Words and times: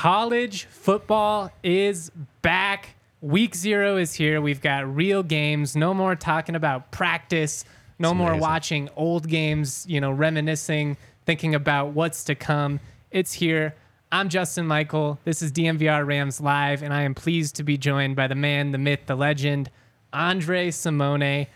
College 0.00 0.64
football 0.64 1.52
is 1.62 2.10
back. 2.40 2.94
Week 3.20 3.54
zero 3.54 3.98
is 3.98 4.14
here. 4.14 4.40
We've 4.40 4.62
got 4.62 4.96
real 4.96 5.22
games. 5.22 5.76
No 5.76 5.92
more 5.92 6.16
talking 6.16 6.54
about 6.54 6.90
practice. 6.90 7.66
No 7.98 8.14
more 8.14 8.28
amazing. 8.28 8.40
watching 8.40 8.88
old 8.96 9.28
games, 9.28 9.84
you 9.86 10.00
know, 10.00 10.10
reminiscing, 10.10 10.96
thinking 11.26 11.54
about 11.54 11.88
what's 11.88 12.24
to 12.24 12.34
come. 12.34 12.80
It's 13.10 13.34
here. 13.34 13.74
I'm 14.10 14.30
Justin 14.30 14.66
Michael. 14.66 15.18
This 15.24 15.42
is 15.42 15.52
DNVR 15.52 16.06
Rams 16.06 16.40
Live, 16.40 16.82
and 16.82 16.94
I 16.94 17.02
am 17.02 17.14
pleased 17.14 17.56
to 17.56 17.62
be 17.62 17.76
joined 17.76 18.16
by 18.16 18.26
the 18.26 18.34
man, 18.34 18.72
the 18.72 18.78
myth, 18.78 19.00
the 19.04 19.16
legend, 19.16 19.70
Andre 20.14 20.70
Simone. 20.70 21.46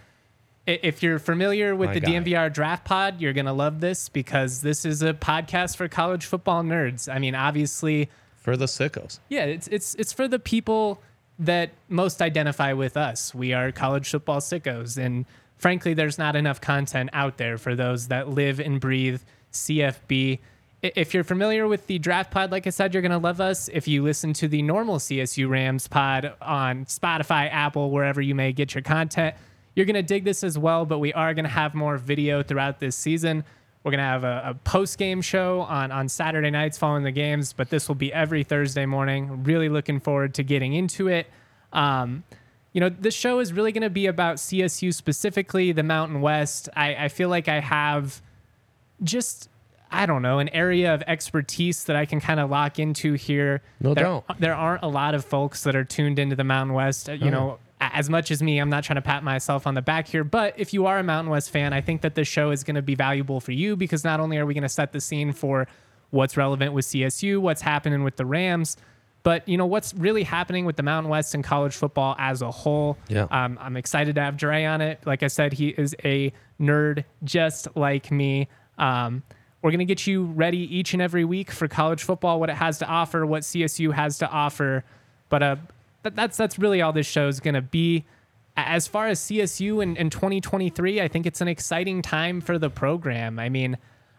If 0.66 1.02
you're 1.02 1.18
familiar 1.18 1.74
with 1.74 1.88
My 1.88 1.94
the 1.94 2.00
guy. 2.00 2.10
DNVR 2.10 2.52
Draft 2.52 2.84
Pod, 2.84 3.22
you're 3.22 3.32
going 3.32 3.46
to 3.46 3.54
love 3.54 3.80
this 3.80 4.10
because 4.10 4.60
this 4.60 4.84
is 4.84 5.00
a 5.00 5.14
podcast 5.14 5.76
for 5.76 5.88
college 5.88 6.26
football 6.26 6.62
nerds. 6.62 7.10
I 7.10 7.18
mean, 7.18 7.34
obviously, 7.34 8.10
for 8.44 8.58
the 8.58 8.66
sickos. 8.66 9.18
yeah, 9.30 9.44
it's 9.46 9.66
it's 9.68 9.94
it's 9.94 10.12
for 10.12 10.28
the 10.28 10.38
people 10.38 11.00
that 11.38 11.70
most 11.88 12.20
identify 12.20 12.74
with 12.74 12.96
us. 12.96 13.34
We 13.34 13.54
are 13.54 13.72
college 13.72 14.10
football 14.10 14.40
sickos, 14.40 15.02
and 15.02 15.24
frankly, 15.56 15.94
there's 15.94 16.18
not 16.18 16.36
enough 16.36 16.60
content 16.60 17.08
out 17.14 17.38
there 17.38 17.56
for 17.56 17.74
those 17.74 18.08
that 18.08 18.28
live 18.28 18.60
and 18.60 18.78
breathe 18.78 19.22
CFB. 19.50 20.40
If 20.82 21.14
you're 21.14 21.24
familiar 21.24 21.66
with 21.66 21.86
the 21.86 21.98
draft 21.98 22.30
pod, 22.30 22.52
like 22.52 22.66
I 22.66 22.70
said, 22.70 22.92
you're 22.92 23.02
gonna 23.02 23.16
love 23.18 23.40
us. 23.40 23.70
If 23.72 23.88
you 23.88 24.02
listen 24.02 24.34
to 24.34 24.46
the 24.46 24.60
normal 24.60 24.98
CSU 24.98 25.48
Rams 25.48 25.88
pod 25.88 26.34
on 26.42 26.84
Spotify, 26.84 27.50
Apple, 27.50 27.90
wherever 27.90 28.20
you 28.20 28.34
may 28.34 28.52
get 28.52 28.74
your 28.74 28.82
content, 28.82 29.34
you're 29.74 29.86
gonna 29.86 30.02
dig 30.02 30.24
this 30.24 30.44
as 30.44 30.58
well. 30.58 30.84
But 30.84 30.98
we 30.98 31.14
are 31.14 31.32
gonna 31.32 31.48
have 31.48 31.74
more 31.74 31.96
video 31.96 32.42
throughout 32.42 32.78
this 32.78 32.94
season. 32.94 33.44
We're 33.84 33.90
gonna 33.90 34.02
have 34.02 34.24
a, 34.24 34.42
a 34.46 34.54
post 34.54 34.96
game 34.98 35.20
show 35.20 35.60
on 35.60 35.92
on 35.92 36.08
Saturday 36.08 36.50
nights 36.50 36.78
following 36.78 37.04
the 37.04 37.12
games, 37.12 37.52
but 37.52 37.68
this 37.68 37.86
will 37.86 37.94
be 37.94 38.10
every 38.12 38.42
Thursday 38.42 38.86
morning. 38.86 39.44
Really 39.44 39.68
looking 39.68 40.00
forward 40.00 40.32
to 40.34 40.42
getting 40.42 40.72
into 40.72 41.08
it. 41.08 41.26
Um, 41.72 42.24
you 42.72 42.80
know, 42.80 42.88
this 42.88 43.14
show 43.14 43.40
is 43.40 43.52
really 43.52 43.72
gonna 43.72 43.90
be 43.90 44.06
about 44.06 44.36
CSU 44.36 44.92
specifically, 44.94 45.70
the 45.72 45.82
Mountain 45.82 46.22
West. 46.22 46.70
I, 46.74 46.94
I 46.94 47.08
feel 47.08 47.28
like 47.28 47.46
I 47.46 47.60
have 47.60 48.22
just 49.02 49.50
I 49.92 50.06
don't 50.06 50.22
know 50.22 50.38
an 50.38 50.48
area 50.48 50.92
of 50.94 51.02
expertise 51.06 51.84
that 51.84 51.94
I 51.94 52.06
can 52.06 52.20
kind 52.20 52.40
of 52.40 52.48
lock 52.50 52.78
into 52.78 53.12
here. 53.12 53.60
No 53.80 53.92
there, 53.94 54.04
doubt. 54.04 54.24
there 54.40 54.54
aren't 54.54 54.82
a 54.82 54.88
lot 54.88 55.14
of 55.14 55.24
folks 55.26 55.62
that 55.64 55.76
are 55.76 55.84
tuned 55.84 56.18
into 56.18 56.34
the 56.34 56.42
Mountain 56.42 56.74
West. 56.74 57.08
You 57.08 57.30
know, 57.30 57.50
a- 57.50 57.58
as 57.92 58.08
much 58.08 58.30
as 58.30 58.42
me, 58.42 58.58
I'm 58.58 58.70
not 58.70 58.84
trying 58.84 58.96
to 58.96 59.02
pat 59.02 59.22
myself 59.22 59.66
on 59.66 59.74
the 59.74 59.82
back 59.82 60.08
here, 60.08 60.24
but 60.24 60.54
if 60.56 60.72
you 60.72 60.86
are 60.86 60.98
a 60.98 61.02
Mountain 61.02 61.30
West 61.30 61.50
fan, 61.50 61.72
I 61.72 61.80
think 61.80 62.02
that 62.02 62.14
this 62.14 62.28
show 62.28 62.50
is 62.50 62.64
going 62.64 62.76
to 62.76 62.82
be 62.82 62.94
valuable 62.94 63.40
for 63.40 63.52
you 63.52 63.76
because 63.76 64.04
not 64.04 64.20
only 64.20 64.38
are 64.38 64.46
we 64.46 64.54
going 64.54 64.62
to 64.62 64.68
set 64.68 64.92
the 64.92 65.00
scene 65.00 65.32
for 65.32 65.66
what's 66.10 66.36
relevant 66.36 66.72
with 66.72 66.86
CSU, 66.86 67.40
what's 67.40 67.62
happening 67.62 68.04
with 68.04 68.16
the 68.16 68.26
Rams, 68.26 68.76
but 69.24 69.48
you 69.48 69.56
know 69.56 69.66
what's 69.66 69.94
really 69.94 70.22
happening 70.22 70.64
with 70.66 70.76
the 70.76 70.82
Mountain 70.82 71.10
West 71.10 71.34
and 71.34 71.42
college 71.42 71.74
football 71.74 72.14
as 72.18 72.42
a 72.42 72.50
whole. 72.50 72.98
Yeah. 73.08 73.26
Um, 73.30 73.58
I'm 73.60 73.76
excited 73.76 74.14
to 74.16 74.20
have 74.20 74.36
Dre 74.36 74.64
on 74.64 74.80
it. 74.80 75.00
Like 75.06 75.22
I 75.22 75.28
said, 75.28 75.54
he 75.54 75.68
is 75.70 75.96
a 76.04 76.32
nerd 76.60 77.04
just 77.24 77.68
like 77.74 78.10
me. 78.10 78.48
Um, 78.78 79.22
we're 79.62 79.70
going 79.70 79.78
to 79.78 79.86
get 79.86 80.06
you 80.06 80.24
ready 80.24 80.58
each 80.76 80.92
and 80.92 81.00
every 81.00 81.24
week 81.24 81.50
for 81.50 81.68
college 81.68 82.02
football, 82.02 82.38
what 82.38 82.50
it 82.50 82.56
has 82.56 82.78
to 82.78 82.86
offer, 82.86 83.24
what 83.24 83.42
CSU 83.44 83.94
has 83.94 84.18
to 84.18 84.28
offer. 84.28 84.84
But 85.30 85.42
uh, 85.42 85.56
that, 86.04 86.14
that's 86.14 86.36
that's 86.36 86.58
really 86.58 86.80
all 86.80 86.92
this 86.92 87.06
show 87.06 87.26
is 87.28 87.40
going 87.40 87.54
to 87.54 87.62
be. 87.62 88.04
As 88.56 88.86
far 88.86 89.08
as 89.08 89.18
CSU 89.18 89.82
in, 89.82 89.96
in 89.96 90.10
2023, 90.10 91.00
I 91.00 91.08
think 91.08 91.26
it's 91.26 91.40
an 91.40 91.48
exciting 91.48 92.02
time 92.02 92.40
for 92.40 92.56
the 92.56 92.70
program. 92.70 93.40
I 93.40 93.48
mean, 93.48 93.76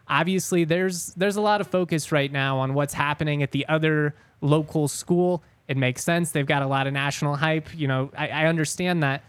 obviously 0.08 0.64
there's 0.64 1.14
there's 1.14 1.36
a 1.36 1.40
lot 1.40 1.62
of 1.62 1.68
focus 1.68 2.12
right 2.12 2.30
now 2.30 2.58
on 2.58 2.74
what's 2.74 2.92
happening 2.92 3.42
at 3.42 3.52
the 3.52 3.66
other 3.66 4.14
local 4.42 4.88
school. 4.88 5.42
It 5.68 5.76
makes 5.76 6.04
sense. 6.04 6.32
They've 6.32 6.46
got 6.46 6.62
a 6.62 6.66
lot 6.66 6.86
of 6.86 6.92
national 6.92 7.36
hype. 7.36 7.74
You 7.74 7.88
know, 7.88 8.10
I, 8.16 8.28
I 8.28 8.46
understand 8.46 9.02
that. 9.02 9.22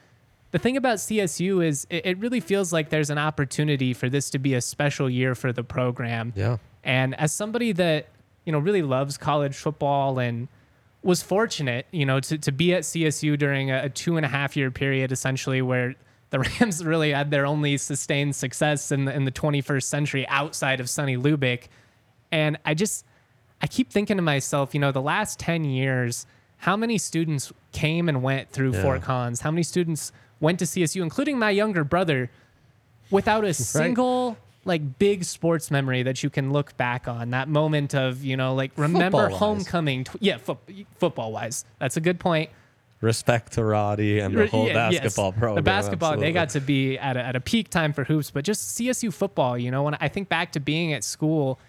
The 0.52 0.60
thing 0.60 0.78
about 0.78 0.98
CSU 0.98 1.66
is 1.66 1.88
it, 1.90 2.06
it 2.06 2.18
really 2.20 2.40
feels 2.40 2.74
like 2.74 2.90
there's 2.90 3.10
an 3.10 3.18
opportunity 3.18 3.94
for 3.94 4.10
this 4.10 4.30
to 4.32 4.40
be 4.40 4.54
a 4.54 4.62
special 4.62 5.10
year 5.10 5.36
for 5.36 5.52
the 5.52 5.64
program. 5.64 6.34
Yeah. 6.36 6.58
And 6.84 7.16
as 7.20 7.34
somebody 7.34 7.72
that, 7.74 8.08
you 8.46 8.52
know, 8.52 8.60
really 8.60 8.82
loves 8.82 9.18
college 9.18 9.56
football 9.56 10.20
and 10.20 10.48
was 11.08 11.24
fortunate, 11.24 11.86
you 11.92 12.06
know, 12.06 12.20
to, 12.20 12.38
to 12.38 12.52
be 12.52 12.74
at 12.74 12.84
CSU 12.84 13.40
during 13.40 13.72
a, 13.72 13.84
a 13.86 13.90
two 13.90 14.18
and 14.18 14.26
a 14.26 14.30
half 14.30 14.58
year 14.58 14.70
period, 14.70 15.14
essentially, 15.14 15.62
where 15.62 15.96
the 16.32 16.40
Rams 16.60 16.84
really 16.84 17.14
had 17.14 17.32
their 17.32 17.46
only 17.46 17.78
sustained 17.78 18.36
success 18.36 18.92
in 18.92 19.06
the, 19.06 19.16
in 19.16 19.24
the 19.24 19.32
21st 19.32 19.84
century 19.84 20.28
outside 20.28 20.82
of 20.82 20.90
Sonny 20.90 21.16
Lubick. 21.16 21.70
And 22.30 22.60
I 22.66 22.74
just, 22.74 23.06
I 23.62 23.68
keep 23.68 23.90
thinking 23.90 24.18
to 24.18 24.22
myself, 24.22 24.74
you 24.74 24.82
know, 24.82 24.92
the 24.92 25.02
last 25.02 25.40
10 25.40 25.64
years, 25.64 26.26
how 26.58 26.76
many 26.76 26.98
students 26.98 27.54
came 27.72 28.10
and 28.10 28.22
went 28.22 28.52
through 28.52 28.74
Yeah. 28.74 28.82
Fort 28.82 29.02
Collins? 29.02 29.40
How 29.40 29.50
many 29.52 29.64
students 29.64 30.12
went 30.42 30.60
to 30.60 30.66
CSU, 30.66 31.02
including 31.02 31.40
my 31.40 31.52
younger 31.52 31.86
brother, 31.86 32.30
without 33.10 33.46
a 33.46 33.54
single 33.54 34.38
like 34.68 35.00
big 35.00 35.24
sports 35.24 35.72
memory 35.72 36.04
that 36.04 36.22
you 36.24 36.30
can 36.30 36.52
look 36.52 36.76
back 36.78 37.08
on? 37.08 37.32
That 37.32 37.48
moment 37.48 37.96
of, 37.96 38.24
you 38.24 38.38
know, 38.38 38.54
like 38.54 38.72
remember 38.76 39.18
Football-wise. 39.30 39.40
homecoming. 39.40 40.04
Tw- 40.04 40.18
yeah, 40.20 40.38
fo- 40.38 40.60
football 40.98 41.32
wise. 41.32 41.66
That's 41.80 41.98
a 41.98 42.02
good 42.02 42.20
point. 42.20 42.50
Respect 43.02 43.54
to 43.54 43.64
Roddy 43.64 44.20
and 44.20 44.36
the 44.36 44.48
whole 44.48 44.68
Yeah, 44.68 44.90
yes. 44.90 45.02
basketball 45.02 45.32
program. 45.32 45.56
The 45.56 45.62
basketball, 45.62 46.18
they 46.18 46.32
got 46.32 46.50
to 46.50 46.60
be 46.60 46.98
at 46.98 47.16
a, 47.16 47.20
at 47.24 47.36
a 47.36 47.40
peak 47.40 47.70
time 47.70 47.94
for 47.94 48.04
hoops, 48.04 48.32
but 48.32 48.44
just 48.44 48.78
CSU 48.78 49.14
football, 49.14 49.56
you 49.58 49.70
know, 49.70 49.84
when 49.84 49.96
I 50.00 50.08
think 50.08 50.30
back 50.30 50.52
to 50.54 50.60
being 50.60 50.94
at 50.94 51.04
school 51.04 51.60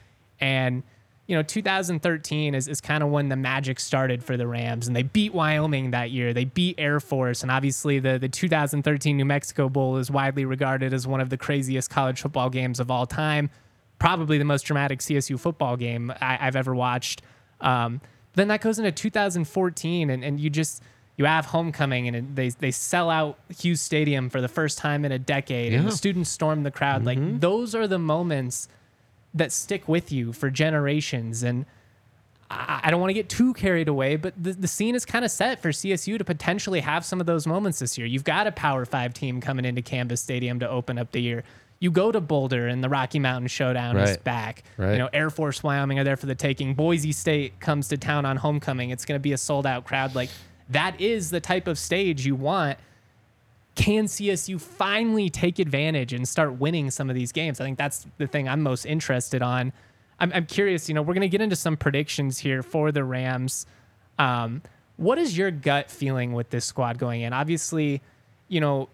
and, 0.40 0.82
you 1.28 1.36
know, 1.36 1.42
2013 1.42 2.54
is, 2.54 2.68
is 2.68 2.80
kind 2.80 3.02
of 3.02 3.10
when 3.10 3.28
the 3.28 3.36
magic 3.36 3.78
started 3.78 4.24
for 4.24 4.38
the 4.38 4.46
Rams 4.46 4.86
and 4.86 4.96
they 4.96 5.02
beat 5.02 5.34
Wyoming 5.34 5.90
that 5.90 6.10
year. 6.10 6.32
They 6.32 6.46
beat 6.46 6.76
Air 6.78 7.00
Force. 7.00 7.42
And 7.42 7.50
obviously 7.50 7.98
the, 7.98 8.18
the 8.18 8.30
2013 8.30 9.14
New 9.14 9.26
Mexico 9.26 9.68
Bowl 9.68 9.98
is 9.98 10.10
widely 10.10 10.46
regarded 10.46 10.94
as 10.94 11.06
one 11.06 11.20
of 11.20 11.28
the 11.28 11.36
craziest 11.36 11.90
college 11.90 12.22
football 12.22 12.48
games 12.48 12.80
of 12.80 12.90
all 12.90 13.04
time. 13.04 13.50
Probably 13.98 14.38
the 14.38 14.46
most 14.46 14.62
dramatic 14.62 15.00
CSU 15.00 15.38
football 15.38 15.76
game 15.76 16.10
I, 16.18 16.38
I've 16.40 16.56
ever 16.56 16.74
watched. 16.74 17.20
Um, 17.60 18.00
then 18.34 18.48
that 18.48 18.62
goes 18.62 18.78
into 18.78 18.90
2014 18.90 20.08
and, 20.08 20.24
and 20.24 20.40
you 20.40 20.48
just 20.48 20.82
you 21.18 21.26
have 21.26 21.46
homecoming 21.46 22.08
and 22.08 22.36
they 22.36 22.48
they 22.50 22.70
sell 22.70 23.10
out 23.10 23.38
Hughes 23.58 23.82
Stadium 23.82 24.30
for 24.30 24.40
the 24.40 24.48
first 24.48 24.78
time 24.78 25.04
in 25.04 25.10
a 25.10 25.18
decade 25.18 25.74
and 25.74 25.84
the 25.84 25.90
students 25.90 26.30
storm 26.30 26.62
the 26.62 26.70
crowd 26.70 27.04
like 27.04 27.18
those 27.40 27.74
are 27.74 27.88
the 27.88 27.98
moments 27.98 28.68
that 29.34 29.52
stick 29.52 29.88
with 29.88 30.10
you 30.12 30.32
for 30.32 30.50
generations 30.50 31.42
and 31.42 31.66
I, 32.50 32.80
I 32.84 32.90
don't 32.90 33.00
want 33.00 33.10
to 33.10 33.14
get 33.14 33.28
too 33.28 33.52
carried 33.54 33.88
away 33.88 34.16
but 34.16 34.34
the, 34.42 34.52
the 34.52 34.68
scene 34.68 34.94
is 34.94 35.04
kind 35.04 35.24
of 35.24 35.30
set 35.30 35.60
for 35.60 35.70
CSU 35.70 36.18
to 36.18 36.24
potentially 36.24 36.80
have 36.80 37.04
some 37.04 37.20
of 37.20 37.26
those 37.26 37.46
moments 37.46 37.78
this 37.78 37.98
year 37.98 38.06
you've 38.06 38.24
got 38.24 38.46
a 38.46 38.52
power 38.52 38.84
five 38.84 39.12
team 39.14 39.40
coming 39.40 39.64
into 39.64 39.82
Canvas 39.82 40.20
Stadium 40.20 40.60
to 40.60 40.68
open 40.68 40.98
up 40.98 41.12
the 41.12 41.20
year 41.20 41.44
you 41.80 41.92
go 41.92 42.10
to 42.10 42.20
Boulder 42.20 42.66
and 42.66 42.82
the 42.82 42.88
Rocky 42.88 43.20
Mountain 43.20 43.46
Showdown 43.48 43.96
is 43.98 44.16
back 44.16 44.64
Right. 44.76 44.92
you 44.92 44.98
know 44.98 45.08
Air 45.12 45.30
Force, 45.30 45.62
Wyoming 45.62 45.98
are 46.00 46.04
there 46.04 46.16
for 46.16 46.26
the 46.26 46.34
taking. 46.34 46.74
Boise 46.74 47.12
State 47.12 47.60
comes 47.60 47.86
to 47.88 47.96
town 47.96 48.24
on 48.26 48.36
homecoming. 48.36 48.90
It's 48.90 49.04
going 49.04 49.16
to 49.18 49.22
be 49.22 49.32
a 49.32 49.38
sold 49.38 49.64
out 49.64 49.84
crowd. 49.84 50.14
Like 50.16 50.30
that 50.70 51.00
is 51.00 51.30
the 51.30 51.38
type 51.40 51.68
of 51.68 51.78
stage 51.78 52.26
you 52.26 52.34
want. 52.34 52.78
Can 53.78 54.04
CSU 54.06 54.60
finally 54.60 55.30
take 55.30 55.58
advantage 55.60 56.12
and 56.12 56.26
start 56.28 56.58
winning 56.58 56.90
some 56.90 57.08
of 57.08 57.14
these 57.14 57.30
games? 57.32 57.60
I 57.60 57.64
think 57.64 57.78
that's 57.78 58.06
the 58.18 58.26
thing 58.26 58.48
I'm 58.48 58.60
most 58.62 58.84
interested 58.84 59.40
on. 59.40 59.72
I'm, 60.18 60.32
I'm 60.34 60.46
curious, 60.46 60.88
you 60.88 60.94
know, 60.96 61.02
we're 61.02 61.14
going 61.14 61.22
to 61.22 61.28
get 61.28 61.40
into 61.40 61.54
some 61.56 61.76
predictions 61.76 62.38
here 62.38 62.64
for 62.64 62.90
the 62.90 63.04
Rams. 63.04 63.66
Um, 64.18 64.62
what 64.96 65.16
is 65.16 65.38
your 65.38 65.52
gut 65.52 65.92
feeling 65.92 66.32
with 66.32 66.50
this 66.50 66.64
squad 66.64 66.98
going 66.98 67.20
in? 67.20 67.32
Obviously, 67.32 68.02
you 68.48 68.60
know, 68.60 68.88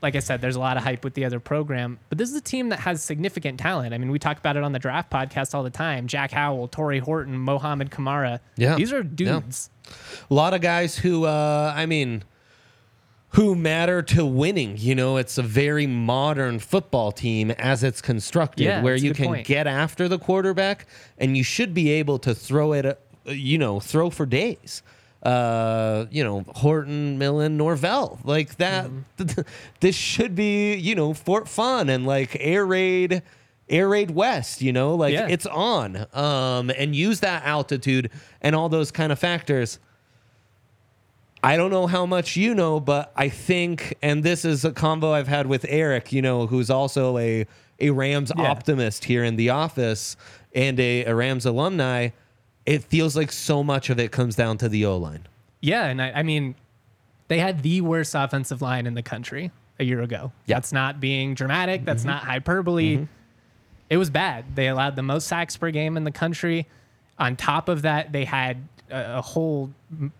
like 0.00 0.16
I 0.16 0.20
said, 0.20 0.40
there's 0.40 0.56
a 0.56 0.60
lot 0.60 0.78
of 0.78 0.84
hype 0.84 1.04
with 1.04 1.12
the 1.12 1.26
other 1.26 1.38
program, 1.38 1.98
but 2.08 2.16
this 2.16 2.30
is 2.30 2.36
a 2.36 2.40
team 2.40 2.70
that 2.70 2.80
has 2.80 3.04
significant 3.04 3.60
talent. 3.60 3.92
I 3.92 3.98
mean, 3.98 4.10
we 4.10 4.18
talk 4.18 4.38
about 4.38 4.56
it 4.56 4.62
on 4.62 4.72
the 4.72 4.78
draft 4.78 5.10
podcast 5.12 5.54
all 5.54 5.62
the 5.62 5.68
time. 5.68 6.06
Jack 6.06 6.30
Howell, 6.30 6.68
Tory 6.68 7.00
Horton, 7.00 7.36
Mohamed 7.36 7.90
Kamara. 7.90 8.40
Yeah. 8.56 8.76
These 8.76 8.90
are 8.94 9.02
Yeah. 9.02 9.40
dudes. 9.40 9.68
a 10.30 10.32
lot 10.34 10.54
of 10.54 10.60
guys 10.62 10.96
who 10.96 11.24
uh 11.24 11.74
i 11.76 11.84
mean 11.84 12.22
who 13.34 13.54
matter 13.54 14.02
to 14.02 14.24
winning 14.26 14.74
you 14.76 14.94
know 14.94 15.16
it's 15.16 15.38
a 15.38 15.42
very 15.42 15.86
modern 15.86 16.58
football 16.58 17.12
team 17.12 17.50
as 17.52 17.82
it's 17.84 18.00
constructed 18.02 18.64
Yeah, 18.64 18.82
where 18.82 18.96
you 18.96 19.12
can 19.14 19.26
point. 19.26 19.46
get 19.46 19.66
after 19.66 20.08
the 20.08 20.18
quarterback 20.18 20.86
and 21.18 21.36
you 21.36 21.44
should 21.44 21.72
be 21.74 21.90
able 21.90 22.18
to 22.20 22.34
throw 22.34 22.72
it 22.72 22.84
uh, 22.86 22.94
you 23.26 23.58
know 23.58 23.78
throw 23.80 24.10
for 24.10 24.26
days 24.26 24.82
uh 25.22 26.06
you 26.10 26.24
know 26.24 26.44
horton 26.56 27.18
millen 27.18 27.56
norvell 27.56 28.18
like 28.24 28.56
that 28.56 28.86
Mm-hmm. 29.18 29.40
this 29.80 29.94
should 29.94 30.34
be 30.34 30.74
you 30.74 30.94
know 30.94 31.12
fort 31.14 31.46
fun 31.48 31.88
and 31.90 32.06
like 32.06 32.36
air 32.40 32.64
raid 32.64 33.22
air 33.68 33.86
raid 33.88 34.10
west 34.12 34.62
you 34.62 34.72
know 34.72 34.94
like 34.94 35.12
Yeah. 35.12 35.28
it's 35.28 35.44
on 35.46 36.06
um 36.14 36.70
and 36.70 36.96
use 36.96 37.20
that 37.20 37.44
altitude 37.44 38.10
and 38.40 38.56
all 38.56 38.68
those 38.70 38.90
kind 38.90 39.12
of 39.12 39.18
factors 39.18 39.78
I 41.42 41.56
don't 41.56 41.70
know 41.70 41.86
how 41.86 42.04
much 42.06 42.36
you 42.36 42.54
know, 42.54 42.80
but 42.80 43.12
I 43.16 43.28
think, 43.30 43.96
and 44.02 44.22
this 44.22 44.44
is 44.44 44.64
a 44.64 44.72
convo 44.72 45.12
I've 45.12 45.28
had 45.28 45.46
with 45.46 45.64
Eric, 45.68 46.12
you 46.12 46.20
know, 46.22 46.46
who's 46.46 46.70
also 46.70 47.18
a 47.18 47.46
a 47.82 47.90
Rams 47.90 48.30
Yeah. 48.36 48.50
optimist 48.50 49.04
here 49.06 49.24
in 49.24 49.36
the 49.36 49.50
office 49.50 50.16
and 50.54 50.78
a, 50.78 51.04
a 51.06 51.14
Rams 51.14 51.46
alumni. 51.46 52.10
it 52.66 52.84
feels 52.84 53.16
like 53.16 53.32
so 53.32 53.64
much 53.64 53.88
of 53.88 53.98
it 53.98 54.12
comes 54.12 54.36
down 54.36 54.58
to 54.58 54.68
the 54.68 54.84
O 54.84 54.96
line. 54.98 55.26
Yeah, 55.62 55.86
and 55.86 56.00
I, 56.00 56.12
I 56.16 56.22
mean, 56.22 56.54
they 57.28 57.38
had 57.38 57.62
the 57.62 57.80
worst 57.80 58.14
offensive 58.14 58.60
line 58.60 58.86
in 58.86 58.94
the 58.94 59.02
country 59.02 59.50
a 59.78 59.84
year 59.84 60.02
ago. 60.02 60.30
That's 60.46 60.72
not 60.72 61.00
being 61.00 61.34
dramatic. 61.34 61.86
That's 61.86 62.02
mm-hmm. 62.02 62.10
not 62.10 62.24
hyperbole. 62.24 62.96
Mm-hmm. 62.96 63.04
It 63.88 63.96
was 63.96 64.10
bad. 64.10 64.56
They 64.56 64.68
allowed 64.68 64.94
the 64.94 65.02
most 65.02 65.26
sacks 65.26 65.56
per 65.56 65.70
game 65.70 65.96
in 65.96 66.04
the 66.04 66.12
country. 66.12 66.68
On 67.18 67.34
top 67.34 67.68
of 67.68 67.82
that, 67.82 68.12
they 68.12 68.24
had 68.26 68.58
a, 68.90 69.22
whole 69.22 69.70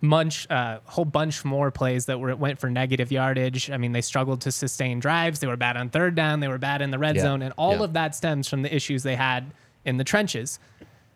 bunch, 0.01 0.49
uh, 0.49 0.79
whole 0.85 1.05
bunch 1.05 1.43
more 1.45 1.71
plays 1.71 2.05
that 2.07 2.19
were 2.19 2.35
went 2.35 2.59
for 2.59 2.69
negative 2.69 3.11
yardage. 3.11 3.69
I 3.69 3.77
mean, 3.77 3.91
they 3.91 4.01
struggled 4.01 4.41
to 4.41 4.51
sustain 4.51 4.99
drives. 4.99 5.39
They 5.39 5.47
were 5.47 5.57
bad 5.57 5.77
on 5.77 5.89
third 5.89 6.15
down. 6.15 6.39
They 6.39 6.47
were 6.47 6.57
bad 6.57 6.81
in 6.81 6.91
the 6.91 6.99
red 6.99 7.15
Yeah. 7.15 7.21
zone, 7.23 7.41
and 7.41 7.53
all 7.57 7.77
Yeah. 7.77 7.83
of 7.83 7.93
that 7.93 8.15
stems 8.15 8.47
from 8.47 8.61
the 8.61 8.73
issues 8.75 9.03
they 9.03 9.15
had 9.15 9.51
in 9.85 9.97
the 9.97 10.03
trenches. 10.03 10.59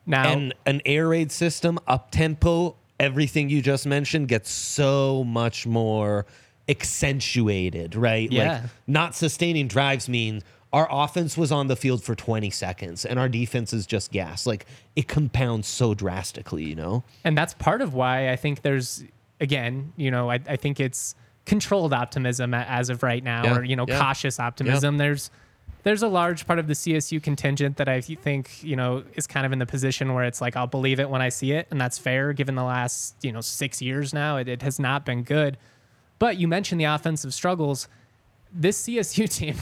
Now, 0.05 0.27
And 0.29 0.53
an 0.65 0.81
air 0.85 1.07
raid 1.07 1.31
system, 1.31 1.79
up 1.87 2.11
tempo, 2.11 2.75
everything 2.99 3.49
you 3.49 3.61
just 3.61 3.85
mentioned 3.87 4.27
gets 4.27 4.49
so 4.51 5.23
much 5.23 5.65
more 5.65 6.25
accentuated, 6.69 7.95
right? 7.95 8.31
Yeah. 8.31 8.53
Like 8.53 8.61
not 8.87 9.15
sustaining 9.15 9.67
drives 9.67 10.07
mean 10.09 10.41
our 10.75 10.89
offense 10.91 11.37
was 11.37 11.53
on 11.53 11.67
the 11.67 11.75
field 11.77 12.03
for 12.03 12.15
20 12.15 12.49
seconds 12.49 13.05
and 13.05 13.17
our 13.17 13.29
defense 13.29 13.71
is 13.71 13.85
just 13.85 14.11
gas. 14.11 14.45
Like 14.45 14.65
it 14.97 15.07
compounds 15.07 15.69
so 15.69 15.93
drastically, 15.93 16.65
you 16.65 16.75
know? 16.75 17.05
and 17.23 17.37
that's 17.37 17.53
part 17.53 17.81
of 17.81 17.93
why 17.93 18.29
I 18.29 18.35
think 18.35 18.61
there's 18.61 19.05
again, 19.39 19.93
you 19.95 20.11
know, 20.11 20.29
I, 20.29 20.41
I 20.49 20.57
think 20.57 20.81
it's 20.81 21.15
controlled 21.45 21.93
optimism 21.93 22.53
as 22.53 22.89
of 22.89 23.03
right 23.03 23.23
now, 23.23 23.45
Yeah, 23.45 23.57
or 23.57 23.63
you 23.63 23.77
know, 23.77 23.85
yeah. 23.87 23.97
cautious 23.97 24.37
optimism. 24.37 24.97
There's 24.97 25.31
there's 25.83 26.03
a 26.03 26.09
large 26.09 26.45
part 26.45 26.59
of 26.59 26.67
the 26.67 26.73
CSU 26.73 27.23
contingent 27.23 27.77
that 27.77 27.87
I 27.87 28.01
think 28.01 28.61
you 28.61 28.75
know 28.75 29.03
is 29.13 29.27
kind 29.27 29.45
of 29.45 29.53
in 29.53 29.59
the 29.59 29.65
position 29.65 30.13
where 30.13 30.25
it's 30.25 30.41
like 30.41 30.57
I'll 30.57 30.67
believe 30.67 30.99
it 30.99 31.09
when 31.09 31.21
I 31.21 31.29
see 31.29 31.53
it, 31.53 31.67
and 31.71 31.79
that's 31.79 31.97
fair 31.97 32.33
given 32.33 32.55
the 32.55 32.63
last 32.63 33.15
you 33.21 33.31
know 33.31 33.39
six 33.39 33.81
years 33.81 34.13
now. 34.13 34.35
It, 34.35 34.49
it 34.49 34.61
has 34.61 34.77
not 34.77 35.05
been 35.05 35.23
good, 35.23 35.57
but 36.19 36.35
you 36.37 36.49
mentioned 36.49 36.81
the 36.81 36.85
offensive 36.85 37.33
struggles. 37.33 37.87
This 38.51 38.85
CSU 38.85 39.29
team, 39.39 39.55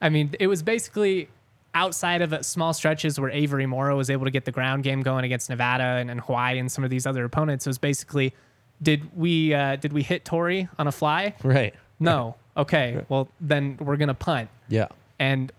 I 0.00 0.08
mean, 0.08 0.34
it 0.40 0.46
was 0.46 0.62
basically 0.62 1.28
outside 1.74 2.22
of 2.22 2.44
small 2.44 2.72
stretches 2.72 3.20
where 3.20 3.30
Avery 3.30 3.66
Morrow 3.66 3.96
was 3.96 4.10
able 4.10 4.24
to 4.24 4.30
get 4.30 4.44
the 4.44 4.52
ground 4.52 4.82
game 4.82 5.02
going 5.02 5.24
against 5.24 5.50
Nevada 5.50 5.84
and, 5.84 6.10
and 6.10 6.20
Hawaii 6.20 6.58
and 6.58 6.70
some 6.70 6.84
of 6.84 6.90
these 6.90 7.06
other 7.06 7.24
opponents. 7.24 7.66
It 7.66 7.70
was 7.70 7.78
basically, 7.78 8.34
did 8.82 9.16
we 9.16 9.54
uh, 9.54 9.76
did 9.76 9.92
we 9.92 10.02
hit 10.02 10.24
Tory 10.24 10.68
on 10.78 10.86
a 10.88 10.92
fly? 10.92 11.34
Right. 11.42 11.74
No. 11.98 12.36
Okay. 12.56 13.04
Well, 13.08 13.28
then 13.40 13.76
we're 13.80 13.96
gonna 13.96 14.14
punt. 14.14 14.48
Yeah. 14.68 14.88
And 15.18 15.52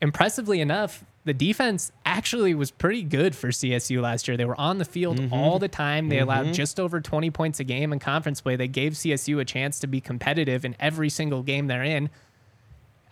impressively 0.00 0.60
enough, 0.60 1.02
the 1.24 1.34
defense 1.34 1.92
actually 2.06 2.54
was 2.54 2.70
pretty 2.70 3.02
good 3.02 3.34
for 3.34 3.48
CSU 3.48 4.00
last 4.00 4.28
year. 4.28 4.36
They 4.36 4.44
were 4.44 4.58
on 4.58 4.78
the 4.78 4.84
field 4.84 5.20
all 5.32 5.58
the 5.58 5.68
time. 5.68 6.08
They 6.08 6.20
allowed 6.20 6.54
just 6.54 6.80
over 6.80 7.00
20 7.00 7.30
points 7.30 7.60
a 7.60 7.64
game 7.64 7.92
in 7.92 7.98
conference 7.98 8.40
play. 8.40 8.56
They 8.56 8.68
gave 8.68 8.92
CSU 8.94 9.38
a 9.40 9.44
chance 9.44 9.78
to 9.80 9.86
be 9.86 10.00
competitive 10.00 10.64
in 10.64 10.74
every 10.80 11.10
single 11.10 11.42
game 11.42 11.66
they're 11.66 11.84
in. 11.84 12.08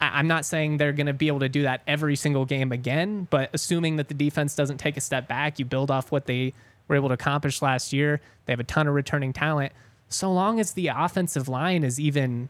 I'm 0.00 0.26
not 0.28 0.44
saying 0.44 0.76
they're 0.76 0.92
going 0.92 1.06
to 1.06 1.12
be 1.12 1.28
able 1.28 1.40
to 1.40 1.48
do 1.48 1.62
that 1.62 1.82
every 1.86 2.16
single 2.16 2.44
game 2.44 2.72
again, 2.72 3.26
but 3.30 3.50
assuming 3.52 3.96
that 3.96 4.08
the 4.08 4.14
defense 4.14 4.54
doesn't 4.54 4.78
take 4.78 4.96
a 4.96 5.00
step 5.00 5.26
back, 5.28 5.58
you 5.58 5.64
build 5.64 5.90
off 5.90 6.12
what 6.12 6.26
they 6.26 6.52
were 6.88 6.96
able 6.96 7.08
to 7.08 7.14
accomplish 7.14 7.62
last 7.62 7.92
year. 7.92 8.20
They 8.44 8.52
have 8.52 8.60
a 8.60 8.64
ton 8.64 8.86
of 8.86 8.94
returning 8.94 9.32
talent. 9.32 9.72
So 10.08 10.32
long 10.32 10.60
as 10.60 10.72
the 10.72 10.88
offensive 10.88 11.48
line 11.48 11.82
is 11.82 11.98
even 11.98 12.48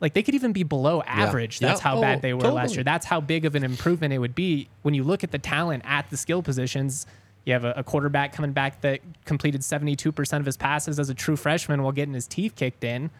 like 0.00 0.14
they 0.14 0.22
could 0.22 0.34
even 0.34 0.52
be 0.52 0.62
below 0.62 1.02
average. 1.02 1.58
That's 1.60 1.80
Yeah. 1.80 1.88
how 1.90 1.98
Oh, 1.98 2.00
bad 2.00 2.22
they 2.22 2.32
oh, 2.32 2.36
were 2.36 2.50
last 2.50 2.74
year. 2.74 2.84
That's 2.84 3.06
how 3.06 3.20
big 3.20 3.44
of 3.44 3.54
an 3.54 3.64
improvement 3.64 4.12
it 4.12 4.18
would 4.18 4.34
be 4.34 4.68
when 4.82 4.94
you 4.94 5.02
look 5.04 5.22
at 5.24 5.30
the 5.30 5.38
talent 5.38 5.82
at 5.86 6.10
the 6.10 6.16
skill 6.16 6.42
positions. 6.42 7.06
You 7.44 7.52
have 7.52 7.64
a, 7.64 7.72
a 7.76 7.84
quarterback 7.84 8.32
coming 8.32 8.52
back 8.52 8.80
that 8.82 9.00
completed 9.24 9.60
72% 9.60 10.38
of 10.40 10.46
his 10.46 10.56
passes 10.56 10.98
as 10.98 11.10
a 11.10 11.14
true 11.14 11.36
freshman 11.36 11.82
while 11.82 11.92
getting 11.92 12.14
his 12.14 12.26
teeth 12.26 12.56
kicked 12.56 12.84
in. 12.84 13.10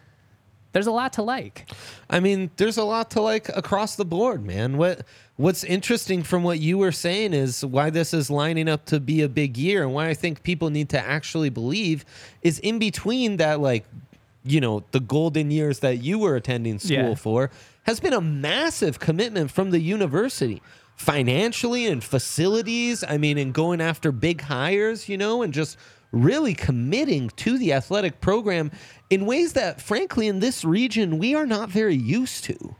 There's 0.75 0.87
a 0.87 0.91
lot 0.91 1.13
to 1.13 1.21
like. 1.21 1.69
I 2.09 2.19
mean, 2.19 2.51
there's 2.57 2.75
a 2.75 2.83
lot 2.83 3.11
to 3.11 3.21
like 3.21 3.47
across 3.47 3.95
the 3.95 4.03
board, 4.03 4.45
man. 4.45 4.75
What 4.75 5.05
what's 5.37 5.63
interesting 5.63 6.21
from 6.21 6.43
what 6.43 6.59
you 6.59 6.77
were 6.77 6.91
saying 6.91 7.33
is 7.33 7.63
why 7.63 7.89
this 7.89 8.13
is 8.13 8.29
lining 8.29 8.67
up 8.67 8.83
to 8.87 8.99
be 8.99 9.21
a 9.21 9.29
big 9.29 9.55
year 9.55 9.83
and 9.83 9.93
why 9.93 10.09
I 10.09 10.13
think 10.13 10.43
people 10.43 10.69
need 10.69 10.89
to 10.89 10.99
actually 10.99 11.49
believe 11.49 12.03
is 12.41 12.59
in 12.59 12.77
between 12.77 13.37
that 13.37 13.61
like 13.61 13.85
you 14.43 14.59
know, 14.59 14.83
the 14.91 14.99
golden 14.99 15.49
years 15.49 15.79
that 15.79 16.03
you 16.03 16.19
were 16.19 16.35
attending 16.35 16.77
school 16.77 16.97
Yeah. 17.11 17.15
for 17.15 17.51
has 17.83 18.01
been 18.01 18.11
a 18.13 18.19
massive 18.19 18.99
commitment 18.99 19.51
from 19.51 19.71
the 19.71 19.79
university 19.79 20.61
financially 20.97 21.85
and 21.87 22.03
facilities. 22.03 23.01
I 23.07 23.17
mean, 23.17 23.37
and 23.37 23.53
going 23.53 23.79
after 23.79 24.11
big 24.11 24.41
hires, 24.41 25.07
you 25.07 25.17
know, 25.17 25.41
and 25.41 25.53
just 25.53 25.77
really 26.11 26.53
committing 26.53 27.29
to 27.37 27.57
the 27.57 27.73
athletic 27.73 28.21
program 28.21 28.71
in 29.09 29.25
ways 29.25 29.53
that, 29.53 29.81
frankly, 29.81 30.27
in 30.27 30.39
this 30.39 30.63
region, 30.63 31.17
we 31.17 31.35
are 31.35 31.45
not 31.45 31.69
very 31.69 31.95
used 31.95 32.43
to. 32.45 32.75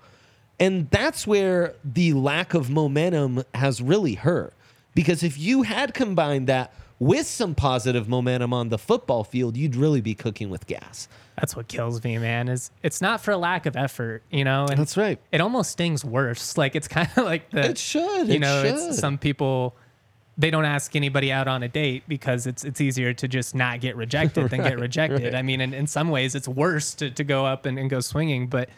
And 0.59 0.89
that's 0.89 1.27
where 1.27 1.75
the 1.83 2.13
lack 2.13 2.53
of 2.53 2.69
momentum 2.69 3.43
has 3.53 3.81
really 3.81 4.13
hurt. 4.13 4.53
Because 4.93 5.21
if 5.23 5.37
you 5.37 5.63
had 5.63 5.93
combined 5.93 6.47
that 6.47 6.73
with 6.97 7.27
some 7.27 7.53
positive 7.55 8.07
momentum 8.07 8.53
on 8.53 8.69
the 8.69 8.77
football 8.77 9.25
field, 9.25 9.57
you'd 9.57 9.75
really 9.75 9.99
be 9.99 10.15
cooking 10.15 10.49
with 10.49 10.65
gas. 10.65 11.09
That's 11.37 11.53
what 11.53 11.67
kills 11.67 12.01
me, 12.05 12.17
man. 12.17 12.47
Is 12.47 12.71
it's 12.81 13.01
not 13.01 13.19
for 13.19 13.35
lack 13.35 13.65
of 13.65 13.75
effort, 13.75 14.23
you 14.31 14.45
know? 14.45 14.65
And 14.69 14.79
That's 14.79 14.95
right. 14.95 15.19
It 15.33 15.41
almost 15.41 15.71
stings 15.71 16.05
worse. 16.05 16.57
Like 16.57 16.73
it's 16.73 16.87
kind 16.87 17.09
of 17.17 17.25
like 17.25 17.49
the 17.49 17.71
It 17.71 17.77
should, 17.77 18.29
You 18.29 18.35
it 18.35 18.39
know, 18.39 18.63
should. 18.63 18.95
some 18.95 19.17
people 19.17 19.75
they 20.37 20.51
don't 20.51 20.65
ask 20.65 20.95
anybody 20.95 21.31
out 21.31 21.47
on 21.47 21.63
a 21.63 21.67
date 21.67 22.03
because 22.07 22.45
it's 22.45 22.65
it's 22.65 22.81
easier 22.81 23.13
to 23.13 23.27
just 23.27 23.55
not 23.55 23.79
get 23.79 23.95
rejected 23.95 24.49
than 24.49 24.61
get 24.63 24.79
rejected. 24.87 25.33
I 25.33 25.41
mean, 25.41 25.61
in, 25.61 25.73
in 25.73 25.87
some 25.87 26.09
ways, 26.09 26.35
it's 26.35 26.47
worse 26.47 26.93
to, 26.95 27.09
to 27.11 27.23
go 27.23 27.45
up 27.45 27.65
and, 27.65 27.79
and 27.79 27.89
go 27.89 28.01
swinging. 28.01 28.47
But 28.47 28.69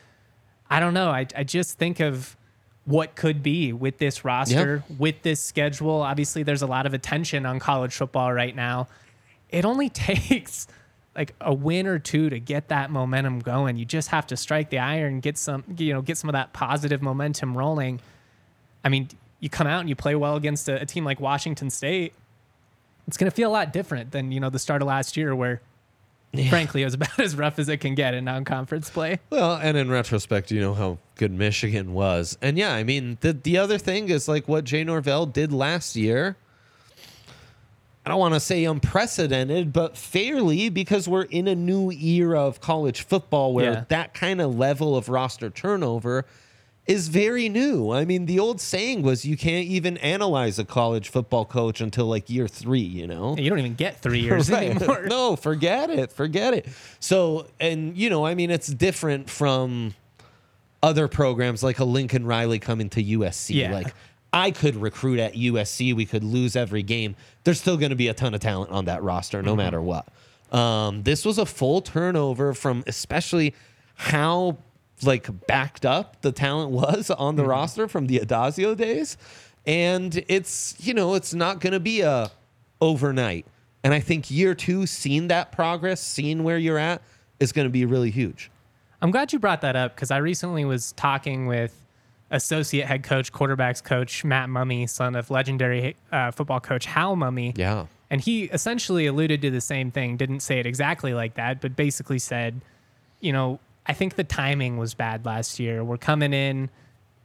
I 0.70 0.80
don't 0.80 0.94
know. 0.94 1.10
I, 1.10 1.26
I 1.36 1.44
just 1.44 1.78
think 1.78 2.00
of 2.00 2.38
what 2.86 3.16
could 3.16 3.42
be 3.42 3.74
with 3.74 3.98
this 3.98 4.24
roster, 4.24 4.84
with 4.98 5.22
this 5.24 5.42
schedule. 5.42 6.02
Obviously, 6.02 6.44
there's 6.44 6.62
a 6.62 6.68
lot 6.68 6.86
of 6.86 6.94
attention 6.94 7.46
on 7.46 7.60
college 7.60 7.94
football 7.94 8.32
right 8.32 8.56
now. 8.56 8.88
It 9.50 9.66
only 9.66 9.90
takes 10.10 10.68
like 11.16 11.34
a 11.42 11.54
win 11.54 11.88
or 11.88 11.98
two 11.98 12.30
to 12.30 12.40
get 12.40 12.68
that 12.68 12.92
momentum 12.92 13.40
going. 13.40 13.78
You 13.78 13.86
just 13.86 14.10
have 14.10 14.28
to 14.28 14.38
strike 14.38 14.70
the 14.70 14.78
iron, 14.78 15.20
get 15.20 15.38
some, 15.40 15.64
you 15.76 15.92
know, 15.92 16.04
get 16.04 16.18
some 16.18 16.30
of 16.30 16.34
that 16.34 16.54
positive 16.54 17.02
momentum 17.02 17.58
rolling. 17.58 18.00
I 18.86 18.90
mean, 18.90 19.10
you 19.40 19.50
come 19.50 19.68
out 19.68 19.80
and 19.82 19.90
you 19.90 19.96
play 19.96 20.16
well 20.16 20.36
against 20.36 20.68
a, 20.70 20.82
a 20.82 20.86
team 20.86 21.04
like 21.06 21.20
Washington 21.20 21.70
State. 21.70 22.14
It's 23.08 23.18
going 23.18 23.30
to 23.30 23.36
feel 23.36 23.50
a 23.50 23.54
lot 23.54 23.72
different 23.72 24.12
than 24.12 24.32
you 24.32 24.40
know 24.40 24.50
the 24.50 24.60
start 24.60 24.82
of 24.82 24.88
last 24.88 25.16
year, 25.18 25.36
where 25.36 25.62
frankly 26.50 26.82
it 26.82 26.86
was 26.86 26.94
about 26.96 27.20
as 27.20 27.36
rough 27.36 27.58
as 27.60 27.70
it 27.70 27.78
can 27.78 27.96
get 27.96 28.14
in 28.14 28.26
non-conference 28.26 28.90
play. 28.90 29.20
Well, 29.30 29.56
and 29.56 29.78
in 29.78 29.90
retrospect, 29.90 30.52
you 30.52 30.60
know 30.60 30.74
how 30.74 30.98
good 31.16 31.32
Michigan 31.32 31.94
was. 31.94 32.38
And 32.42 32.58
yeah, 32.58 32.74
I 32.74 32.84
mean, 32.84 33.18
the 33.22 33.34
the 33.34 33.58
other 33.58 33.78
thing 33.78 34.10
is 34.10 34.28
like 34.28 34.48
what 34.48 34.64
Jay 34.66 34.84
Norvell 34.84 35.26
did 35.26 35.52
last 35.54 35.96
year. 35.96 36.36
I 38.06 38.10
don't 38.10 38.20
want 38.20 38.36
to 38.36 38.40
say 38.40 38.64
unprecedented, 38.64 39.74
but 39.74 39.98
fairly 39.98 40.70
because 40.70 41.10
we're 41.10 41.24
in 41.24 41.46
a 41.50 41.56
new 41.56 41.92
era 41.92 42.40
of 42.42 42.62
college 42.62 43.02
football 43.02 43.54
where 43.54 43.72
Yeah. 43.74 43.84
that 43.90 44.14
kind 44.14 44.40
of 44.40 44.56
level 44.58 44.96
of 44.96 45.10
roster 45.10 45.50
turnover 45.50 46.26
is 46.88 47.10
very 47.10 47.50
new. 47.50 47.92
I 47.92 48.06
mean, 48.06 48.26
the 48.26 48.40
old 48.40 48.62
saying 48.62 49.02
was 49.02 49.26
you 49.26 49.36
can't 49.36 49.68
even 49.68 49.98
analyze 49.98 50.58
a 50.58 50.64
college 50.66 51.10
football 51.10 51.44
coach 51.46 51.82
until 51.82 52.06
like 52.06 52.30
year 52.30 52.48
3, 52.48 52.80
you 52.80 53.08
know. 53.08 53.36
You 53.38 53.50
don't 53.50 53.60
even 53.60 53.76
get 53.76 54.00
three 54.00 54.20
years 54.20 54.50
Right. 54.52 54.70
anymore. 54.70 55.06
No, 55.08 55.36
forget 55.36 55.90
it. 55.90 56.12
Forget 56.12 56.54
it. 56.54 56.68
So, 57.00 57.48
and 57.60 57.98
you 57.98 58.10
know, 58.10 58.26
I 58.26 58.36
mean, 58.36 58.50
it's 58.52 58.68
different 58.68 59.30
from 59.30 59.96
other 60.82 61.08
programs 61.08 61.62
like 61.64 61.80
a 61.80 61.84
Lincoln 61.84 62.26
Riley 62.26 62.60
coming 62.60 62.90
to 62.92 63.04
USC. 63.04 63.56
Yeah. 63.56 63.74
Like, 63.74 63.94
I 64.32 64.52
could 64.52 64.76
recruit 64.76 65.20
at 65.20 65.34
USC. 65.34 65.94
We 65.96 66.06
could 66.06 66.24
lose 66.24 66.56
every 66.56 66.84
game. 66.84 67.16
There's 67.44 67.60
still 67.60 67.78
going 67.78 67.90
to 67.90 67.96
be 67.96 68.08
a 68.10 68.14
ton 68.14 68.34
of 68.34 68.40
talent 68.42 68.72
on 68.72 68.86
that 68.86 69.02
roster, 69.02 69.42
no 69.42 69.56
matter 69.56 69.82
what. 69.82 70.06
Um, 70.52 71.04
this 71.04 71.26
was 71.26 71.38
a 71.38 71.46
full 71.46 71.82
turnover 71.82 72.54
from 72.54 72.84
especially 72.88 73.54
how 73.96 74.58
like 75.04 75.30
backed 75.48 75.86
up 75.86 76.22
the 76.22 76.32
talent 76.32 76.72
was 76.72 77.10
on 77.12 77.36
the 77.36 77.46
roster 77.46 77.88
from 77.88 78.08
the 78.08 78.20
Addazio 78.20 78.76
days. 78.76 79.18
And 79.66 80.24
it's, 80.28 80.76
you 80.80 80.94
know, 80.94 81.14
it's 81.16 81.34
not 81.34 81.60
going 81.60 81.74
to 81.74 81.80
be 81.80 82.02
a 82.02 82.32
overnight. 82.80 83.46
And 83.84 83.94
I 83.94 84.00
think 84.00 84.32
year 84.32 84.56
two, 84.56 84.86
seeing 84.86 85.28
that 85.28 85.52
progress, 85.52 86.02
seeing 86.02 86.44
where 86.44 86.58
you're 86.58 86.78
at, 86.78 87.02
is 87.40 87.52
going 87.52 87.68
to 87.68 87.72
be 87.72 87.86
really 87.86 88.12
huge. 88.12 88.50
I'm 89.02 89.12
glad 89.12 89.32
you 89.32 89.40
brought 89.40 89.62
that 89.62 89.76
up 89.76 89.96
because 89.96 90.10
I 90.10 90.18
recently 90.18 90.66
was 90.66 90.94
talking 90.94 91.46
with 91.46 91.86
associate 92.32 92.86
head 92.88 93.04
coach, 93.04 93.32
quarterbacks 93.32 93.84
coach 93.84 94.26
Matt 94.26 94.50
Mumme, 94.50 94.90
son 94.90 95.16
of 95.16 95.30
legendary 95.30 95.96
uh, 96.12 96.32
football 96.32 96.60
coach 96.60 96.86
Hal 96.86 97.16
Mumme. 97.16 97.58
Yeah. 97.58 97.86
And 98.10 98.22
he 98.22 98.46
essentially 98.46 99.06
alluded 99.06 99.42
to 99.42 99.52
the 99.52 99.62
same 99.62 99.92
thing, 99.92 100.18
didn't 100.18 100.40
say 100.40 100.60
it 100.60 100.66
exactly 100.66 101.14
like 101.14 101.36
that, 101.36 101.62
but 101.62 101.76
basically 101.76 102.20
said, 102.20 102.62
you 103.20 103.34
know, 103.34 103.60
I 103.88 103.94
think 103.94 104.16
the 104.16 104.24
timing 104.24 104.78
was 104.78 104.94
bad 104.94 105.26
last 105.26 105.60
year. 105.60 105.84
We're 105.84 105.98
coming 105.98 106.34
in. 106.34 106.70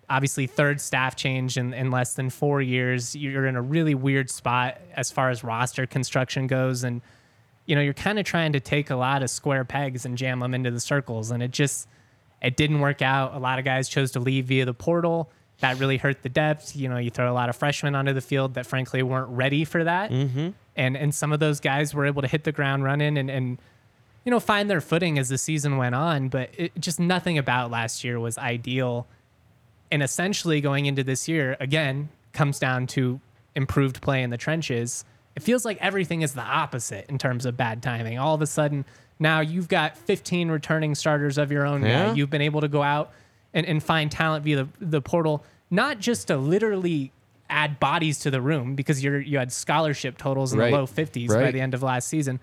Obviously, 0.09 0.47
third 0.47 0.81
staff 0.81 1.17
change 1.17 1.57
in, 1.57 1.75
in 1.75 1.91
less 1.91 2.15
than 2.15 2.31
four 2.31 2.63
years. 2.63 3.17
You're 3.17 3.47
in 3.47 3.57
a 3.57 3.63
really 3.63 3.95
weird 3.95 4.31
spot 4.31 4.79
as 4.95 5.11
far 5.11 5.31
as 5.31 5.43
roster 5.43 5.87
construction 5.87 6.47
goes. 6.47 6.85
And, 6.85 7.01
you 7.67 7.75
know, 7.75 7.81
you're 7.81 7.95
kind 7.95 8.19
of 8.19 8.25
trying 8.25 8.53
to 8.53 8.61
take 8.61 8.91
a 8.91 8.97
lot 8.97 9.23
of 9.23 9.31
square 9.31 9.65
pegs 9.65 10.05
and 10.05 10.17
jam 10.17 10.41
them 10.41 10.55
into 10.55 10.71
the 10.71 10.81
circles. 10.81 11.31
And 11.31 11.43
it 11.43 11.51
just, 11.51 11.89
it 12.43 12.57
didn't 12.57 12.81
work 12.81 13.03
out. 13.03 13.35
A 13.35 13.39
lot 13.39 13.59
of 13.59 13.65
guys 13.65 13.89
chose 13.89 14.13
to 14.13 14.21
leave 14.21 14.47
via 14.47 14.65
the 14.65 14.75
portal. 14.75 15.31
That 15.61 15.79
really 15.79 15.97
hurt 15.97 16.23
the 16.23 16.29
depth. 16.29 16.77
You 16.77 16.89
know, 16.89 16.99
you 16.99 17.11
throw 17.11 17.31
a 17.31 17.35
lot 17.35 17.49
of 17.49 17.57
freshmen 17.57 17.95
onto 17.95 18.13
the 18.13 18.21
field 18.21 18.55
that 18.55 18.67
frankly 18.67 19.03
weren't 19.03 19.31
ready 19.31 19.65
for 19.65 19.83
that. 19.83 20.11
Mm-hmm. 20.11 20.51
And, 20.77 20.97
and 20.97 21.15
some 21.15 21.33
of 21.33 21.41
those 21.41 21.59
guys 21.61 21.95
were 21.95 22.07
able 22.07 22.23
to 22.23 22.29
hit 22.29 22.45
the 22.45 22.53
ground 22.53 22.85
running 22.85 23.17
and, 23.19 23.31
and, 23.31 23.59
you 24.25 24.31
know, 24.31 24.41
find 24.41 24.71
their 24.71 24.81
footing 24.81 25.19
as 25.19 25.29
the 25.29 25.39
season 25.39 25.77
went 25.77 25.95
on. 25.95 26.29
But 26.29 26.51
it, 26.57 26.73
just 26.79 27.01
nothing 27.01 27.39
about 27.39 27.71
last 27.71 28.05
year 28.05 28.19
was 28.21 28.39
ideal 28.39 29.07
and 29.91 30.03
essentially 30.03 30.61
going 30.61 30.87
into 30.87 31.05
this 31.05 31.29
year 31.29 31.57
again 31.61 32.09
comes 32.33 32.59
down 32.59 32.87
to 32.89 33.21
improved 33.55 34.01
play 34.01 34.23
in 34.23 34.31
the 34.31 34.39
trenches. 34.39 35.05
It 35.37 35.43
feels 35.43 35.65
like 35.65 35.79
everything 35.81 36.23
is 36.23 36.35
the 36.35 36.43
opposite 36.43 37.07
in 37.09 37.19
terms 37.19 37.45
of 37.47 37.57
bad 37.57 37.83
timing. 37.83 38.19
All 38.19 38.35
of 38.35 38.43
a 38.43 38.47
sudden, 38.47 38.85
now 39.19 39.41
you've 39.41 39.69
got 39.69 39.97
15 39.97 40.51
returning 40.51 40.95
starters 40.95 41.37
of 41.39 41.53
your 41.53 41.67
own. 41.67 41.83
Yeah. 41.83 42.07
Now 42.09 42.13
you've 42.15 42.31
been 42.31 42.43
able 42.43 42.61
to 42.63 42.69
go 42.69 42.83
out 42.83 43.13
and, 43.53 43.67
and 43.67 43.83
find 43.83 44.11
talent 44.11 44.45
via 44.45 44.65
the, 44.65 44.69
the 44.81 45.03
portal, 45.03 45.45
not 45.71 45.99
just 45.99 46.29
to 46.29 46.37
literally 46.39 47.13
add 47.51 47.79
bodies 47.79 48.19
to 48.21 48.31
the 48.31 48.41
room 48.41 48.75
because 48.75 49.05
you're 49.05 49.21
you 49.21 49.37
had 49.37 49.53
scholarship 49.53 50.17
totals 50.17 50.55
in 50.55 50.59
Right. 50.59 50.71
the 50.71 50.77
low 50.79 50.87
50s 50.87 51.29
by 51.29 51.51
the 51.51 51.61
end 51.61 51.75
of 51.75 51.83
last 51.83 52.09
season, 52.09 52.41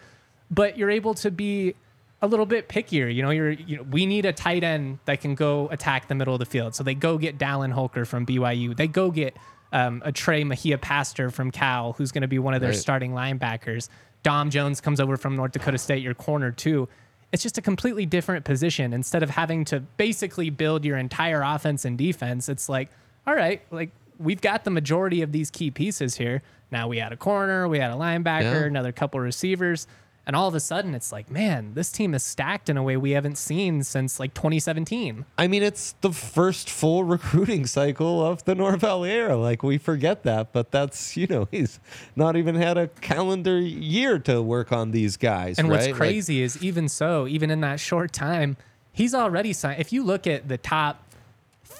but 0.52 0.78
you're 0.78 0.90
able 0.90 1.14
to 1.16 1.32
be 1.32 1.76
a 2.22 2.28
little 2.28 2.46
bit 2.46 2.68
pickier. 2.68 3.14
You 3.14 3.22
know, 3.24 3.30
you're 3.30 3.52
you 3.52 3.78
know, 3.78 3.84
we 3.84 4.06
need 4.06 4.26
a 4.26 4.34
tight 4.34 4.64
end 4.64 5.00
that 5.06 5.22
can 5.22 5.36
go 5.36 5.68
attack 5.70 6.08
the 6.08 6.16
middle 6.16 6.34
of 6.34 6.40
the 6.40 6.46
field. 6.46 6.76
So 6.76 6.84
they 6.84 6.96
go 6.96 7.18
get 7.18 7.38
Dallin 7.38 7.72
Holker 7.72 8.06
from 8.06 8.26
BYU. 8.26 8.76
They 8.76 8.88
go 8.88 9.10
get 9.12 9.38
um, 9.72 10.02
a 10.04 10.12
Trey 10.12 10.44
Mahia 10.44 10.82
Pastor 10.82 11.30
from 11.30 11.52
Cal, 11.52 11.94
who's 11.94 12.12
going 12.12 12.24
to 12.24 12.28
be 12.28 12.40
one 12.40 12.54
of 12.54 12.62
their 12.62 12.72
Right. 12.72 12.80
starting 12.80 13.12
linebackers. 13.14 13.88
Dom 14.24 14.50
Jones 14.50 14.82
comes 14.82 15.00
over 15.00 15.16
from 15.16 15.36
North 15.36 15.52
Dakota 15.54 15.78
State, 15.78 16.02
your 16.04 16.14
corner 16.16 16.52
too. 16.52 16.90
It's 17.32 17.44
just 17.44 17.58
a 17.60 17.62
completely 17.62 18.06
different 18.08 18.44
position. 18.44 18.92
Instead 18.92 19.22
of 19.24 19.30
having 19.30 19.64
to 19.66 19.80
basically 19.80 20.50
build 20.50 20.84
your 20.84 20.98
entire 20.98 21.42
offense 21.44 21.86
and 21.86 21.98
defense, 21.98 22.50
it's 22.50 22.68
like, 22.68 22.90
all 23.28 23.36
right, 23.36 23.62
like 23.72 23.92
we've 24.18 24.42
got 24.42 24.64
the 24.66 24.72
majority 24.72 25.22
of 25.22 25.32
these 25.32 25.52
key 25.52 25.70
pieces 25.72 26.16
here. 26.18 26.42
Now 26.72 26.88
we 26.88 26.98
had 26.98 27.14
a 27.14 27.18
corner, 27.18 27.68
we 27.68 27.80
had 27.80 27.92
a 27.92 27.96
linebacker, 27.96 28.42
Yeah. 28.42 28.64
another 28.64 28.92
couple 28.92 29.20
receivers. 29.20 29.88
And 30.30 30.36
all 30.36 30.48
of 30.48 30.54
a 30.54 30.60
sudden, 30.60 30.94
it's 30.94 31.12
like, 31.12 31.32
man, 31.32 31.74
this 31.74 31.92
team 31.92 32.14
is 32.14 32.22
stacked 32.22 32.70
in 32.70 32.78
a 32.78 32.84
way 32.84 32.96
we 32.98 33.12
haven't 33.14 33.40
seen 33.40 33.82
since 33.82 34.20
like 34.20 34.36
2017. 34.36 35.26
I 35.40 35.48
mean, 35.48 35.64
it's 35.64 35.94
the 36.02 36.12
first 36.12 36.70
full 36.70 37.04
recruiting 37.16 37.66
cycle 37.66 38.24
of 38.24 38.46
the 38.46 38.54
Norvell 38.54 39.06
era. 39.06 39.36
Like 39.36 39.64
we 39.64 39.80
forget 39.80 40.22
that, 40.26 40.54
but 40.54 40.70
that's 40.70 41.18
you 41.18 41.26
know 41.26 41.48
he's 41.52 41.80
not 42.16 42.36
even 42.36 42.54
had 42.54 42.78
a 42.78 42.90
calendar 42.90 43.58
year 43.58 44.20
to 44.20 44.40
work 44.40 44.72
on 44.72 44.92
these 44.92 45.18
guys. 45.18 45.58
And 45.58 45.68
right? 45.68 45.78
what's 45.78 45.88
Like, 45.88 45.96
crazy 45.96 46.44
is 46.44 46.62
even 46.62 46.90
so, 46.90 47.26
even 47.26 47.50
in 47.50 47.62
that 47.62 47.80
short 47.80 48.14
time, 48.14 48.56
he's 48.92 49.16
already 49.16 49.52
signed. 49.52 49.82
If 49.82 49.92
you 49.92 50.04
look 50.04 50.28
at 50.28 50.48
the 50.48 50.60
top 50.60 51.09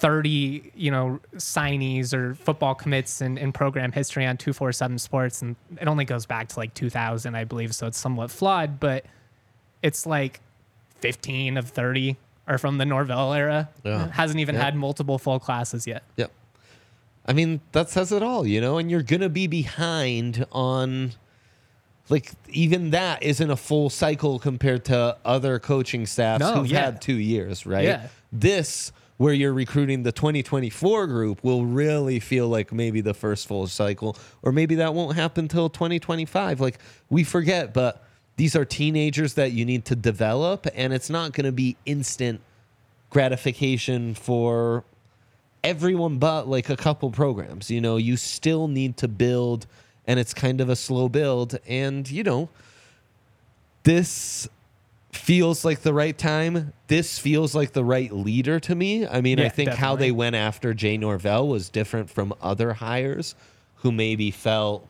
30, 0.00 0.72
you 0.74 0.90
know, 0.90 1.20
signees 1.36 2.12
or 2.14 2.34
football 2.34 2.74
commits 2.74 3.20
in, 3.20 3.36
in 3.38 3.52
program 3.52 3.92
history 3.92 4.26
on 4.26 4.36
247 4.36 4.98
Sports, 4.98 5.42
and 5.42 5.56
it 5.80 5.86
only 5.86 6.04
goes 6.04 6.26
back 6.26 6.48
to 6.48 6.58
like 6.58 6.72
2000, 6.74 7.34
I 7.34 7.44
believe, 7.44 7.74
so 7.74 7.86
it's 7.86 7.98
somewhat 7.98 8.30
flawed, 8.30 8.80
but 8.80 9.04
it's 9.82 10.06
like 10.06 10.40
15 11.00 11.56
of 11.58 11.68
30 11.68 12.16
are 12.48 12.58
from 12.58 12.78
the 12.78 12.84
Norvell 12.86 13.32
era. 13.34 13.68
Yeah. 13.84 14.08
Hasn't 14.10 14.40
even 14.40 14.54
Yeah. 14.56 14.64
had 14.64 14.74
multiple 14.74 15.18
full 15.18 15.38
classes 15.38 15.86
yet. 15.86 16.02
Yep. 16.16 16.30
I 17.26 17.32
mean, 17.34 17.60
that 17.72 17.90
says 17.90 18.10
it 18.10 18.22
all, 18.22 18.46
you 18.46 18.60
know, 18.60 18.78
and 18.78 18.90
you're 18.90 19.02
going 19.02 19.20
to 19.20 19.28
be 19.28 19.46
behind 19.46 20.46
on 20.50 21.12
like 22.08 22.32
even 22.48 22.90
that 22.90 23.22
isn't 23.22 23.50
a 23.50 23.56
full 23.56 23.88
cycle 23.90 24.38
compared 24.38 24.84
to 24.86 25.16
other 25.24 25.58
coaching 25.60 26.06
staffs 26.06 26.40
No, 26.40 26.54
who've 26.54 26.66
yeah. 26.70 26.86
had 26.86 27.00
2 27.02 27.14
years, 27.14 27.66
right? 27.66 27.84
Yeah. 27.84 28.08
This 28.32 28.90
where 29.20 29.34
you're 29.34 29.52
recruiting 29.52 30.02
the 30.02 30.12
2024 30.12 31.06
group 31.06 31.44
will 31.44 31.66
really 31.66 32.18
feel 32.18 32.48
like 32.48 32.72
maybe 32.72 33.02
the 33.02 33.12
first 33.12 33.46
full 33.46 33.66
cycle 33.66 34.16
or 34.40 34.50
maybe 34.50 34.76
that 34.76 34.94
won't 34.94 35.14
happen 35.14 35.46
till 35.46 35.68
2025. 35.68 36.58
Like 36.58 36.78
we 37.10 37.22
forget, 37.22 37.74
but 37.74 38.02
these 38.36 38.56
are 38.56 38.64
teenagers 38.64 39.34
that 39.34 39.52
you 39.52 39.66
need 39.66 39.84
to 39.84 39.94
develop 39.94 40.66
and 40.74 40.94
it's 40.94 41.10
not 41.10 41.34
going 41.34 41.44
to 41.44 41.52
be 41.52 41.76
instant 41.84 42.40
gratification 43.10 44.14
for 44.14 44.84
everyone 45.62 46.16
but 46.16 46.48
like 46.48 46.70
a 46.70 46.76
couple 46.76 47.10
programs. 47.10 47.70
You 47.70 47.82
know, 47.82 47.98
you 47.98 48.16
still 48.16 48.68
need 48.68 48.96
to 48.96 49.06
build, 49.06 49.66
and 50.06 50.18
it's 50.18 50.32
kind 50.32 50.62
of 50.62 50.70
a 50.70 50.76
slow 50.76 51.10
build. 51.10 51.58
And, 51.68 52.10
you 52.10 52.22
know, 52.22 52.48
this 53.82 54.48
feels 55.20 55.64
like 55.64 55.80
the 55.82 55.92
right 55.94 56.16
time. 56.16 56.72
This 56.88 57.18
feels 57.18 57.54
like 57.54 57.72
the 57.72 57.84
right 57.84 58.12
leader 58.12 58.58
to 58.60 58.74
me. 58.74 59.06
I 59.06 59.20
mean, 59.20 59.38
I 59.38 59.44
Yeah, 59.44 59.48
think 59.50 59.70
how 59.70 59.96
they 59.96 60.10
went 60.10 60.36
after 60.36 60.74
Jay 60.74 60.96
Norvell 60.96 61.46
was 61.48 61.68
different 61.68 62.10
from 62.10 62.34
other 62.42 62.72
hires 62.74 63.34
who 63.76 63.92
maybe 63.92 64.30
felt 64.30 64.86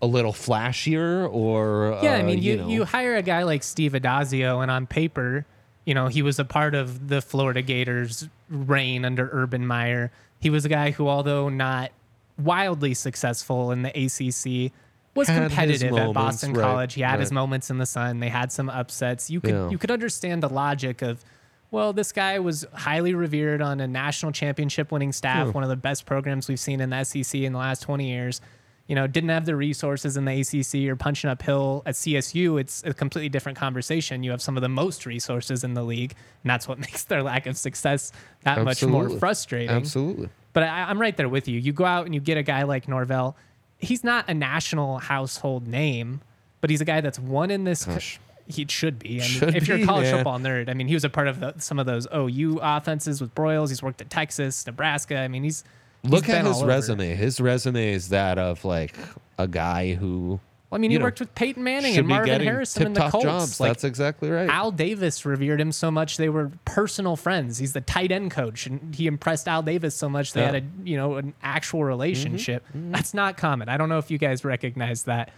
a 0.00 0.06
little 0.06 0.32
flashier 0.32 1.28
or 1.32 1.98
Yeah, 2.02 2.14
I 2.14 2.22
uh, 2.22 2.26
mean, 2.26 2.42
you, 2.42 2.56
know. 2.56 2.68
you 2.68 2.84
hire 2.84 3.16
a 3.16 3.22
guy 3.22 3.42
like 3.42 3.62
Steve 3.62 3.92
Addazio, 3.92 4.62
and 4.62 4.70
on 4.70 4.86
paper, 4.86 5.44
you 5.84 5.94
know, 5.94 6.06
he 6.06 6.22
was 6.22 6.38
a 6.38 6.44
part 6.44 6.74
of 6.74 7.08
the 7.08 7.20
Florida 7.20 7.62
Gators' 7.62 8.28
reign 8.48 9.04
under 9.04 9.28
Urban 9.32 9.66
Meyer. 9.66 10.12
He 10.40 10.50
was 10.50 10.64
a 10.64 10.68
guy 10.68 10.92
who, 10.92 11.08
although 11.08 11.48
not 11.48 11.90
wildly 12.38 12.94
successful 12.94 13.72
in 13.72 13.82
the 13.82 13.90
ACC, 13.90 14.72
was 15.18 15.28
Had 15.28 15.48
competitive 15.50 15.94
at 15.96 16.12
Boston 16.14 16.52
right, 16.54 16.62
College. 16.62 16.94
He 16.94 17.02
had 17.02 17.20
his 17.20 17.30
moments 17.32 17.70
in 17.70 17.78
the 17.78 17.86
sun. 17.86 18.20
They 18.20 18.28
had 18.30 18.50
some 18.50 18.70
upsets. 18.70 19.30
You 19.30 19.40
could 19.40 19.50
Yeah. 19.54 19.68
you 19.70 19.76
could 19.78 19.90
understand 19.90 20.42
the 20.42 20.48
logic 20.48 21.02
of, 21.02 21.24
well, 21.70 21.92
this 21.92 22.12
guy 22.12 22.38
was 22.38 22.64
highly 22.72 23.14
revered 23.14 23.60
on 23.60 23.80
a 23.80 23.86
national 23.86 24.32
championship 24.32 24.90
winning 24.90 25.12
staff, 25.12 25.46
Yeah. 25.48 25.52
one 25.52 25.62
of 25.64 25.70
the 25.70 25.76
best 25.76 26.06
programs 26.06 26.48
we've 26.48 26.58
seen 26.60 26.80
in 26.80 26.90
the 26.90 26.96
SEC 27.04 27.44
in 27.44 27.52
the 27.52 27.58
last 27.58 27.80
20 27.82 28.08
years. 28.08 28.40
You 28.86 28.94
know, 28.94 29.06
didn't 29.06 29.28
have 29.28 29.44
the 29.44 29.54
resources 29.54 30.16
in 30.16 30.24
the 30.24 30.32
ACC 30.40 30.88
or 30.88 30.96
punching 30.96 31.28
uphill 31.28 31.82
at 31.84 31.94
CSU. 31.94 32.56
It's 32.58 32.82
a 32.86 32.94
completely 32.94 33.28
different 33.28 33.58
conversation. 33.58 34.22
You 34.22 34.30
have 34.30 34.40
some 34.40 34.56
of 34.56 34.62
the 34.62 34.70
most 34.70 35.04
resources 35.04 35.62
in 35.62 35.74
the 35.74 35.82
league, 35.82 36.14
and 36.42 36.48
that's 36.48 36.66
what 36.66 36.78
makes 36.86 37.04
their 37.04 37.22
lack 37.22 37.44
of 37.46 37.58
success 37.58 38.12
that 38.44 38.64
much 38.64 38.82
more 38.82 39.10
frustrating. 39.10 39.68
Absolutely. 39.68 40.30
But 40.54 40.62
I, 40.62 40.84
I'm 40.88 40.98
right 40.98 41.14
there 41.14 41.28
with 41.28 41.48
you. 41.48 41.60
You 41.60 41.72
go 41.74 41.84
out 41.84 42.06
and 42.06 42.14
you 42.14 42.20
get 42.22 42.38
a 42.38 42.42
guy 42.42 42.62
like 42.62 42.88
Norvell. 42.88 43.36
He's 43.78 44.02
not 44.04 44.28
a 44.28 44.34
national 44.34 44.98
household 44.98 45.66
name, 45.66 46.20
but 46.60 46.70
he's 46.70 46.80
a 46.80 46.84
guy 46.84 47.00
that's 47.00 47.18
won 47.18 47.50
in 47.50 47.64
this. 47.64 47.84
Gosh. 47.84 48.20
He 48.50 48.64
should 48.68 48.98
be. 48.98 49.18
I 49.18 49.20
mean, 49.20 49.28
Should 49.28 49.56
if 49.56 49.68
you're 49.68 49.76
a 49.76 49.80
be, 49.80 49.86
college 49.86 50.10
football 50.10 50.38
nerd, 50.38 50.70
I 50.70 50.74
mean, 50.74 50.88
he 50.88 50.94
was 50.94 51.04
a 51.04 51.10
part 51.10 51.28
of 51.28 51.38
the, 51.38 51.54
some 51.58 51.78
of 51.78 51.84
those 51.84 52.06
OU 52.14 52.60
offenses 52.62 53.20
with 53.20 53.34
Broyles. 53.34 53.68
He's 53.68 53.82
worked 53.82 54.00
at 54.00 54.08
Texas, 54.08 54.66
Nebraska. 54.66 55.18
I 55.18 55.28
mean, 55.28 55.44
he's 55.44 55.64
he's 56.02 56.10
Look 56.10 56.30
at 56.30 56.46
his 56.46 56.56
all 56.56 56.62
over. 56.62 56.68
resume. 56.68 57.14
His 57.14 57.40
resume 57.42 57.92
is 57.92 58.08
that 58.08 58.38
of 58.38 58.64
like 58.64 58.96
a 59.36 59.46
guy 59.46 59.92
who 59.94 60.40
Well, 60.70 60.78
I 60.78 60.80
mean, 60.80 60.90
he 60.90 60.98
know, 60.98 61.04
worked 61.04 61.20
with 61.20 61.34
Peyton 61.34 61.64
Manning 61.64 61.96
and 61.96 62.06
Marvin 62.06 62.42
Harrison 62.42 62.86
and 62.88 62.96
the 62.96 63.08
Colts. 63.08 63.24
jobs. 63.24 63.60
Like, 63.60 63.70
That's 63.70 63.84
exactly 63.84 64.28
right. 64.30 64.50
Al 64.50 64.70
Davis 64.70 65.24
revered 65.24 65.60
him 65.60 65.72
so 65.72 65.90
much 65.90 66.18
they 66.18 66.28
were 66.28 66.50
personal 66.66 67.16
friends. 67.16 67.56
He's 67.56 67.72
the 67.72 67.80
tight 67.80 68.12
end 68.12 68.32
coach, 68.32 68.66
and 68.66 68.94
he 68.94 69.06
impressed 69.06 69.48
Al 69.48 69.62
Davis 69.62 69.94
so 69.94 70.10
much 70.10 70.34
they 70.34 70.42
Yeah. 70.42 70.48
Mm-hmm. 70.48 70.54
had 70.54 70.64
a 70.86 70.88
you 70.90 70.96
know 70.98 71.14
an 71.16 71.32
actual 71.42 71.84
relationship. 71.84 72.66
That's 72.74 73.14
not 73.14 73.38
common. 73.38 73.68
I 73.70 73.78
don't 73.78 73.88
know 73.88 73.98
if 73.98 74.10
you 74.10 74.18
guys 74.18 74.44
recognize 74.44 75.04
that. 75.04 75.30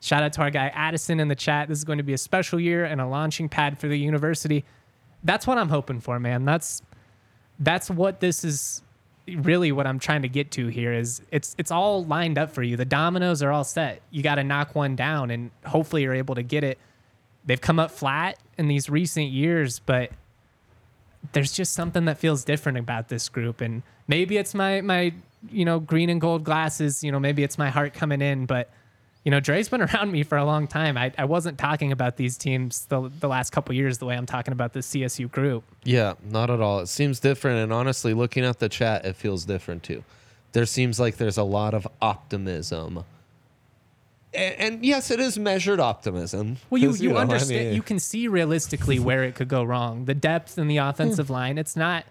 Shout 0.00 0.22
out 0.22 0.32
to 0.32 0.40
our 0.40 0.50
guy 0.50 0.68
Addison 0.74 1.20
in 1.20 1.28
the 1.28 1.34
chat. 1.34 1.68
This 1.68 1.76
is 1.76 1.84
going 1.84 1.98
to 1.98 2.02
be 2.04 2.14
a 2.14 2.18
special 2.18 2.58
year 2.58 2.86
and 2.86 3.02
a 3.02 3.06
launching 3.06 3.50
pad 3.50 3.78
for 3.78 3.86
the 3.86 3.98
university. 3.98 4.64
That's 5.24 5.46
what 5.46 5.58
I'm 5.58 5.68
hoping 5.68 6.00
for, 6.00 6.18
man. 6.18 6.46
That's 6.46 6.80
that's 7.58 7.90
what 7.90 8.20
this 8.20 8.42
is 8.44 8.80
really 9.28 9.72
what 9.72 9.86
I'm 9.86 9.98
trying 9.98 10.22
to 10.22 10.28
get 10.28 10.50
to 10.52 10.68
here 10.68 10.92
is 10.92 11.22
it's 11.30 11.54
it's 11.58 11.70
all 11.70 12.04
lined 12.04 12.38
up 12.38 12.50
for 12.50 12.62
you. 12.62 12.76
The 12.76 12.84
dominoes 12.84 13.42
are 13.42 13.52
all 13.52 13.64
set. 13.64 14.02
You 14.10 14.22
got 14.22 14.36
to 14.36 14.44
knock 14.44 14.74
one 14.74 14.96
down 14.96 15.30
and 15.30 15.50
hopefully 15.64 16.02
you're 16.02 16.14
able 16.14 16.34
to 16.34 16.42
get 16.42 16.64
it. 16.64 16.78
They've 17.44 17.60
come 17.60 17.78
up 17.78 17.90
flat 17.90 18.38
in 18.58 18.68
these 18.68 18.90
recent 18.90 19.28
years, 19.28 19.78
but 19.78 20.10
there's 21.32 21.52
just 21.52 21.72
something 21.72 22.06
that 22.06 22.18
feels 22.18 22.44
different 22.44 22.78
about 22.78 23.08
this 23.08 23.28
group 23.28 23.60
and 23.60 23.82
maybe 24.08 24.36
it's 24.36 24.54
my 24.54 24.80
my 24.80 25.12
you 25.50 25.64
know 25.64 25.80
green 25.80 26.10
and 26.10 26.20
gold 26.20 26.44
glasses, 26.44 27.02
you 27.04 27.12
know, 27.12 27.20
maybe 27.20 27.42
it's 27.42 27.58
my 27.58 27.70
heart 27.70 27.94
coming 27.94 28.20
in, 28.20 28.46
but 28.46 28.70
you 29.24 29.30
know, 29.30 29.40
Dre's 29.40 29.68
been 29.68 29.82
around 29.94 30.12
me 30.12 30.22
for 30.22 30.38
a 30.38 30.44
long 30.44 30.66
time. 30.66 30.96
I, 30.96 31.12
I 31.18 31.24
wasn't 31.24 31.58
talking 31.58 31.92
about 31.92 32.16
these 32.16 32.36
teams 32.36 32.86
the, 32.86 33.10
the 33.20 33.28
last 33.28 33.50
couple 33.50 33.74
years 33.74 33.98
the 33.98 34.06
way 34.06 34.16
I'm 34.16 34.26
talking 34.26 34.52
about 34.52 34.72
the 34.72 34.80
CSU 34.80 35.30
group. 35.30 35.64
yeah, 35.84 36.14
not 36.22 36.50
at 36.50 36.60
all. 36.60 36.80
It 36.80 36.88
seems 36.88 37.20
different, 37.20 37.58
and 37.58 37.72
honestly, 37.72 38.14
looking 38.14 38.44
at 38.44 38.58
the 38.58 38.68
chat, 38.68 39.04
it 39.04 39.16
feels 39.16 39.44
different 39.44 39.82
too. 39.82 40.04
There 40.52 40.66
seems 40.66 40.98
like 40.98 41.16
there's 41.16 41.38
a 41.38 41.44
lot 41.44 41.74
of 41.74 41.86
optimism, 42.02 43.04
and, 44.32 44.54
and 44.54 44.84
yes, 44.84 45.10
it 45.10 45.20
is 45.20 45.38
measured 45.38 45.80
optimism. 45.80 46.56
Well, 46.70 46.80
you, 46.80 46.88
'cause, 46.88 47.00
you, 47.00 47.10
know, 47.10 47.16
I 47.16 47.22
understand. 47.22 47.66
mean- 47.66 47.74
you 47.74 47.82
can 47.82 47.98
see 47.98 48.28
realistically 48.28 48.98
where 48.98 49.24
it 49.24 49.34
could 49.34 49.48
go 49.48 49.62
wrong. 49.62 50.04
The 50.06 50.14
depth 50.14 50.58
in 50.58 50.68
the 50.68 50.76
hmm. 50.78 50.88
offensive 50.88 51.30
line. 51.30 51.58
It's 51.58 51.76
not 51.76 52.04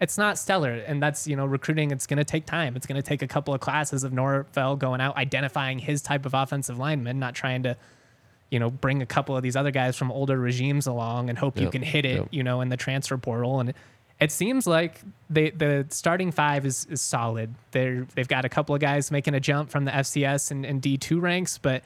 it's 0.00 0.18
not 0.18 0.38
stellar. 0.38 0.72
And 0.72 1.02
that's, 1.02 1.26
you 1.26 1.36
know, 1.36 1.46
recruiting, 1.46 1.90
it's 1.90 2.06
going 2.06 2.18
to 2.18 2.24
take 2.24 2.46
time. 2.46 2.76
It's 2.76 2.86
going 2.86 3.00
to 3.00 3.06
take 3.06 3.22
a 3.22 3.26
couple 3.26 3.54
of 3.54 3.60
classes 3.60 4.04
of 4.04 4.12
Norvell 4.12 4.76
going 4.76 5.00
out, 5.00 5.16
identifying 5.16 5.78
his 5.78 6.02
type 6.02 6.26
of 6.26 6.34
offensive 6.34 6.78
lineman, 6.78 7.18
not 7.18 7.34
trying 7.34 7.62
to, 7.62 7.76
you 8.50 8.58
know, 8.58 8.70
bring 8.70 9.00
a 9.02 9.06
couple 9.06 9.36
of 9.36 9.42
these 9.42 9.56
other 9.56 9.70
guys 9.70 9.96
from 9.96 10.12
older 10.12 10.38
regimes 10.38 10.86
along 10.86 11.30
and 11.30 11.38
hope 11.38 11.58
you 11.58 11.70
can 11.70 11.82
hit 11.82 12.04
it, 12.04 12.16
yep. 12.16 12.28
you 12.30 12.42
know, 12.42 12.60
in 12.60 12.68
the 12.68 12.76
transfer 12.76 13.16
portal. 13.16 13.60
And 13.60 13.72
it 14.20 14.30
seems 14.30 14.66
like 14.66 15.00
they, 15.30 15.50
the 15.50 15.86
starting 15.90 16.30
five 16.30 16.66
is, 16.66 16.86
is 16.90 17.00
solid. 17.00 17.54
They're, 17.70 18.06
they've 18.14 18.28
got 18.28 18.44
a 18.44 18.48
couple 18.48 18.74
of 18.74 18.80
guys 18.80 19.10
making 19.10 19.34
a 19.34 19.40
jump 19.40 19.70
from 19.70 19.86
the 19.86 19.90
FCS 19.90 20.50
and, 20.50 20.64
and 20.66 20.82
D2 20.82 21.20
ranks, 21.20 21.58
but 21.58 21.82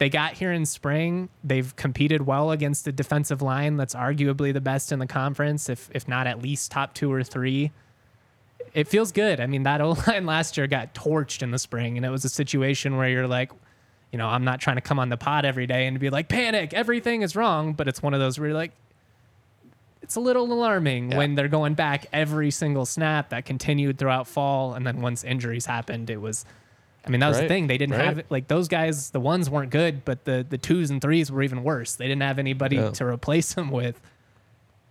they 0.00 0.08
got 0.08 0.32
here 0.32 0.50
in 0.50 0.64
spring. 0.64 1.28
They've 1.44 1.76
competed 1.76 2.22
well 2.26 2.50
against 2.52 2.88
a 2.88 2.92
defensive 2.92 3.42
line 3.42 3.76
that's 3.76 3.94
arguably 3.94 4.50
the 4.50 4.60
best 4.60 4.92
in 4.92 4.98
the 4.98 5.06
conference, 5.06 5.68
if 5.68 5.90
if 5.92 6.08
not 6.08 6.26
at 6.26 6.40
least 6.42 6.70
top 6.72 6.94
two 6.94 7.12
or 7.12 7.22
three. 7.22 7.70
It 8.72 8.88
feels 8.88 9.12
good. 9.12 9.40
I 9.40 9.46
mean, 9.46 9.64
that 9.64 9.80
O 9.82 9.90
line 10.06 10.24
last 10.24 10.56
year 10.56 10.66
got 10.66 10.94
torched 10.94 11.42
in 11.42 11.50
the 11.50 11.58
spring, 11.58 11.98
and 11.98 12.06
it 12.06 12.10
was 12.10 12.24
a 12.24 12.30
situation 12.30 12.96
where 12.96 13.10
you're 13.10 13.26
like, 13.28 13.52
you 14.10 14.16
know, 14.18 14.26
I'm 14.26 14.42
not 14.44 14.58
trying 14.58 14.76
to 14.76 14.80
come 14.80 14.98
on 14.98 15.10
the 15.10 15.18
pod 15.18 15.44
every 15.44 15.66
day 15.66 15.86
and 15.86 16.00
be 16.00 16.08
like, 16.08 16.28
panic, 16.30 16.72
everything 16.72 17.20
is 17.20 17.36
wrong. 17.36 17.74
But 17.74 17.86
it's 17.86 18.02
one 18.02 18.14
of 18.14 18.20
those 18.20 18.38
where 18.38 18.48
you're 18.48 18.56
like, 18.56 18.72
it's 20.00 20.16
a 20.16 20.20
little 20.20 20.50
alarming 20.50 21.12
Yeah. 21.12 21.18
when 21.18 21.34
they're 21.34 21.46
going 21.48 21.74
back 21.74 22.06
every 22.10 22.50
single 22.50 22.86
snap 22.86 23.28
that 23.28 23.44
continued 23.44 23.98
throughout 23.98 24.26
fall. 24.26 24.72
And 24.72 24.86
then 24.86 25.02
once 25.02 25.24
injuries 25.24 25.66
happened, 25.66 26.08
it 26.08 26.22
was, 26.22 26.46
I 27.06 27.10
mean, 27.10 27.20
that 27.20 27.28
was 27.28 27.40
the 27.40 27.48
thing. 27.48 27.66
They 27.66 27.78
didn't 27.78 27.96
right. 27.96 28.04
have 28.04 28.18
it. 28.18 28.26
Like 28.28 28.48
those 28.48 28.68
guys, 28.68 29.10
the 29.10 29.20
ones 29.20 29.48
weren't 29.48 29.70
good, 29.70 30.04
but 30.04 30.24
the, 30.24 30.44
the 30.48 30.58
twos 30.58 30.90
and 30.90 31.00
threes 31.00 31.32
were 31.32 31.42
even 31.42 31.62
worse. 31.64 31.94
They 31.94 32.06
didn't 32.06 32.22
have 32.22 32.38
anybody 32.38 32.76
Yeah. 32.76 32.90
to 32.90 33.06
replace 33.06 33.54
them 33.54 33.70
with. 33.70 34.00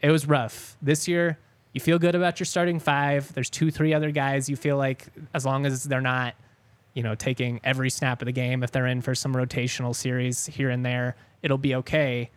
It 0.01 0.09
was 0.09 0.25
rough. 0.27 0.75
This 0.81 1.07
year, 1.07 1.37
you 1.73 1.81
feel 1.81 1.99
good 1.99 2.15
about 2.15 2.39
your 2.39 2.45
starting 2.45 2.79
five. 2.79 3.31
There's 3.33 3.49
two, 3.49 3.69
three 3.69 3.93
other 3.93 4.11
guys 4.11 4.49
you 4.49 4.55
feel 4.55 4.77
like, 4.77 5.05
as 5.33 5.45
long 5.45 5.65
as 5.65 5.83
they're 5.83 6.01
not, 6.01 6.33
you 6.95 7.03
know, 7.03 7.13
taking 7.15 7.59
every 7.63 7.91
snap 7.91 8.21
of 8.21 8.25
the 8.25 8.31
game, 8.31 8.63
if 8.63 8.71
they're 8.71 8.87
in 8.87 9.01
for 9.01 9.13
some 9.13 9.35
rotational 9.35 9.95
series 9.95 10.47
here 10.47 10.69
and 10.71 10.83
there, 10.85 11.15
it'll 11.43 11.57
be 11.59 11.75
okay. 11.75 12.31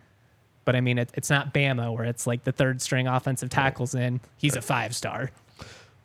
But 0.65 0.75
I 0.75 0.81
mean, 0.81 0.99
it, 0.99 1.09
it's 1.15 1.29
not 1.29 1.53
Bama 1.53 1.93
where 1.95 2.05
it's 2.05 2.27
like 2.27 2.43
the 2.43 2.51
third 2.51 2.81
string 2.81 3.07
offensive 3.07 3.49
tackles 3.49 3.95
in. 3.95 4.21
He's 4.37 4.55
a 4.55 4.61
five 4.61 4.95
star. 4.95 5.31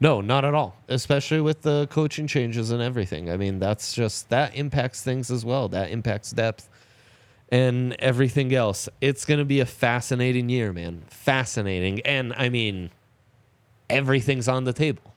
No, 0.01 0.21
not 0.21 0.45
at 0.45 0.55
all. 0.55 0.77
Especially 0.89 1.41
with 1.41 1.63
the 1.63 1.89
coaching 1.91 2.27
changes 2.27 2.71
and 2.71 2.81
everything. 2.81 3.31
I 3.31 3.37
mean, 3.37 3.59
that's 3.59 3.93
just 3.93 4.29
that 4.29 4.55
impacts 4.55 5.03
things 5.03 5.31
as 5.31 5.45
well. 5.45 5.69
That 5.69 5.91
impacts 5.91 6.31
depth 6.31 6.69
and 7.51 7.97
everything 7.99 8.55
else. 8.55 8.89
It's 9.01 9.25
going 9.25 9.39
to 9.39 9.45
be 9.45 9.61
a 9.61 9.67
fascinating 9.67 10.49
year, 10.49 10.73
man. 10.73 11.03
Fascinating. 11.09 12.01
And 12.03 12.33
I 12.37 12.49
mean, 12.49 12.91
everything's 13.91 14.49
on 14.49 14.65
the 14.65 14.73
table. 14.73 15.15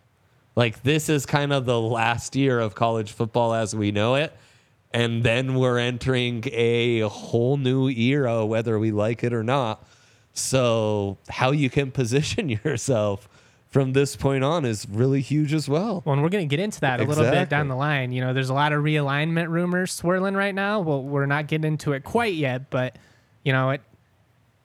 Like 0.55 0.83
this 0.83 1.09
is 1.09 1.25
kind 1.25 1.53
of 1.53 1.65
the 1.65 1.79
last 1.79 2.35
year 2.35 2.59
of 2.59 2.75
college 2.75 3.11
football 3.11 3.53
as 3.53 3.75
we 3.75 3.91
know 3.91 4.15
it. 4.15 4.35
And 4.93 5.23
then 5.23 5.55
we're 5.55 5.77
entering 5.77 6.43
a 6.51 7.01
whole 7.01 7.55
new 7.55 7.88
era, 7.88 8.45
whether 8.45 8.77
we 8.77 8.91
like 8.91 9.23
it 9.23 9.33
or 9.33 9.43
not. 9.43 9.88
So, 10.33 11.17
how 11.29 11.51
you 11.51 11.69
can 11.69 11.91
position 11.91 12.50
yourself 12.50 13.29
from 13.71 13.93
this 13.93 14.15
point 14.17 14.43
on 14.43 14.65
is 14.65 14.85
really 14.89 15.21
huge 15.21 15.53
as 15.53 15.67
well. 15.69 16.03
Well, 16.05 16.13
and 16.13 16.21
we're 16.21 16.29
going 16.29 16.47
to 16.47 16.53
get 16.55 16.61
into 16.61 16.81
that 16.81 16.99
a 16.99 17.05
little 17.05 17.23
bit 17.23 17.49
down 17.49 17.69
the 17.69 17.75
line. 17.75 18.11
You 18.11 18.21
know, 18.21 18.33
there's 18.33 18.49
a 18.49 18.53
lot 18.53 18.73
of 18.73 18.83
realignment 18.83 19.47
rumors 19.49 19.93
swirling 19.93 20.35
right 20.35 20.53
now. 20.53 20.81
Well, 20.81 21.01
we're 21.03 21.25
not 21.25 21.47
getting 21.47 21.65
into 21.71 21.93
it 21.93 22.03
quite 22.03 22.33
yet, 22.33 22.69
but 22.69 22.97
you 23.43 23.53
know, 23.53 23.71
it 23.71 23.81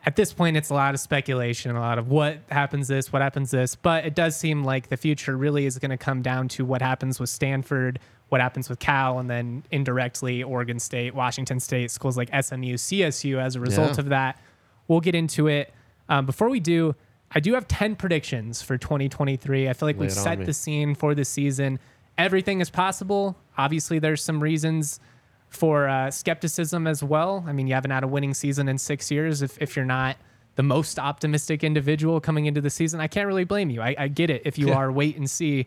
at 0.05 0.15
this 0.17 0.33
point 0.33 0.57
it's 0.57 0.71
a 0.71 0.75
lot 0.75 0.93
of 0.95 1.01
speculation, 1.01 1.75
a 1.75 1.81
lot 1.81 1.99
of 1.99 2.09
what 2.09 2.39
happens 2.51 2.89
this, 2.89 3.13
what 3.13 3.23
happens 3.23 3.51
this, 3.51 3.75
but 3.77 4.05
it 4.05 4.15
does 4.15 4.37
seem 4.37 4.63
like 4.65 4.89
the 4.89 4.97
future 4.97 5.37
really 5.37 5.67
is 5.67 5.79
going 5.79 5.91
to 5.91 5.97
come 5.97 6.23
down 6.23 6.47
to 6.49 6.65
what 6.65 6.81
happens 6.83 7.19
with 7.19 7.29
Stanford, 7.29 7.99
what 8.29 8.41
happens 8.41 8.69
with 8.69 8.79
Cal, 8.79 9.19
and 9.19 9.29
then 9.31 9.65
indirectly 9.73 10.43
Oregon 10.45 10.79
State, 10.79 11.15
Washington 11.15 11.59
State, 11.61 11.91
schools 11.91 12.17
like 12.17 12.29
SMU, 12.29 12.75
CSU 12.75 13.39
as 13.39 13.57
a 13.57 13.61
result 13.61 13.95
Yeah. 13.95 14.01
of 14.01 14.09
that. 14.11 14.41
We'll 14.89 15.01
get 15.01 15.15
into 15.17 15.47
it. 15.49 15.73
Um, 16.09 16.25
before 16.27 16.49
we 16.51 16.61
do, 16.61 16.95
I 17.33 17.41
do 17.41 17.55
have 17.55 17.67
10 17.69 17.97
predictions 17.97 18.63
for 18.63 18.79
2023. 18.79 19.69
I 19.69 19.73
feel 19.73 19.89
like 19.89 19.97
Lay 19.97 20.03
we've 20.07 20.13
set 20.13 20.45
the 20.45 20.53
scene 20.55 20.95
for 20.95 21.15
the 21.15 21.25
season. 21.25 21.79
Everything 22.17 22.61
is 22.61 22.71
possible. 22.71 23.37
Obviously, 23.59 23.99
there's 23.99 24.23
some 24.23 24.43
reasons 24.43 25.01
for 25.49 25.89
uh, 25.89 26.11
skepticism 26.11 26.87
as 26.87 27.03
well. 27.03 27.45
I 27.47 27.53
mean, 27.53 27.67
you 27.67 27.75
haven't 27.75 27.91
had 27.91 28.05
a 28.05 28.09
winning 28.09 28.33
season 28.35 28.69
in 28.69 28.79
six 28.79 29.11
years. 29.11 29.43
If, 29.43 29.61
if 29.61 29.77
you're 29.77 29.85
not 29.85 30.17
the 30.55 30.63
most 30.63 30.99
optimistic 30.99 31.63
individual 31.63 32.21
coming 32.21 32.47
into 32.47 32.61
the 32.61 32.71
season, 32.71 33.01
I 33.01 33.09
can't 33.09 33.27
really 33.27 33.45
blame 33.45 33.71
you. 33.71 33.83
I, 33.83 33.95
I 33.99 34.09
get 34.09 34.31
it. 34.31 34.43
If 34.45 34.59
you 34.59 34.69
Yeah. 34.69 34.75
are 34.77 34.93
wait 34.93 35.17
and 35.17 35.29
see, 35.29 35.67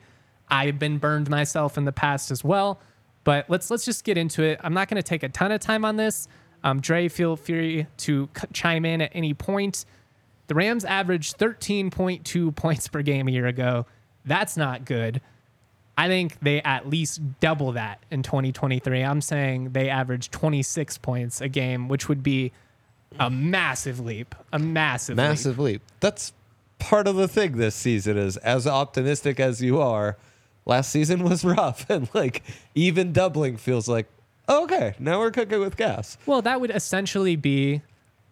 I've 0.49 0.79
been 0.79 0.97
burned 0.97 1.29
myself 1.29 1.77
in 1.77 1.85
the 1.85 1.91
past 1.91 2.31
as 2.31 2.43
well. 2.43 2.79
But 3.23 3.49
let's 3.49 3.69
let's 3.69 3.85
just 3.85 4.03
get 4.05 4.17
into 4.17 4.41
it. 4.43 4.59
I'm 4.63 4.73
not 4.73 4.87
going 4.87 4.95
to 4.95 5.03
take 5.07 5.21
a 5.23 5.29
ton 5.29 5.51
of 5.51 5.59
time 5.59 5.85
on 5.85 5.97
this. 5.97 6.27
Um, 6.63 6.79
Dre, 6.81 7.07
feel 7.09 7.35
free 7.35 7.85
to 7.97 8.29
c- 8.35 8.47
chime 8.53 8.85
in 8.85 9.01
at 9.01 9.11
any 9.13 9.33
point. 9.33 9.85
The 10.49 10.55
Rams 10.55 10.83
averaged 10.83 11.37
13.2 11.37 12.55
points 12.55 12.87
per 12.87 13.03
game 13.03 13.27
a 13.27 13.31
year 13.31 13.45
ago. 13.45 13.85
That's 14.25 14.57
not 14.57 14.83
good. 14.83 15.21
I 15.95 16.07
think 16.07 16.39
they 16.39 16.61
at 16.61 16.89
least 16.89 17.21
double 17.39 17.73
that 17.73 18.03
in 18.09 18.23
2023. 18.23 19.03
I'm 19.03 19.21
saying 19.21 19.73
they 19.73 19.89
average 19.89 20.31
26 20.31 20.97
points 20.97 21.39
a 21.39 21.49
game, 21.49 21.87
which 21.87 22.09
would 22.09 22.23
be 22.23 22.51
a 23.19 23.29
massive 23.29 23.99
leap. 23.99 24.33
A 24.51 24.57
massive, 24.57 25.17
leap. 25.17 25.27
Massive 25.27 25.59
leap. 25.59 25.81
That's 25.99 26.33
part 26.79 27.07
of 27.07 27.15
the 27.15 27.27
thing 27.27 27.57
this 27.57 27.75
season 27.75 28.17
is 28.17 28.37
as 28.37 28.65
optimistic 28.65 29.39
as 29.39 29.61
you 29.61 29.79
are, 29.79 30.17
last 30.65 30.89
season 30.89 31.23
was 31.23 31.45
rough 31.45 31.87
and 31.89 32.09
like 32.15 32.41
even 32.73 33.13
doubling 33.13 33.57
feels 33.57 33.87
like 33.87 34.07
oh, 34.47 34.63
okay, 34.63 34.95
now 34.97 35.19
we're 35.19 35.29
cooking 35.29 35.59
with 35.59 35.77
gas. 35.77 36.17
Well, 36.25 36.41
that 36.41 36.59
would 36.59 36.71
essentially 36.71 37.35
be 37.35 37.83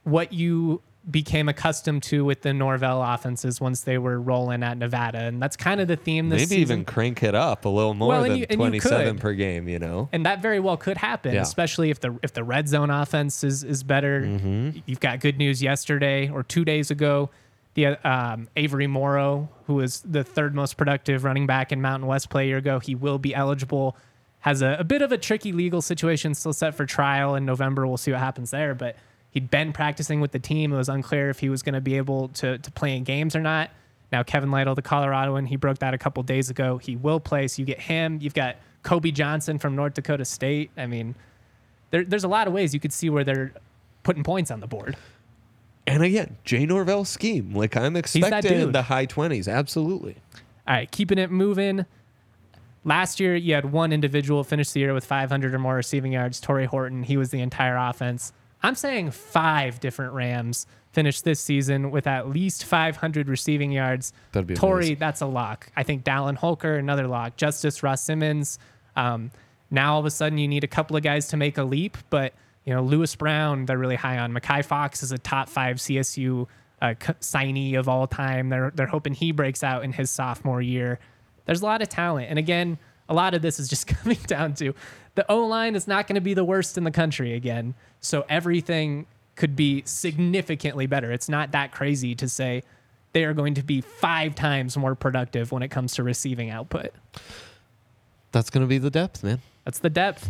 what 0.03 0.33
you 0.33 0.81
became 1.09 1.47
accustomed 1.47 2.03
to 2.03 2.25
with 2.25 2.41
the 2.41 2.53
Norvell 2.53 3.01
offenses 3.01 3.61
once 3.61 3.81
they 3.81 3.97
were 3.97 4.19
rolling 4.19 4.61
at 4.61 4.77
Nevada, 4.77 5.19
and 5.19 5.41
that's 5.41 5.55
kind 5.55 5.79
of 5.79 5.87
the 5.87 5.95
theme 5.95 6.27
this 6.29 6.41
Maybe 6.41 6.61
season. 6.61 6.79
even 6.79 6.85
crank 6.85 7.23
it 7.23 7.33
up 7.33 7.63
a 7.63 7.69
little 7.69 7.93
more 7.93 8.09
Well, 8.09 8.23
than 8.23 8.37
you- 8.39 8.45
27 8.47 9.17
per 9.17 9.33
game, 9.33 9.69
you 9.69 9.79
know. 9.79 10.09
and 10.11 10.25
that 10.25 10.41
very 10.41 10.59
well 10.59 10.75
could 10.75 10.97
happen, 10.97 11.33
Yeah. 11.33 11.41
especially 11.43 11.89
if 11.91 12.01
the 12.01 12.17
if 12.23 12.33
the 12.33 12.43
red 12.43 12.67
zone 12.67 12.89
offense 12.89 13.43
is 13.43 13.63
is 13.63 13.83
better. 13.83 14.21
Mm-hmm. 14.21 14.79
You've 14.85 14.99
got 14.99 15.19
good 15.21 15.37
news 15.37 15.63
yesterday 15.63 16.29
or 16.29 16.43
two 16.43 16.65
days 16.65 16.91
ago. 16.91 17.29
The 17.75 17.95
um, 18.09 18.47
Avery 18.57 18.87
Morrow, 18.87 19.49
who 19.67 19.75
was 19.75 20.01
the 20.01 20.23
third 20.23 20.55
most 20.55 20.77
productive 20.77 21.23
running 21.23 21.45
back 21.45 21.71
in 21.71 21.79
Mountain 21.81 22.07
West 22.07 22.29
play 22.29 22.43
a 22.43 22.47
year 22.47 22.57
ago, 22.57 22.79
he 22.79 22.95
will 22.95 23.19
be 23.19 23.33
eligible. 23.35 23.95
Has 24.39 24.61
a, 24.61 24.77
a 24.79 24.83
bit 24.83 25.01
of 25.01 25.11
a 25.11 25.17
tricky 25.17 25.51
legal 25.51 25.81
situation 25.81 26.33
still 26.33 26.53
set 26.53 26.75
for 26.75 26.85
trial 26.85 27.35
in 27.35 27.45
November. 27.45 27.85
We'll 27.87 27.97
see 27.97 28.11
what 28.11 28.19
happens 28.19 28.51
there, 28.51 28.73
but 28.75 28.95
he'd 29.31 29.49
been 29.49 29.73
practicing 29.73 30.21
with 30.21 30.31
the 30.31 30.39
team. 30.39 30.73
It 30.73 30.77
was 30.77 30.89
unclear 30.89 31.29
if 31.29 31.39
he 31.39 31.49
was 31.49 31.61
going 31.63 31.75
to 31.75 31.81
be 31.81 31.97
able 31.97 32.29
to 32.29 32.57
to 32.57 32.71
play 32.71 32.95
in 32.95 33.03
games 33.03 33.35
or 33.35 33.41
not. 33.41 33.69
Now 34.11 34.23
Kevin 34.23 34.51
Lytle, 34.51 34.75
the 34.75 34.81
Coloradoan, 34.81 35.47
he 35.47 35.55
broke 35.55 35.79
that 35.79 35.93
a 35.93 35.97
couple 35.97 36.23
days 36.23 36.49
ago. 36.49 36.77
He 36.77 36.95
will 36.95 37.19
play. 37.19 37.47
So 37.47 37.61
you 37.61 37.65
get 37.65 37.79
him. 37.79 38.19
You've 38.21 38.33
got 38.33 38.57
Kobe 38.83 39.11
Johnson 39.11 39.59
from 39.59 39.75
North 39.75 39.93
Dakota 39.95 40.25
State. 40.25 40.71
I 40.77 40.87
mean, 40.87 41.15
there, 41.91 42.03
there's 42.03 42.23
a 42.23 42.29
lot 42.29 42.47
of 42.47 42.53
ways 42.53 42.73
you 42.73 42.79
could 42.79 42.93
see 42.93 43.09
where 43.09 43.23
they're 43.23 43.53
putting 44.03 44.23
points 44.23 44.51
on 44.51 44.59
the 44.59 44.67
board. 44.67 44.95
And 45.85 46.03
again, 46.03 46.37
Jay 46.43 46.65
Norvell 46.65 47.05
scheme. 47.05 47.53
Like 47.53 47.75
I'm 47.77 47.95
expecting 47.95 48.71
the 48.71 48.83
high 48.83 49.05
20s. 49.05 49.51
Absolutely. 49.51 50.15
All 50.67 50.75
right, 50.75 50.91
keeping 50.91 51.17
it 51.17 51.31
moving. 51.31 51.85
Last 52.83 53.19
year, 53.19 53.35
you 53.35 53.53
had 53.53 53.71
one 53.71 53.91
individual 53.91 54.43
finish 54.43 54.71
the 54.71 54.79
year 54.79 54.93
with 54.93 55.05
500 55.05 55.53
or 55.53 55.59
more 55.59 55.75
receiving 55.75 56.13
yards. 56.13 56.39
Tory 56.39 56.65
Horton, 56.65 57.03
he 57.03 57.17
was 57.17 57.31
the 57.31 57.41
entire 57.41 57.75
offense. 57.75 58.31
I'm 58.63 58.75
saying 58.75 59.11
five 59.11 59.79
different 59.79 60.13
Rams 60.13 60.65
finished 60.91 61.23
this 61.23 61.39
season 61.39 61.91
with 61.91 62.07
at 62.07 62.27
least 62.29 62.65
500 62.65 63.29
receiving 63.29 63.71
yards. 63.71 64.13
That'd 64.31 64.47
be 64.47 64.55
Tory, 64.55 64.77
amazing. 64.79 64.97
that's 64.99 65.21
a 65.21 65.27
lock. 65.27 65.69
I 65.75 65.83
think 65.83 66.03
Dallin 66.03 66.35
Holker, 66.35 66.75
another 66.75 67.07
lock. 67.07 67.37
Justus 67.37 67.83
Ross 67.83 68.01
Simmons. 68.01 68.57
Um, 68.95 69.31
now 69.69 69.93
all 69.93 69.99
of 69.99 70.05
a 70.05 70.11
sudden 70.11 70.37
you 70.39 70.47
need 70.47 70.63
a 70.63 70.67
couple 70.67 70.97
of 70.97 71.03
guys 71.03 71.27
to 71.29 71.37
make 71.37 71.57
a 71.57 71.63
leap, 71.63 71.97
but 72.09 72.33
you 72.65 72.73
know 72.73 72.81
Lewis 72.81 73.15
Brown, 73.15 73.65
they're 73.65 73.77
really 73.77 73.95
high 73.95 74.17
on. 74.17 74.33
Mackay 74.33 74.63
Fox 74.63 75.03
is 75.03 75.11
a 75.11 75.17
top 75.17 75.49
five 75.49 75.77
CSU 75.77 76.47
uh, 76.81 76.93
c- 76.99 77.13
signee 77.21 77.77
of 77.77 77.87
all 77.87 78.07
time. 78.07 78.49
They're 78.49 78.71
they're 78.73 78.87
hoping 78.87 79.13
he 79.13 79.31
breaks 79.31 79.63
out 79.63 79.83
in 79.83 79.93
his 79.93 80.09
sophomore 80.09 80.61
year. 80.61 80.99
There's 81.45 81.61
a 81.61 81.65
lot 81.65 81.81
of 81.81 81.89
talent, 81.89 82.27
and 82.29 82.39
again, 82.39 82.77
a 83.09 83.13
lot 83.13 83.33
of 83.33 83.41
this 83.41 83.59
is 83.59 83.67
just 83.67 83.87
coming 83.87 84.19
down 84.27 84.53
to 84.55 84.73
the 85.15 85.29
O 85.31 85.45
line 85.45 85.75
is 85.75 85.87
not 85.87 86.07
going 86.07 86.15
to 86.15 86.21
be 86.21 86.33
the 86.33 86.45
worst 86.45 86.77
in 86.77 86.83
the 86.83 86.91
country 86.91 87.33
again. 87.33 87.73
So 87.99 88.25
everything 88.29 89.07
could 89.35 89.55
be 89.55 89.83
significantly 89.85 90.87
better. 90.87 91.11
It's 91.11 91.29
not 91.29 91.51
that 91.51 91.71
crazy 91.71 92.15
to 92.15 92.27
say 92.27 92.63
they 93.13 93.23
are 93.23 93.33
going 93.33 93.55
to 93.55 93.63
be 93.63 93.81
five 93.81 94.35
times 94.35 94.77
more 94.77 94.95
productive 94.95 95.51
when 95.51 95.63
it 95.63 95.69
comes 95.69 95.95
to 95.95 96.03
receiving 96.03 96.49
output. 96.49 96.91
That's 98.31 98.49
going 98.49 98.61
to 98.61 98.67
be 98.67 98.77
the 98.77 98.91
depth, 98.91 99.23
man. 99.23 99.41
That's 99.63 99.79
the 99.79 99.89
depth. 99.89 100.29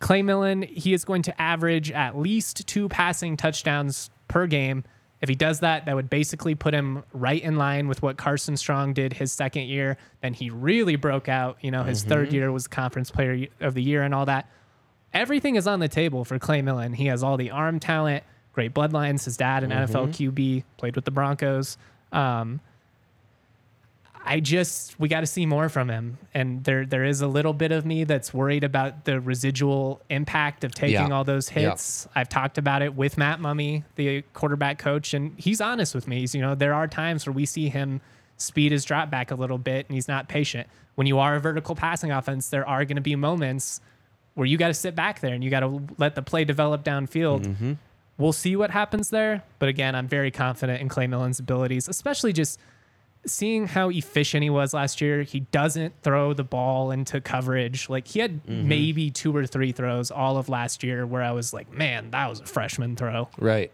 Clay 0.00 0.22
Millen, 0.22 0.62
he 0.62 0.92
is 0.92 1.04
going 1.04 1.22
to 1.22 1.40
average 1.40 1.90
at 1.90 2.16
least 2.16 2.66
two 2.66 2.88
passing 2.88 3.36
touchdowns 3.36 4.10
per 4.28 4.46
game. 4.46 4.84
If 5.20 5.28
he 5.28 5.34
does 5.34 5.60
that, 5.60 5.86
that 5.86 5.96
would 5.96 6.08
basically 6.08 6.54
put 6.54 6.72
him 6.74 7.02
right 7.12 7.42
in 7.42 7.56
line 7.56 7.88
with 7.88 8.02
what 8.02 8.16
Carson 8.16 8.56
Strong 8.56 8.92
did 8.94 9.12
his 9.14 9.32
second 9.32 9.64
year. 9.64 9.96
Then 10.22 10.32
he 10.32 10.48
really 10.50 10.94
broke 10.96 11.28
out. 11.28 11.58
You 11.60 11.70
know, 11.72 11.82
his 11.82 12.04
third 12.04 12.32
year 12.32 12.52
was 12.52 12.68
conference 12.68 13.10
player 13.10 13.46
of 13.60 13.74
the 13.74 13.82
year 13.82 14.02
and 14.02 14.14
all 14.14 14.26
that. 14.26 14.48
Everything 15.12 15.56
is 15.56 15.66
on 15.66 15.80
the 15.80 15.88
table 15.88 16.24
for 16.24 16.38
Clay 16.38 16.62
Millen. 16.62 16.92
He 16.92 17.06
has 17.06 17.22
all 17.22 17.36
the 17.36 17.50
arm 17.50 17.80
talent, 17.80 18.22
great 18.52 18.74
bloodlines. 18.74 19.24
His 19.24 19.36
dad, 19.36 19.64
an 19.64 19.70
NFL 19.70 20.08
QB, 20.10 20.64
played 20.76 20.94
with 20.94 21.04
the 21.04 21.10
Broncos. 21.10 21.78
Um, 22.12 22.60
I 24.30 24.40
just 24.40 25.00
we 25.00 25.08
got 25.08 25.20
to 25.20 25.26
see 25.26 25.46
more 25.46 25.68
from 25.70 25.88
him, 25.88 26.18
and 26.34 26.62
there 26.64 26.84
there 26.84 27.04
is 27.04 27.22
a 27.22 27.26
little 27.26 27.54
bit 27.54 27.72
of 27.72 27.86
me 27.86 28.04
that's 28.04 28.34
worried 28.34 28.62
about 28.62 29.04
the 29.06 29.20
residual 29.20 30.02
impact 30.10 30.64
of 30.64 30.74
taking 30.74 31.08
Yeah. 31.08 31.08
all 31.14 31.24
those 31.24 31.50
Yeah. 31.50 31.70
hits. 31.70 32.06
I've 32.14 32.28
talked 32.28 32.58
about 32.58 32.82
it 32.82 32.94
with 32.94 33.16
Matt 33.16 33.40
Mumme, 33.40 33.84
the 33.96 34.22
quarterback 34.34 34.78
coach, 34.78 35.14
and 35.14 35.32
he's 35.38 35.60
honest 35.60 35.94
with 35.94 36.06
me. 36.06 36.20
He's, 36.20 36.34
you 36.34 36.42
know, 36.42 36.54
there 36.54 36.74
are 36.74 36.86
times 36.86 37.26
where 37.26 37.32
we 37.32 37.46
see 37.46 37.68
him 37.70 38.00
speed 38.36 38.70
his 38.70 38.84
drop 38.84 39.10
back 39.10 39.30
a 39.30 39.34
little 39.34 39.58
bit, 39.58 39.86
and 39.88 39.94
he's 39.94 40.08
not 40.08 40.28
patient. 40.28 40.68
When 40.94 41.06
you 41.06 41.18
are 41.18 41.36
a 41.36 41.40
vertical 41.40 41.74
passing 41.74 42.12
offense, 42.12 42.50
there 42.50 42.68
are 42.68 42.84
going 42.84 42.96
to 42.96 43.02
be 43.02 43.16
moments 43.16 43.80
where 44.34 44.46
you 44.46 44.56
got 44.58 44.68
to 44.68 44.74
sit 44.74 44.94
back 44.94 45.20
there 45.20 45.34
and 45.34 45.42
you 45.42 45.50
got 45.50 45.60
to 45.60 45.80
let 45.96 46.14
the 46.14 46.22
play 46.22 46.44
develop 46.44 46.84
downfield. 46.84 47.44
Mm-hmm. 47.46 47.72
We'll 48.18 48.32
see 48.32 48.56
what 48.56 48.70
happens 48.72 49.10
there. 49.10 49.42
But 49.58 49.68
again, 49.68 49.94
I'm 49.94 50.06
very 50.06 50.30
confident 50.30 50.80
in 50.82 50.88
Clay 50.88 51.06
Millen's 51.06 51.40
abilities, 51.40 51.88
especially 51.88 52.32
just 52.32 52.60
seeing 53.26 53.66
how 53.66 53.90
efficient 53.90 54.42
he 54.42 54.50
was 54.50 54.72
last 54.72 55.00
year. 55.00 55.22
He 55.22 55.40
doesn't 55.40 55.94
throw 56.02 56.32
the 56.32 56.44
ball 56.44 56.90
into 56.90 57.20
coverage. 57.20 57.88
Like 57.88 58.08
he 58.08 58.20
had 58.20 58.44
mm-hmm. 58.44 58.68
maybe 58.68 59.10
two 59.10 59.34
or 59.36 59.46
three 59.46 59.72
throws 59.72 60.10
all 60.10 60.36
of 60.36 60.48
last 60.48 60.82
year 60.82 61.06
where 61.06 61.22
I 61.22 61.32
was 61.32 61.52
like, 61.52 61.72
man, 61.72 62.10
that 62.12 62.28
was 62.28 62.40
a 62.40 62.46
freshman 62.46 62.96
throw. 62.96 63.28
Right. 63.38 63.72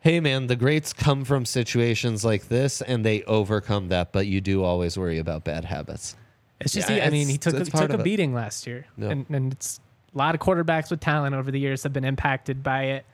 Hey 0.00 0.20
man, 0.20 0.46
the 0.48 0.56
greats 0.56 0.92
come 0.92 1.24
from 1.24 1.46
situations 1.46 2.24
like 2.24 2.48
this 2.48 2.82
and 2.82 3.04
they 3.04 3.22
overcome 3.24 3.88
that, 3.88 4.12
but 4.12 4.26
you 4.26 4.40
do 4.40 4.62
always 4.62 4.98
worry 4.98 5.18
about 5.18 5.44
bad 5.44 5.64
habits. 5.64 6.14
It's 6.60 6.72
just, 6.74 6.88
Yeah, 6.88 6.96
he- 6.96 7.02
I 7.02 7.10
mean, 7.10 7.28
he 7.28 7.38
took, 7.38 7.54
it's 7.54 7.70
he 7.70 7.78
took 7.78 7.90
a 7.90 7.94
of 7.94 8.00
it. 8.00 8.04
beating 8.04 8.34
last 8.34 8.66
year. 8.66 8.86
And, 8.98 9.26
and 9.30 9.52
it's 9.52 9.80
a 10.14 10.18
lot 10.18 10.34
of 10.34 10.40
quarterbacks 10.40 10.90
with 10.90 11.00
talent 11.00 11.34
over 11.34 11.50
the 11.50 11.58
years 11.58 11.82
have 11.82 11.92
been 11.92 12.04
impacted 12.04 12.62
by 12.62 12.84
it. 12.84 13.06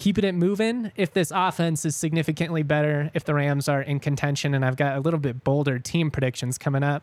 Keeping 0.00 0.24
it 0.24 0.34
moving. 0.34 0.90
If 0.96 1.12
this 1.12 1.30
offense 1.34 1.84
is 1.84 1.94
significantly 1.94 2.62
better, 2.62 3.10
if 3.12 3.24
the 3.24 3.34
Rams 3.34 3.68
are 3.68 3.82
in 3.82 4.00
contention, 4.00 4.54
and 4.54 4.64
I've 4.64 4.76
got 4.76 4.96
a 4.96 5.00
little 5.00 5.20
bit 5.20 5.44
bolder 5.44 5.78
team 5.78 6.10
predictions 6.10 6.56
coming 6.56 6.82
up. 6.82 7.02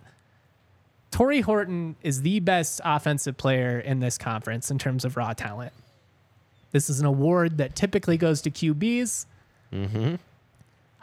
Tory 1.11 1.41
Horton 1.41 1.95
is 2.01 2.23
the 2.23 2.39
best 2.39 2.81
offensive 2.83 3.37
player 3.37 3.79
in 3.79 3.99
this 3.99 4.17
conference 4.17 4.71
in 4.71 4.79
terms 4.79 5.05
of 5.05 5.15
raw 5.15 5.33
talent. 5.33 5.73
This 6.71 6.89
is 6.89 6.99
an 6.99 7.05
award 7.05 7.59
that 7.59 7.75
typically 7.75 8.17
goes 8.17 8.41
to 8.41 8.49
QBs. 8.49 9.27
Mm-hmm. 9.71 10.15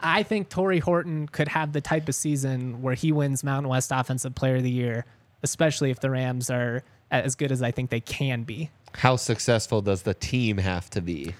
I 0.01 0.23
think 0.23 0.49
Tory 0.49 0.79
Horton 0.79 1.29
could 1.29 1.47
have 1.47 1.71
the 1.71 1.79
type 1.79 2.09
of 2.09 2.15
season 2.15 2.81
where 2.81 2.95
he 2.95 3.13
wins 3.13 3.41
Mountain 3.41 3.69
West 3.69 3.93
Offensive 3.93 4.35
Player 4.35 4.57
of 4.57 4.63
the 4.63 4.69
Year, 4.69 5.05
especially 5.43 5.91
if 5.91 6.01
the 6.01 6.09
Rams 6.09 6.49
are 6.49 6.83
as 7.09 7.35
good 7.35 7.53
as 7.53 7.61
I 7.61 7.71
think 7.71 7.89
they 7.89 8.01
can 8.01 8.43
be. 8.43 8.69
How 8.95 9.15
successful 9.15 9.81
does 9.81 10.01
the 10.01 10.13
team 10.13 10.57
have 10.57 10.89
to 10.89 11.01
be 11.01 11.35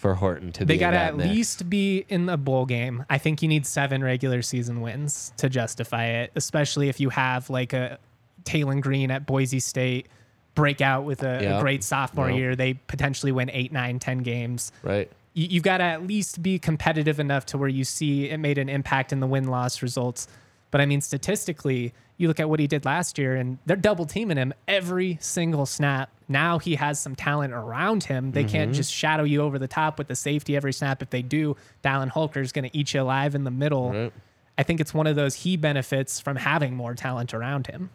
for 0.00 0.14
Horton 0.14 0.50
to 0.52 0.64
They 0.64 0.74
be 0.74 0.78
got 0.78 0.92
to 0.92 0.96
at 0.96 1.14
mix? 1.16 1.28
least 1.28 1.68
be 1.68 2.06
in 2.08 2.24
the 2.24 2.38
bowl 2.38 2.64
game. 2.64 3.04
I 3.10 3.18
think 3.18 3.42
you 3.42 3.48
need 3.48 3.66
seven 3.66 4.02
regular 4.02 4.40
season 4.40 4.80
wins 4.80 5.32
to 5.36 5.50
justify 5.50 6.06
it, 6.06 6.32
especially 6.34 6.88
if 6.88 6.98
you 7.00 7.10
have 7.10 7.50
like 7.50 7.74
a 7.74 7.98
Taylen 8.44 8.80
Green 8.80 9.10
at 9.10 9.26
Boise 9.26 9.60
State 9.60 10.08
break 10.54 10.80
out 10.80 11.04
with 11.04 11.22
a, 11.22 11.58
a 11.58 11.60
great 11.60 11.84
sophomore 11.84 12.30
Yep. 12.30 12.38
year. 12.38 12.56
They 12.56 12.74
potentially 12.74 13.30
win 13.30 13.50
eight, 13.52 13.72
nine, 13.72 13.98
ten 13.98 14.18
games. 14.18 14.72
right. 14.82 15.10
you, 15.34 15.48
you've 15.50 15.62
got 15.64 15.78
to 15.78 15.84
at 15.84 16.06
least 16.06 16.42
be 16.42 16.58
competitive 16.58 17.20
enough 17.20 17.44
to 17.46 17.58
where 17.58 17.68
you 17.68 17.84
see 17.84 18.30
it 18.30 18.38
made 18.38 18.56
an 18.56 18.70
impact 18.70 19.12
in 19.12 19.20
the 19.20 19.26
win 19.26 19.48
loss 19.48 19.82
results. 19.82 20.26
But 20.70 20.80
I 20.80 20.86
mean, 20.86 21.00
statistically, 21.00 21.92
you 22.16 22.28
look 22.28 22.38
at 22.40 22.48
what 22.48 22.60
he 22.60 22.66
did 22.66 22.84
last 22.84 23.18
year, 23.18 23.34
and 23.36 23.58
they're 23.66 23.76
double 23.76 24.06
teaming 24.06 24.36
him 24.36 24.52
every 24.68 25.18
single 25.20 25.66
snap. 25.66 26.10
Now 26.28 26.58
he 26.58 26.74
has 26.76 27.00
some 27.00 27.16
talent 27.16 27.52
around 27.52 28.04
him. 28.04 28.32
They 28.32 28.42
Mm-hmm. 28.44 28.52
can't 28.52 28.74
just 28.74 28.92
shadow 28.92 29.24
you 29.24 29.40
over 29.42 29.58
the 29.58 29.66
top 29.68 29.98
with 29.98 30.06
the 30.08 30.14
safety 30.16 30.54
every 30.54 30.72
snap. 30.72 31.02
If 31.02 31.10
they 31.10 31.22
do, 31.22 31.56
Dallin 31.82 32.08
Holker 32.08 32.40
is 32.40 32.52
going 32.52 32.68
to 32.70 32.76
eat 32.76 32.94
you 32.94 33.00
alive 33.02 33.34
in 33.34 33.44
the 33.44 33.50
middle. 33.50 33.92
Right. 33.92 34.12
I 34.58 34.62
think 34.62 34.80
it's 34.80 34.92
one 34.92 35.06
of 35.06 35.16
those 35.16 35.34
he 35.36 35.56
benefits 35.56 36.20
from 36.20 36.36
having 36.36 36.74
more 36.76 36.94
talent 36.94 37.32
around 37.32 37.66
him. 37.68 37.88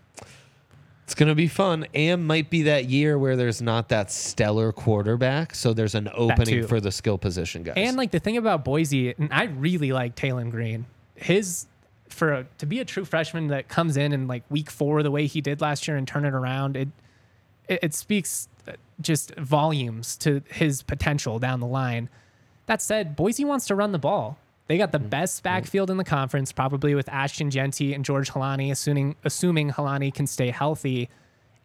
It's 1.04 1.14
going 1.14 1.30
to 1.30 1.36
be 1.36 1.48
fun 1.48 1.86
and 1.94 2.26
might 2.26 2.50
be 2.50 2.64
that 2.64 2.86
year 2.86 3.20
where 3.20 3.36
there's 3.36 3.62
not 3.62 3.90
that 3.90 4.10
stellar 4.12 4.72
quarterback, 4.72 5.54
so 5.54 5.72
there's 5.72 5.94
an 5.94 6.10
opening 6.16 6.66
for 6.66 6.82
the 6.82 6.92
skill 6.92 7.20
position 7.20 7.62
guys. 7.62 7.76
And 7.78 7.96
like 7.96 8.10
the 8.10 8.20
thing 8.20 8.38
about 8.38 8.66
Boise, 8.66 9.14
and 9.16 9.32
I 9.32 9.44
really 9.44 9.92
like 9.94 10.16
Taylen 10.16 10.50
Green. 10.50 10.88
His 11.14 11.68
for 12.16 12.34
a, 12.34 12.46
to 12.58 12.66
be 12.66 12.80
a 12.80 12.86
true 12.86 13.06
freshman 13.06 13.48
that 13.48 13.68
comes 13.68 13.98
in 13.98 14.14
in 14.14 14.28
like 14.28 14.44
week 14.50 14.72
four 14.72 15.04
the 15.04 15.12
way 15.12 15.28
he 15.28 15.42
did 15.42 15.62
last 15.62 15.88
year 15.88 15.98
and 15.98 16.08
turn 16.08 16.26
it 16.26 16.34
around, 16.34 16.76
it 16.76 16.90
it, 17.68 17.80
it 17.84 17.94
speaks 17.94 18.48
uh, 18.68 18.74
just 19.02 19.36
volumes 19.36 20.18
to 20.18 20.42
his 20.50 20.82
potential 20.84 21.40
down 21.40 21.60
the 21.60 21.68
line. 21.68 22.10
That 22.66 22.82
said, 22.82 23.16
Boise 23.16 23.46
wants 23.46 23.68
to 23.68 23.76
run 23.76 23.92
the 23.92 24.00
ball. 24.00 24.38
They 24.68 24.78
got 24.78 24.92
the 24.92 24.98
mm-hmm. 24.98 25.10
best 25.10 25.44
backfield 25.44 25.92
in 25.92 25.98
the 25.98 26.04
conference, 26.04 26.52
probably 26.52 26.96
with 26.96 27.08
Ashton 27.10 27.52
Jeanty 27.52 27.94
and 27.94 28.04
George 28.04 28.32
Holani, 28.32 28.72
assuming 28.72 29.16
assuming 29.24 29.72
Holani 29.72 30.14
can 30.14 30.26
stay 30.26 30.50
healthy. 30.50 31.10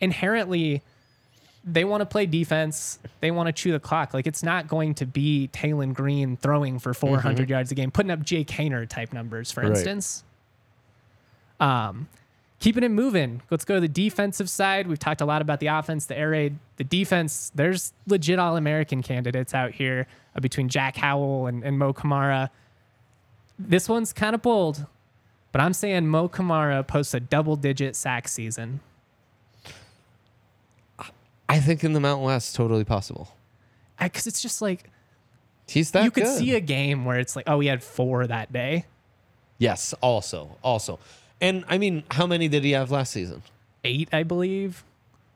Inherently, 0.01 0.83
they 1.65 1.85
want 1.85 2.03
to 2.03 2.07
play 2.07 2.27
defense. 2.27 2.99
They 3.21 3.31
want 3.31 3.47
to 3.47 3.53
chew 3.53 3.73
the 3.73 3.81
clock. 3.81 4.13
Like 4.13 4.27
it's 4.27 4.43
not 4.43 4.69
going 4.69 4.95
to 4.97 5.07
be 5.07 5.49
Taylen 5.53 5.95
Green 5.95 6.37
throwing 6.37 6.79
for 6.79 6.93
400 6.93 7.43
mm-hmm. 7.43 7.51
yards 7.51 7.73
a 7.73 7.75
game, 7.75 7.91
putting 7.91 8.11
up 8.11 8.23
Jake 8.23 8.49
Haener 8.49 8.89
type 8.89 9.13
numbers, 9.13 9.51
for 9.51 9.63
Right. 9.63 9.71
instance. 9.71 10.25
Um, 11.61 12.09
keeping 12.59 12.83
it 12.83 12.91
moving. 12.91 13.43
Let's 13.51 13.65
go 13.65 13.75
to 13.75 13.81
the 13.81 13.89
defensive 13.89 14.49
side. 14.51 14.87
We've 14.87 14.99
talked 14.99 15.21
a 15.21 15.25
lot 15.27 15.43
about 15.43 15.61
the 15.61 15.69
offense, 15.69 16.07
the 16.07 16.17
air 16.19 16.31
raid, 16.31 16.59
the 16.77 16.85
defense. 16.85 17.53
There's 17.55 17.93
legit 18.07 18.39
All 18.39 18.57
American 18.57 19.03
candidates 19.03 19.55
out 19.55 19.73
here 19.73 20.07
uh, 20.35 20.41
between 20.41 20.69
Jack 20.69 20.97
Howell 20.97 21.47
and, 21.47 21.63
and 21.63 21.79
Mo 21.79 21.93
Kamara. 21.93 22.51
This 23.59 23.89
one's 23.89 24.13
kind 24.13 24.35
of 24.35 24.41
bold, 24.43 24.87
but 25.53 25.61
I'm 25.61 25.75
saying 25.75 26.09
Mo 26.09 26.29
Kamara 26.29 26.87
posts 26.87 27.13
a 27.15 27.21
double 27.21 27.57
digit 27.57 27.95
sack 27.95 28.27
season. 28.27 28.81
I 31.49 31.59
think 31.59 31.83
in 31.83 31.93
the 31.93 32.01
Mountain 32.01 32.25
West, 32.25 32.55
totally 32.55 32.85
possible. 32.85 33.35
Because 34.01 34.27
it's 34.27 34.41
just 34.41 34.63
like, 34.63 34.85
He's 35.69 35.91
that 35.93 36.05
you 36.05 36.11
could 36.11 36.25
good. 36.25 36.39
see 36.39 36.55
a 36.55 36.61
game 36.61 37.05
where 37.05 37.19
it's 37.19 37.37
like, 37.37 37.45
oh, 37.49 37.61
he 37.61 37.69
had 37.69 37.83
four 37.83 38.27
that 38.27 38.53
day, 38.53 38.87
Yes, 39.59 39.93
also, 40.01 40.57
also. 40.65 40.99
And 41.41 41.65
I 41.69 41.79
mean, 41.79 42.03
how 42.11 42.27
many 42.27 42.49
did 42.49 42.65
he 42.65 42.73
have 42.73 42.91
last 42.91 43.13
season? 43.13 43.43
eight, 43.83 44.09
I 44.13 44.25
believe. 44.25 44.85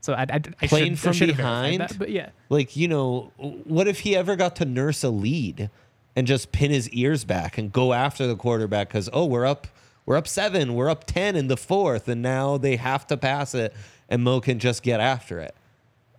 So 0.03 0.13
I, 0.13 0.27
I, 0.29 0.41
I 0.61 0.67
Playing 0.67 0.97
should, 0.97 0.99
from 0.99 1.09
I 1.09 1.13
should 1.13 1.29
have 1.29 1.37
verified 1.39 1.79
behind? 1.79 1.81
that, 1.81 1.99
but 1.99 2.11
yeah, 2.11 2.29
Like, 2.51 2.77
you 2.77 2.89
know, 2.89 3.33
what 3.39 3.89
if 3.89 4.01
he 4.01 4.15
ever 4.15 4.37
got 4.37 4.57
to 4.57 4.67
nurse 4.67 5.03
a 5.03 5.09
lead 5.09 5.71
and 6.15 6.27
just 6.27 6.53
pin 6.53 6.71
his 6.71 6.91
ears 6.91 7.25
back 7.25 7.57
and 7.57 7.73
go 7.73 7.95
after 7.95 8.27
the 8.27 8.37
quarterback 8.37 8.89
because 8.89 9.09
oh, 9.15 9.25
we're 9.25 9.47
up, 9.47 9.67
we're 10.05 10.19
up 10.19 10.29
seven, 10.29 10.75
we're 10.75 10.91
up 10.91 11.05
ten 11.05 11.37
in 11.37 11.49
the 11.49 11.57
fourth, 11.57 12.07
and 12.07 12.21
now 12.21 12.59
they 12.59 12.77
have 12.77 13.07
to 13.07 13.17
pass 13.17 13.55
it, 13.55 13.73
and 14.11 14.23
Mo 14.23 14.41
can 14.43 14.59
just 14.59 14.83
get 14.83 15.01
after 15.01 15.41
it. 15.41 15.55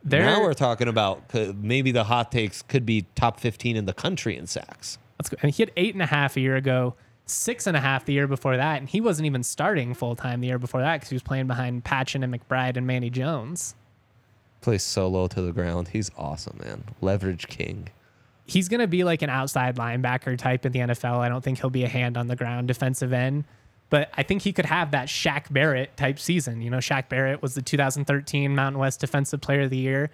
there. 0.03 0.25
now 0.25 0.41
we're 0.41 0.55
talking 0.55 0.87
about 0.87 1.31
maybe 1.55 1.91
the 1.91 2.05
hot 2.05 2.31
takes 2.31 2.63
could 2.63 2.87
be 2.87 3.05
top 3.13 3.39
fifteen 3.39 3.75
in 3.77 3.85
the 3.85 3.93
country 3.93 4.35
in 4.35 4.47
sacks. 4.47 4.97
Let's 5.19 5.29
go. 5.29 5.37
And 5.43 5.53
he 5.53 5.61
had 5.61 5.71
eight 5.77 5.93
and 5.93 6.01
a 6.01 6.07
half 6.07 6.35
a 6.37 6.39
year 6.41 6.55
ago, 6.55 6.95
six 7.25 7.67
and 7.67 7.75
a 7.75 7.79
half 7.79 8.05
the 8.05 8.13
year 8.13 8.27
before 8.27 8.57
that, 8.57 8.79
and 8.79 8.89
he 8.89 9.01
wasn't 9.01 9.25
even 9.25 9.43
starting 9.43 9.93
full 9.93 10.15
time 10.15 10.41
the 10.41 10.47
year 10.47 10.59
before 10.59 10.81
that 10.81 10.97
because 10.97 11.09
he 11.09 11.15
was 11.15 11.23
playing 11.23 11.47
behind 11.47 11.83
Patchan 11.83 12.23
and 12.23 12.33
McBride 12.33 12.77
and 12.77 12.85
Manny 12.85 13.09
Jones. 13.09 13.75
Plays 14.61 14.83
so 14.83 15.07
low 15.07 15.27
to 15.27 15.41
the 15.41 15.51
ground. 15.51 15.89
He's 15.89 16.11
awesome, 16.17 16.59
man. 16.63 16.83
Leverage 17.01 17.47
king. 17.47 17.89
He's 18.45 18.69
going 18.69 18.79
to 18.79 18.87
be 18.87 19.03
like 19.03 19.21
an 19.21 19.29
outside 19.29 19.75
linebacker 19.75 20.37
type 20.37 20.65
in 20.65 20.71
the 20.71 20.79
NFL. 20.79 21.17
I 21.17 21.29
don't 21.29 21.43
think 21.43 21.59
he'll 21.59 21.69
be 21.69 21.83
a 21.83 21.87
hand 21.87 22.15
on 22.15 22.27
the 22.27 22.35
ground 22.35 22.67
defensive 22.67 23.11
end, 23.11 23.45
but 23.89 24.11
I 24.15 24.23
think 24.23 24.43
he 24.43 24.53
could 24.53 24.65
have 24.67 24.91
that 24.91 25.07
Shaq 25.07 25.51
Barrett 25.51 25.97
type 25.97 26.19
season. 26.19 26.61
You 26.61 26.69
know, 26.69 26.77
Shaq 26.77 27.09
Barrett 27.09 27.41
was 27.41 27.55
the 27.55 27.61
2013 27.61 28.55
Mountain 28.55 28.79
West 28.79 28.99
Defensive 28.99 29.41
Player 29.41 29.61
of 29.61 29.71
the 29.71 29.77
Year. 29.77 30.11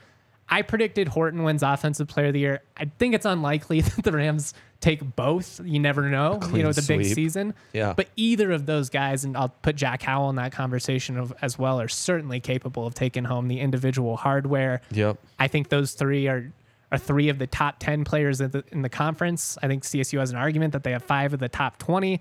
I 0.50 0.62
predicted 0.62 1.10
Horton 1.10 1.44
wins 1.44 1.64
Offensive 1.64 2.08
Player 2.08 2.28
of 2.28 2.34
the 2.34 2.40
Year. 2.40 2.62
I 2.76 2.86
think 3.00 3.16
it's 3.16 3.26
unlikely 3.26 3.82
that 3.82 4.04
the 4.04 4.12
Rams 4.12 4.54
take 4.82 5.16
both. 5.16 5.62
You 5.64 5.80
never 5.80 6.10
know. 6.10 6.40
you 6.52 6.64
know, 6.64 6.74
the 6.74 6.84
big 6.86 7.06
season. 7.06 7.54
Yeah. 7.72 7.94
But 7.94 8.10
either 8.16 8.52
of 8.52 8.66
those 8.66 8.90
guys, 8.90 9.24
and 9.24 9.38
I'll 9.38 9.50
put 9.50 9.76
Jack 9.76 10.02
Howell 10.02 10.30
in 10.32 10.36
that 10.36 10.52
conversation 10.52 11.18
of, 11.18 11.32
as 11.42 11.58
well, 11.58 11.80
are 11.80 11.88
certainly 11.88 12.40
capable 12.40 12.86
of 12.86 12.94
taking 12.94 13.24
home 13.24 13.48
the 13.48 13.60
individual 13.60 14.18
hardware. 14.18 14.82
Yep. 14.92 15.18
I 15.40 15.48
think 15.48 15.70
those 15.70 15.94
three 15.94 16.28
are 16.28 16.52
are 16.92 16.98
three 16.98 17.30
of 17.30 17.40
the 17.40 17.48
top 17.48 17.80
ten 17.80 18.04
players 18.04 18.42
in 18.42 18.52
the, 18.52 18.64
in 18.72 18.82
the 18.82 18.90
conference. 18.90 19.58
I 19.64 19.68
think 19.68 19.84
CSU 19.84 20.20
has 20.20 20.32
an 20.32 20.38
argument 20.38 20.74
that 20.74 20.84
they 20.84 20.92
have 20.92 21.04
five 21.04 21.34
of 21.34 21.40
the 21.40 21.48
top 21.48 21.78
twenty, 21.78 22.20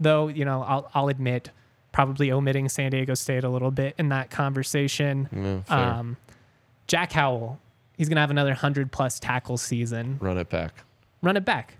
though. 0.00 0.26
You 0.28 0.44
know, 0.44 0.62
I'll 0.62 0.90
I'll 0.94 1.08
admit 1.08 1.50
probably 1.92 2.32
omitting 2.32 2.68
San 2.68 2.90
Diego 2.90 3.14
State 3.14 3.44
a 3.44 3.48
little 3.48 3.70
bit 3.70 3.94
in 3.98 4.08
that 4.08 4.30
conversation. 4.30 5.62
Yeah, 5.70 5.98
um, 5.98 6.16
Jack 6.88 7.12
Howell, 7.12 7.60
he's 7.96 8.08
gonna 8.08 8.20
have 8.20 8.30
another 8.30 8.54
hundred 8.54 8.90
plus 8.90 9.20
tackle 9.20 9.58
season. 9.58 10.18
Run 10.20 10.38
it 10.38 10.48
back. 10.48 10.72
Run 11.22 11.36
it 11.36 11.44
back. 11.44 11.76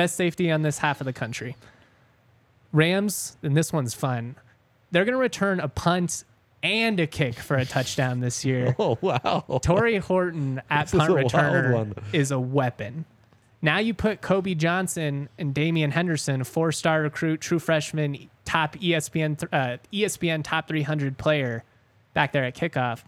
Best 0.00 0.16
safety 0.16 0.50
on 0.50 0.62
this 0.62 0.78
half 0.78 1.02
of 1.02 1.04
the 1.04 1.12
country. 1.12 1.56
Rams, 2.72 3.36
and 3.42 3.54
this 3.54 3.70
one's 3.70 3.92
fun. 3.92 4.34
They're 4.90 5.04
going 5.04 5.12
to 5.12 5.18
return 5.20 5.60
a 5.60 5.68
punt 5.68 6.24
and 6.62 6.98
a 6.98 7.06
kick 7.06 7.34
for 7.34 7.54
a 7.58 7.66
touchdown 7.66 8.20
this 8.20 8.42
year. 8.46 8.74
Oh 8.78 8.96
wow. 9.02 9.44
Tory 9.62 9.98
Horton 9.98 10.62
at 10.70 10.84
This 10.86 10.94
is 10.94 10.98
punt 11.00 11.12
returner 11.12 11.74
one. 11.74 11.94
is 12.14 12.30
a 12.30 12.40
weapon. 12.40 13.04
Now 13.60 13.76
you 13.76 13.92
put 13.92 14.22
Kobe 14.22 14.54
Johnson 14.54 15.28
and 15.38 15.52
Damian 15.52 15.90
Henderson, 15.90 16.44
four-star 16.44 17.02
recruit, 17.02 17.42
true 17.42 17.58
freshman, 17.58 18.30
top 18.46 18.76
ESPN 18.76 19.38
th- 19.38 19.52
uh, 19.52 19.76
ESPN 19.92 20.42
top 20.42 20.66
300 20.68 21.18
player, 21.18 21.62
back 22.14 22.32
there 22.32 22.44
at 22.44 22.56
kickoff. 22.56 23.02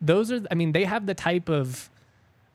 Those 0.00 0.32
are, 0.32 0.40
I 0.50 0.56
mean, 0.56 0.72
they 0.72 0.86
have 0.86 1.06
the 1.06 1.14
type 1.14 1.48
of 1.48 1.88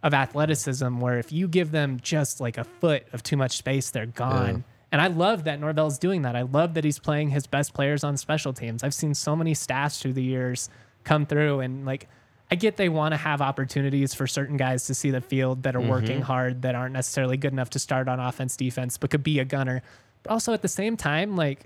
of 0.03 0.13
athleticism 0.13 0.99
where 0.99 1.17
if 1.17 1.31
you 1.31 1.47
give 1.47 1.71
them 1.71 1.99
just 2.01 2.39
like 2.39 2.57
a 2.57 2.63
foot 2.63 3.05
of 3.13 3.23
too 3.23 3.37
much 3.37 3.57
space, 3.57 3.89
they're 3.89 4.05
gone. 4.05 4.63
And 4.91 5.01
I 5.01 5.07
love 5.07 5.43
that 5.45 5.59
Norvell's 5.59 5.97
doing 5.97 6.21
that. 6.21 6.35
I 6.35 6.43
love 6.43 6.75
that 6.75 6.83
he's 6.83 6.99
playing 6.99 7.29
his 7.29 7.45
best 7.47 7.73
players 7.73 8.03
on 8.03 8.15
special 8.15 8.53
teams. 8.53 8.83
I've 8.83 8.93
seen 8.93 9.13
so 9.13 9.35
many 9.35 9.53
staffs 9.53 10.01
through 10.01 10.13
the 10.13 10.23
years 10.23 10.69
come 11.03 11.25
through 11.25 11.61
and 11.61 11.85
like 11.85 12.07
I 12.49 12.55
get 12.55 12.77
they 12.77 12.87
want 12.87 13.13
to 13.13 13.17
have 13.17 13.41
opportunities 13.41 14.13
for 14.13 14.25
certain 14.27 14.55
guys 14.55 14.85
to 14.85 14.93
see 14.93 15.11
the 15.11 15.19
field 15.19 15.63
that 15.63 15.75
are 15.75 15.79
mm-hmm. 15.79 15.89
working 15.89 16.21
hard 16.21 16.61
that 16.61 16.75
aren't 16.75 16.93
necessarily 16.93 17.35
good 17.35 17.51
enough 17.51 17.69
to 17.71 17.79
start 17.79 18.07
on 18.07 18.19
offense 18.19 18.55
defense 18.55 18.97
but 18.97 19.09
could 19.09 19.23
be 19.23 19.39
a 19.39 19.45
gunner. 19.45 19.81
But 20.23 20.31
also 20.31 20.53
at 20.53 20.61
the 20.61 20.69
same 20.69 20.95
time 20.95 21.35
like 21.35 21.65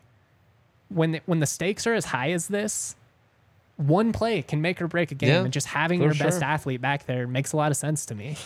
when 0.89 1.12
the, 1.12 1.22
when 1.26 1.39
the 1.39 1.46
stakes 1.46 1.86
are 1.86 1.94
as 1.94 2.06
high 2.06 2.32
as 2.32 2.48
this, 2.48 2.96
one 3.88 4.12
play 4.12 4.41
can 4.41 4.62
make 4.62 4.82
or 4.82 4.88
break 4.88 5.12
a 5.12 5.15
game 5.15 5.30
Yeah, 5.30 5.44
and 5.44 5.54
just 5.54 5.67
having 5.67 6.02
your 6.02 6.13
best 6.13 6.41
athlete 6.41 6.82
back 6.82 7.06
there 7.06 7.28
makes 7.28 7.54
a 7.54 7.58
lot 7.58 7.72
of 7.72 7.78
sense 7.78 8.06
to 8.08 8.15
me. 8.15 8.38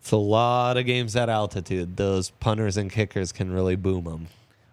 It's 0.00 0.10
a 0.10 0.16
lot 0.16 0.76
of 0.76 0.84
games 0.86 1.14
at 1.14 1.28
altitude. 1.28 1.96
Those 1.96 2.30
punters 2.30 2.76
and 2.76 2.90
kickers 2.90 3.30
can 3.32 3.52
really 3.52 3.76
boom 3.76 4.04
them. 4.04 4.26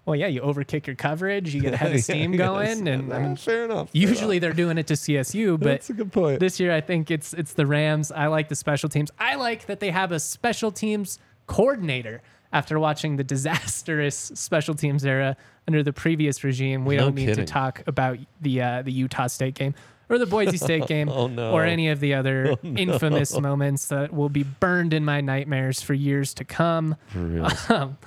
Well, 0.06 0.16
yeah, 0.16 0.26
you 0.26 0.42
overkick 0.42 0.88
your 0.88 0.96
coverage, 0.96 1.54
you 1.54 1.62
get 1.62 1.76
a 1.76 1.78
head 1.78 1.94
of 1.94 2.02
steam 2.04 2.32
going, 2.36 2.88
and 2.88 3.14
I 3.14 3.20
mean, 3.20 3.36
fair 3.36 3.66
enough. 3.66 3.90
usually 3.94 4.40
they're 4.40 4.54
doing 4.54 4.80
it 4.80 4.88
to 4.88 4.96
CSU, 4.96 5.60
but 5.60 5.66
that's 5.68 5.92
a 5.92 5.94
good 5.94 6.12
point. 6.12 6.40
this 6.40 6.60
year 6.60 6.74
I 6.74 6.82
think 6.82 7.12
it's 7.12 7.34
it's 7.36 7.54
the 7.54 7.68
Rams. 7.68 8.12
I 8.12 8.26
like 8.26 8.50
the 8.50 8.56
special 8.56 8.90
teams. 8.90 9.12
I 9.20 9.36
like 9.36 9.68
that 9.68 9.80
they 9.80 9.92
have 9.92 10.12
a 10.12 10.20
special 10.20 10.72
teams 10.72 11.20
coordinator. 11.46 12.22
After 12.52 12.80
watching 12.80 13.18
the 13.18 13.24
disastrous 13.24 14.16
special 14.34 14.74
teams 14.74 15.06
era 15.06 15.38
under 15.68 15.84
the 15.84 15.94
previous 15.94 16.44
regime, 16.44 16.84
we 16.84 16.96
No 16.98 17.04
don't 17.06 17.14
need 17.16 17.28
kidding. 17.28 17.46
to 17.46 17.52
talk 17.52 17.84
about 17.86 18.18
the 18.42 18.62
uh, 18.64 18.82
the 18.82 18.92
Utah 18.92 19.28
State 19.28 19.54
game 19.54 19.76
or 20.10 20.18
the 20.18 20.26
Boise 20.26 20.58
State 20.58 20.88
game 20.88 21.08
Oh, 21.10 21.28
no. 21.28 21.52
or 21.52 21.64
any 21.64 21.90
of 21.90 22.00
the 22.00 22.14
other 22.16 22.56
infamous 22.64 23.40
moments 23.40 23.88
that 23.88 24.12
will 24.14 24.30
be 24.30 24.44
burned 24.44 24.94
in 24.94 25.06
my 25.06 25.22
nightmares 25.22 25.82
for 25.82 25.94
years 25.94 26.34
to 26.36 26.44
come. 26.44 26.96
Um, 27.70 27.98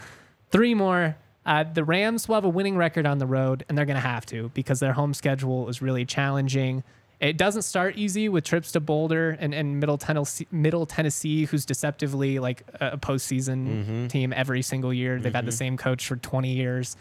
three 0.51 0.75
more. 0.75 1.17
Uh, 1.47 1.65
the 1.65 1.83
Rams 1.85 2.29
will 2.29 2.35
have 2.37 2.45
a 2.45 2.49
winning 2.49 2.77
record 2.77 3.07
on 3.07 3.19
the 3.19 3.27
road, 3.27 3.65
and 3.69 3.77
they're 3.77 3.85
going 3.87 3.97
to 3.97 4.01
have 4.01 4.27
to 4.27 4.51
because 4.55 4.81
their 4.81 4.93
home 4.93 5.12
schedule 5.15 5.69
is 5.69 5.81
really 5.83 6.05
challenging. 6.05 6.85
It 7.21 7.37
doesn't 7.37 7.62
start 7.62 7.97
easy 7.97 8.29
with 8.29 8.45
trips 8.45 8.73
to 8.73 8.81
Boulder 8.81 9.37
and, 9.41 9.55
and 9.55 9.79
Middle 9.81 9.97
Tennessee, 9.99 10.47
Middle 10.51 10.87
Tennessee, 10.87 11.45
who's 11.45 11.65
deceptively 11.65 12.38
like 12.41 12.65
a 12.81 12.99
postseason 12.99 14.09
team 14.09 14.33
every 14.33 14.62
single 14.62 14.93
year. 14.93 15.19
They've 15.21 15.35
had 15.35 15.47
the 15.47 15.53
same 15.53 15.77
coach 15.77 16.07
for 16.07 16.17
20 16.17 16.53
years. 16.53 16.97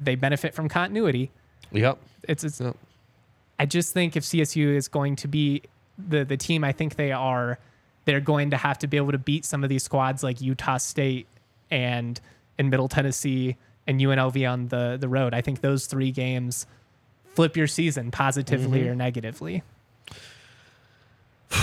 They 0.00 0.14
benefit 0.14 0.52
from 0.54 0.68
continuity. 0.68 1.30
yep. 1.72 1.98
It's, 2.28 2.44
it's 2.44 2.60
Yep. 2.60 2.76
I 3.58 3.66
just 3.66 3.92
think 3.92 4.16
if 4.16 4.24
CSU 4.24 4.74
is 4.74 4.88
going 4.88 5.16
to 5.16 5.28
be 5.28 5.62
the 5.98 6.24
the 6.24 6.36
team 6.36 6.64
I 6.64 6.72
think 6.72 6.96
they 6.96 7.12
are, 7.12 7.58
they're 8.04 8.20
going 8.20 8.50
to 8.50 8.56
have 8.56 8.78
to 8.78 8.86
be 8.86 8.96
able 8.96 9.12
to 9.12 9.18
beat 9.18 9.44
some 9.44 9.62
of 9.62 9.70
these 9.70 9.82
squads 9.82 10.22
like 10.22 10.40
Utah 10.40 10.78
State 10.78 11.26
and 11.70 12.20
in 12.58 12.70
Middle 12.70 12.88
Tennessee 12.88 13.56
and 13.86 14.00
UNLV 14.00 14.50
on 14.50 14.68
the 14.68 14.96
the 14.98 15.08
road. 15.08 15.34
I 15.34 15.40
think 15.40 15.60
those 15.60 15.86
three 15.86 16.10
games 16.10 16.66
flip 17.34 17.56
your 17.56 17.66
season 17.66 18.10
positively 18.10 18.80
mm-hmm. 18.80 18.90
or 18.90 18.94
negatively. 18.94 19.62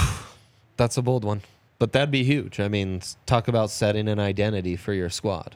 That's 0.78 0.98
a 0.98 1.02
bold 1.02 1.24
one. 1.24 1.42
But 1.80 1.92
that'd 1.92 2.12
be 2.12 2.24
huge. 2.24 2.60
I 2.60 2.68
mean, 2.68 3.02
talk 3.26 3.48
about 3.48 3.70
setting 3.70 4.08
an 4.08 4.20
identity 4.20 4.76
for 4.76 4.94
your 4.94 5.10
squad. 5.10 5.56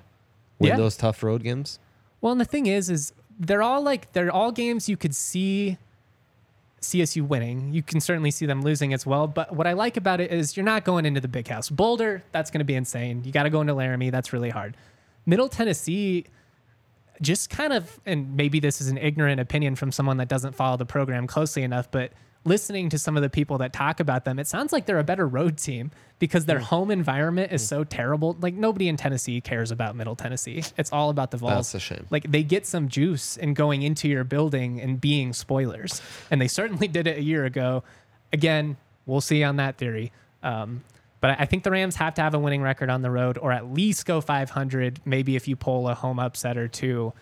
Win 0.59 0.71
Yeah. 0.71 0.77
those 0.77 0.97
tough 0.97 1.23
road 1.23 1.43
games. 1.43 1.79
Well, 2.19 2.31
and 2.31 2.41
the 2.41 2.45
thing 2.45 2.65
is, 2.65 2.89
is 2.89 3.13
they're 3.39 3.61
all 3.61 3.81
like 3.81 4.11
they're 4.13 4.31
all 4.31 4.51
games 4.51 4.89
you 4.89 4.97
could 4.97 5.15
see 5.15 5.77
CSU 6.87 7.21
winning. 7.21 7.73
You 7.73 7.83
can 7.83 7.99
certainly 7.99 8.31
see 8.31 8.45
them 8.45 8.61
losing 8.61 8.93
as 8.93 9.05
well. 9.05 9.27
But 9.27 9.55
what 9.55 9.67
I 9.67 9.73
like 9.73 9.97
about 9.97 10.21
it 10.21 10.31
is 10.31 10.55
you're 10.55 10.65
not 10.65 10.85
going 10.85 11.05
into 11.05 11.19
the 11.19 11.27
big 11.27 11.47
house. 11.47 11.69
Boulder, 11.69 12.23
that's 12.31 12.49
going 12.49 12.59
to 12.59 12.65
be 12.65 12.75
insane. 12.75 13.23
You 13.23 13.31
got 13.31 13.43
to 13.43 13.49
go 13.49 13.61
into 13.61 13.73
Laramie. 13.73 14.09
That's 14.09 14.33
really 14.33 14.49
hard. 14.49 14.77
Middle 15.25 15.49
Tennessee, 15.49 16.25
just 17.21 17.49
kind 17.49 17.73
of, 17.73 17.99
and 18.05 18.35
maybe 18.35 18.59
this 18.59 18.79
is 18.79 18.87
an 18.87 18.97
ignorant 18.97 19.39
opinion 19.41 19.75
from 19.75 19.91
someone 19.91 20.17
that 20.17 20.29
doesn't 20.29 20.55
follow 20.55 20.77
the 20.77 20.85
program 20.85 21.27
closely 21.27 21.63
enough, 21.63 21.91
but 21.91 22.13
listening 22.47 22.89
to 22.89 22.97
some 22.97 23.15
of 23.15 23.23
the 23.23 23.29
people 23.29 23.59
that 23.59 23.73
talk 23.73 23.99
about 23.99 24.25
them, 24.25 24.39
it 24.39 24.47
sounds 24.47 24.71
like 24.71 24.85
they're 24.85 24.99
a 24.99 25.03
better 25.03 25.27
road 25.27 25.57
team 25.57 25.91
because 26.19 26.45
their 26.45 26.59
home 26.59 26.89
environment 26.89 27.51
is 27.51 27.67
so 27.67 27.83
terrible. 27.83 28.35
Like 28.39 28.53
nobody 28.53 28.87
in 28.87 28.97
Tennessee 28.97 29.41
cares 29.41 29.71
about 29.71 29.95
Middle 29.95 30.15
Tennessee. 30.15 30.63
It's 30.77 30.91
all 30.91 31.09
about 31.09 31.31
the 31.31 31.37
Vols. 31.37 31.71
That's 31.71 31.75
a 31.75 31.79
shame. 31.79 32.07
Like 32.09 32.31
they 32.31 32.43
get 32.43 32.65
some 32.65 32.87
juice 32.87 33.37
in 33.37 33.53
going 33.53 33.81
into 33.81 34.07
your 34.07 34.23
building 34.23 34.81
and 34.81 34.99
being 34.99 35.33
spoilers, 35.33 36.01
and 36.31 36.41
they 36.41 36.47
certainly 36.47 36.87
did 36.87 37.07
it 37.07 37.17
a 37.17 37.23
year 37.23 37.45
ago. 37.45 37.83
Again, 38.33 38.77
we'll 39.05 39.21
see 39.21 39.43
on 39.43 39.57
that 39.57 39.77
theory. 39.77 40.11
Um, 40.43 40.83
but 41.19 41.39
I 41.39 41.45
think 41.45 41.63
the 41.63 41.71
Rams 41.71 41.95
have 41.95 42.13
to 42.15 42.21
have 42.21 42.33
a 42.33 42.39
winning 42.39 42.61
record 42.61 42.89
on 42.89 43.01
the 43.01 43.09
road, 43.09 43.37
or 43.37 43.51
at 43.51 43.71
least 43.71 44.05
go 44.05 44.21
500. 44.21 45.01
Maybe 45.03 45.35
if 45.35 45.47
you 45.47 45.55
pull 45.55 45.89
a 45.89 45.95
home 45.95 46.19
upset 46.19 46.57
or 46.57 46.67
two, 46.67 47.13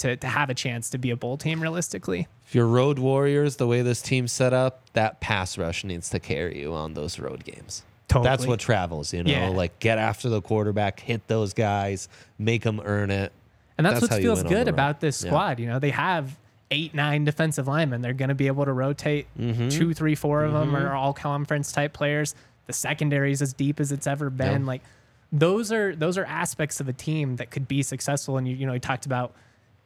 to 0.00 0.16
to 0.16 0.26
have 0.26 0.50
a 0.50 0.54
chance 0.54 0.90
to 0.90 0.98
be 0.98 1.10
a 1.10 1.16
bowl 1.16 1.36
team 1.38 1.60
realistically. 1.62 2.26
If 2.46 2.54
you're 2.54 2.66
road 2.66 2.98
warriors, 2.98 3.56
the 3.56 3.66
way 3.66 3.82
this 3.82 4.02
team's 4.02 4.32
set 4.32 4.52
up, 4.52 4.82
that 4.92 5.20
pass 5.20 5.56
rush 5.56 5.84
needs 5.84 6.10
to 6.10 6.18
carry 6.20 6.60
you 6.60 6.74
on 6.74 6.94
those 6.94 7.18
road 7.18 7.44
games. 7.44 7.84
Totally. 8.08 8.24
That's 8.28 8.46
what 8.46 8.58
travels, 8.58 9.12
you 9.14 9.22
know, 9.22 9.30
Yeah. 9.30 9.48
like 9.50 9.78
get 9.78 9.96
after 9.98 10.28
the 10.28 10.42
quarterback, 10.42 10.98
hit 11.00 11.28
those 11.28 11.54
guys, 11.54 12.08
make 12.38 12.62
them 12.64 12.80
earn 12.84 13.10
it. 13.12 13.32
And 13.78 13.86
that's, 13.86 14.00
That's 14.00 14.10
what 14.12 14.20
feels 14.20 14.38
win 14.40 14.46
on 14.46 14.52
the 14.52 14.58
good 14.58 14.68
about 14.68 15.00
this 15.00 15.22
Yeah. 15.22 15.30
squad. 15.30 15.60
You 15.60 15.68
know, 15.68 15.78
they 15.78 15.90
have 15.90 16.36
eight, 16.72 16.92
nine 16.92 17.24
defensive 17.24 17.68
linemen. 17.68 18.02
They're 18.02 18.12
going 18.12 18.28
to 18.30 18.34
be 18.34 18.48
able 18.48 18.64
to 18.64 18.72
rotate 18.72 19.26
Mm-hmm. 19.38 19.68
two, 19.68 19.94
three, 19.94 20.14
four 20.16 20.42
of 20.44 20.52
them 20.52 20.74
are 20.74 20.92
all 20.92 21.12
conference 21.12 21.70
type 21.72 21.92
players. 21.92 22.34
The 22.66 22.72
secondary 22.72 23.30
is 23.32 23.40
as 23.42 23.52
deep 23.52 23.78
as 23.80 23.92
it's 23.92 24.06
ever 24.08 24.28
been. 24.28 24.62
Yeah. 24.62 24.66
Like 24.66 24.82
those 25.32 25.70
are 25.72 25.94
those 25.94 26.18
are 26.18 26.24
aspects 26.24 26.80
of 26.80 26.88
a 26.88 26.92
team 26.92 27.36
that 27.36 27.50
could 27.52 27.68
be 27.68 27.82
successful. 27.84 28.36
And 28.36 28.48
you 28.48 28.56
you 28.56 28.66
know, 28.66 28.72
you 28.74 28.80
talked 28.80 29.06
about 29.06 29.32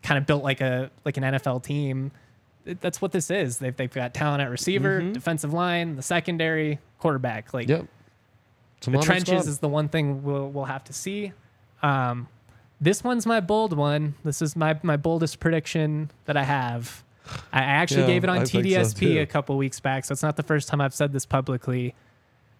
kind 0.04 0.18
of 0.18 0.26
built 0.26 0.44
like 0.44 0.60
a 0.60 0.90
like 1.04 1.16
an 1.16 1.24
NFL 1.24 1.64
team. 1.64 2.12
That's 2.64 3.02
what 3.02 3.10
this 3.10 3.30
is. 3.30 3.58
They've 3.58 3.74
they've 3.76 3.92
got 3.92 4.14
talent 4.14 4.42
at 4.42 4.50
receiver, 4.50 5.00
defensive 5.00 5.52
line, 5.52 5.96
the 5.96 6.02
secondary, 6.02 6.78
quarterback. 6.98 7.52
Like 7.52 7.66
Mm-hmm. 7.66 7.80
Yep. 7.80 7.88
The 8.80 8.98
trenches 8.98 9.26
squad. 9.42 9.48
is 9.50 9.58
the 9.60 9.68
one 9.68 9.88
thing 9.88 10.22
we'll 10.22 10.48
we'll 10.50 10.66
have 10.66 10.84
to 10.84 10.92
see. 10.92 11.32
Um, 11.82 12.28
this 12.80 13.02
one's 13.02 13.24
my 13.24 13.40
bold 13.40 13.74
one. 13.74 14.14
This 14.24 14.42
is 14.42 14.54
my 14.56 14.78
my 14.82 14.96
boldest 14.96 15.40
prediction 15.40 16.10
that 16.26 16.36
I 16.36 16.44
have. 16.44 17.02
I 17.52 17.60
actually 17.60 18.02
Yeah, 18.02 18.06
gave 18.08 18.24
it 18.24 18.30
on 18.30 18.38
I 18.38 18.44
think 18.44 18.66
so 18.66 18.80
TDSP 18.80 19.22
a 19.22 19.26
couple 19.26 19.56
weeks 19.56 19.80
back, 19.80 20.04
so 20.04 20.12
it's 20.12 20.22
not 20.22 20.36
the 20.36 20.42
first 20.42 20.68
time 20.68 20.82
I've 20.82 20.92
said 20.94 21.12
this 21.14 21.24
publicly. 21.24 21.94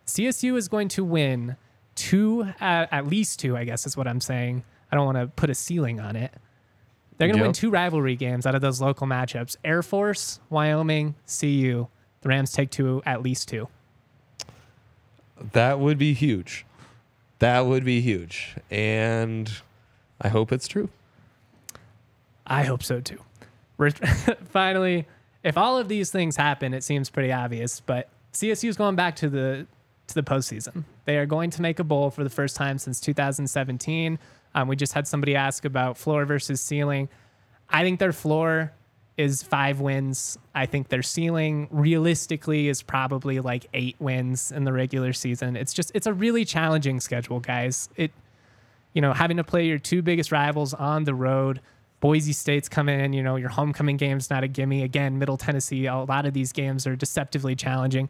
CSU 0.06 0.56
is 0.56 0.68
going 0.68 0.88
to 0.88 1.04
win 1.04 1.56
two, 1.94 2.44
uh, 2.60 2.86
at 2.90 3.06
least 3.06 3.40
two, 3.40 3.56
I 3.56 3.64
guess 3.64 3.86
is 3.86 3.94
what 3.96 4.06
I'm 4.08 4.20
saying. 4.22 4.64
I 4.90 4.96
don't 4.96 5.04
want 5.04 5.18
to 5.18 5.26
put 5.26 5.50
a 5.50 5.54
ceiling 5.54 6.00
on 6.00 6.16
it. 6.16 6.32
They're 7.16 7.28
going 7.28 7.38
to 7.38 7.44
win 7.44 7.52
two 7.52 7.70
rivalry 7.70 8.16
games 8.16 8.46
out 8.46 8.54
of 8.54 8.60
those 8.60 8.80
local 8.80 9.06
matchups 9.06 9.56
Air 9.64 9.82
Force, 9.82 10.40
Wyoming, 10.50 11.14
CU. 11.26 11.86
The 12.22 12.28
Rams 12.28 12.52
take 12.52 12.70
two, 12.70 13.02
at 13.06 13.22
least 13.22 13.48
two. 13.48 13.68
That 15.52 15.78
would 15.78 15.98
be 15.98 16.14
huge. 16.14 16.64
That 17.38 17.66
would 17.66 17.84
be 17.84 18.00
huge. 18.00 18.56
And 18.70 19.50
I 20.20 20.28
hope 20.28 20.52
it's 20.52 20.66
true. 20.66 20.88
I 22.46 22.64
hope 22.64 22.82
so 22.82 23.00
too. 23.00 23.20
Finally, 24.50 25.06
if 25.42 25.58
all 25.58 25.78
of 25.78 25.88
these 25.88 26.10
things 26.10 26.36
happen, 26.36 26.72
it 26.72 26.84
seems 26.84 27.10
pretty 27.10 27.32
obvious. 27.32 27.80
But 27.80 28.08
CSU 28.32 28.68
is 28.68 28.76
going 28.76 28.96
back 28.96 29.16
to 29.16 29.28
the 29.28 29.66
to 30.06 30.14
the 30.14 30.22
postseason. 30.22 30.84
They 31.06 31.16
are 31.16 31.26
going 31.26 31.50
to 31.50 31.62
make 31.62 31.78
a 31.78 31.84
bowl 31.84 32.10
for 32.10 32.24
the 32.24 32.30
first 32.30 32.56
time 32.56 32.78
since 32.78 33.00
2017. 33.00 34.18
Um, 34.54 34.68
we 34.68 34.76
just 34.76 34.92
had 34.92 35.06
somebody 35.08 35.34
ask 35.34 35.64
about 35.64 35.96
floor 35.96 36.24
versus 36.24 36.60
ceiling. 36.60 37.08
I 37.68 37.82
think 37.82 37.98
their 37.98 38.12
floor 38.12 38.72
is 39.16 39.42
five 39.42 39.80
wins. 39.80 40.38
I 40.54 40.66
think 40.66 40.88
their 40.88 41.02
ceiling 41.02 41.68
realistically 41.70 42.68
is 42.68 42.82
probably 42.82 43.40
like 43.40 43.66
eight 43.74 43.96
wins 43.98 44.50
in 44.50 44.64
the 44.64 44.72
regular 44.72 45.12
season. 45.12 45.56
It's 45.56 45.72
just 45.72 45.92
it's 45.94 46.06
a 46.06 46.12
really 46.12 46.44
challenging 46.44 47.00
schedule, 47.00 47.40
guys. 47.40 47.88
It 47.96 48.10
you 48.92 49.00
know, 49.00 49.12
having 49.12 49.36
to 49.36 49.44
play 49.44 49.66
your 49.66 49.78
two 49.78 50.02
biggest 50.02 50.32
rivals 50.32 50.72
on 50.72 51.04
the 51.04 51.14
road. 51.14 51.60
Boise 52.00 52.32
State's 52.32 52.68
coming 52.68 53.00
in, 53.00 53.12
you 53.12 53.22
know, 53.22 53.36
your 53.36 53.48
homecoming 53.48 53.96
game's 53.96 54.30
not 54.30 54.44
a 54.44 54.48
gimme. 54.48 54.82
Again, 54.82 55.18
Middle 55.18 55.36
Tennessee, 55.36 55.86
a 55.86 55.96
lot 55.96 56.26
of 56.26 56.32
these 56.32 56.52
games 56.52 56.86
are 56.86 56.94
deceptively 56.94 57.56
challenging. 57.56 58.08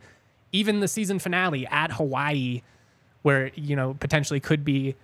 Even 0.52 0.80
the 0.80 0.88
season 0.88 1.18
finale 1.18 1.66
at 1.68 1.92
Hawaii, 1.92 2.62
where, 3.22 3.50
you 3.54 3.76
know, 3.76 3.94
potentially 3.94 4.40
could 4.40 4.64
be 4.64 4.94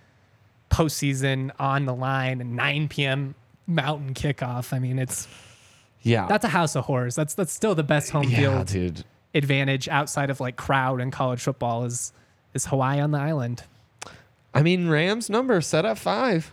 postseason 0.70 1.50
on 1.59 1.85
the 1.85 1.94
line 1.94 2.40
and 2.40 2.56
9 2.56 2.88
p.m. 2.88 3.35
Mountain 3.66 4.14
kickoff. 4.14 4.72
I 4.72 4.78
mean, 4.78 4.98
it's 4.98 5.28
Yeah. 6.02 6.26
that's 6.26 6.44
a 6.44 6.48
house 6.48 6.74
of 6.76 6.85
horrors. 6.87 7.14
That's 7.14 7.35
that's 7.35 7.52
still 7.52 7.74
the 7.74 7.83
best 7.83 8.11
home 8.11 8.24
yeah, 8.28 8.37
field 8.38 8.66
dude. 8.68 9.04
advantage 9.35 9.88
outside 9.88 10.30
of 10.30 10.40
like 10.40 10.56
crowd 10.56 11.00
and 11.00 11.12
college 11.12 11.40
football 11.42 11.85
is 11.85 12.12
is 12.54 12.66
Hawaii 12.66 13.00
on 13.00 13.11
the 13.12 13.18
island. 13.18 13.64
I 14.52 14.62
mean, 14.62 14.88
Rams 14.88 15.30
number 15.30 15.61
set 15.61 15.85
at 15.85 15.98
five. 15.98 16.50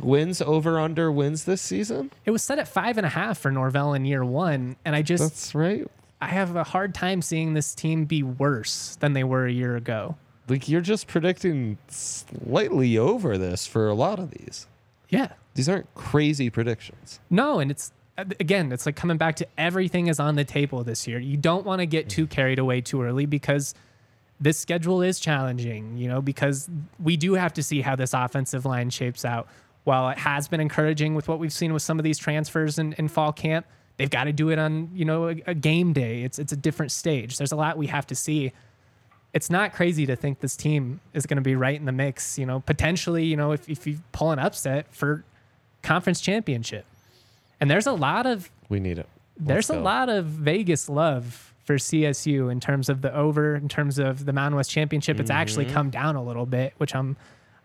Wins 0.00 0.40
over 0.40 0.78
under 0.78 1.10
wins 1.10 1.44
this 1.44 1.60
season. 1.60 2.12
It 2.24 2.30
was 2.30 2.42
set 2.42 2.58
at 2.58 2.68
five 2.68 2.98
and 2.98 3.06
a 3.06 3.08
half 3.08 3.38
for 3.38 3.50
Norvell 3.50 3.94
in 3.94 4.04
year 4.04 4.24
one, 4.24 4.76
and 4.84 4.94
I 4.94 5.02
just 5.02 5.22
That's 5.24 5.54
right. 5.54 5.86
I 6.20 6.26
have 6.28 6.54
a 6.54 6.62
hard 6.64 6.94
time 6.94 7.20
seeing 7.22 7.54
this 7.54 7.74
team 7.74 8.04
be 8.04 8.22
worse 8.22 8.96
than 9.00 9.12
they 9.14 9.24
were 9.24 9.46
a 9.46 9.52
year 9.52 9.74
ago. 9.76 10.16
Like 10.48 10.68
you're 10.68 10.80
just 10.80 11.06
predicting 11.06 11.78
slightly 11.88 12.96
over 12.96 13.36
this 13.36 13.66
for 13.66 13.88
a 13.88 13.94
lot 13.94 14.18
of 14.18 14.30
these. 14.30 14.66
Yeah. 15.08 15.32
These 15.54 15.68
aren't 15.68 15.92
crazy 15.94 16.50
predictions. 16.50 17.20
No, 17.30 17.58
and 17.58 17.70
it's 17.70 17.92
uh, 18.16 18.24
again, 18.40 18.72
it's 18.72 18.86
like 18.86 18.96
coming 18.96 19.16
back 19.16 19.36
to 19.36 19.46
everything 19.56 20.08
is 20.08 20.20
on 20.20 20.34
the 20.34 20.44
table 20.44 20.84
this 20.84 21.06
year. 21.06 21.18
You 21.18 21.36
don't 21.36 21.64
want 21.64 21.80
to 21.80 21.86
get 21.86 22.08
too 22.08 22.26
mm. 22.26 22.30
carried 22.30 22.58
away 22.58 22.80
too 22.80 23.02
early 23.02 23.26
because 23.26 23.74
this 24.40 24.58
schedule 24.58 25.02
is 25.02 25.18
challenging, 25.18 25.96
you 25.96 26.08
know, 26.08 26.20
because 26.20 26.68
we 27.02 27.16
do 27.16 27.34
have 27.34 27.52
to 27.54 27.62
see 27.62 27.80
how 27.80 27.96
this 27.96 28.14
offensive 28.14 28.64
line 28.64 28.90
shapes 28.90 29.24
out. 29.24 29.48
While 29.84 30.10
it 30.10 30.18
has 30.18 30.48
been 30.48 30.60
encouraging 30.60 31.14
with 31.14 31.28
what 31.28 31.38
we've 31.38 31.52
seen 31.52 31.72
with 31.72 31.82
some 31.82 31.98
of 31.98 32.04
these 32.04 32.18
transfers 32.18 32.78
in, 32.78 32.92
in 32.94 33.08
fall 33.08 33.32
camp, 33.32 33.66
they've 33.96 34.10
got 34.10 34.24
to 34.24 34.32
do 34.32 34.50
it 34.50 34.58
on, 34.58 34.90
you 34.92 35.04
know, 35.04 35.28
a, 35.28 35.42
a 35.46 35.54
game 35.54 35.92
day. 35.92 36.22
It's 36.22 36.38
it's 36.38 36.52
a 36.52 36.56
different 36.56 36.92
stage. 36.92 37.38
There's 37.38 37.52
a 37.52 37.56
lot 37.56 37.78
we 37.78 37.86
have 37.86 38.06
to 38.08 38.14
see. 38.14 38.52
It's 39.34 39.50
not 39.50 39.72
crazy 39.74 40.06
to 40.06 40.16
think 40.16 40.40
this 40.40 40.56
team 40.56 41.00
is 41.12 41.26
going 41.26 41.36
to 41.36 41.42
be 41.42 41.54
right 41.54 41.78
in 41.78 41.84
the 41.84 41.92
mix, 41.92 42.38
you 42.38 42.46
know, 42.46 42.60
potentially, 42.60 43.24
you 43.24 43.36
know, 43.36 43.52
if, 43.52 43.68
if 43.68 43.86
you 43.86 43.98
pull 44.12 44.30
an 44.30 44.38
upset 44.38 44.86
for 44.94 45.24
conference 45.82 46.20
championship. 46.20 46.86
And 47.60 47.70
there's 47.70 47.86
a 47.86 47.92
lot 47.92 48.24
of 48.26 48.50
We 48.68 48.80
need 48.80 48.98
it. 48.98 49.06
there's 49.36 49.68
Let's 49.68 49.70
a 49.70 49.80
go. 49.80 49.82
lot 49.82 50.08
of 50.08 50.24
Vegas 50.26 50.88
love 50.88 51.52
for 51.64 51.76
CSU 51.76 52.50
in 52.50 52.60
terms 52.60 52.88
of 52.88 53.02
the 53.02 53.14
over, 53.14 53.54
in 53.54 53.68
terms 53.68 53.98
of 53.98 54.24
the 54.24 54.32
Mountain 54.32 54.56
West 54.56 54.70
Championship. 54.70 55.20
It's 55.20 55.30
actually 55.30 55.66
Mm-hmm. 55.66 55.74
come 55.74 55.90
down 55.90 56.16
a 56.16 56.22
little 56.22 56.46
bit, 56.46 56.72
which 56.78 56.94
I'm 56.94 57.16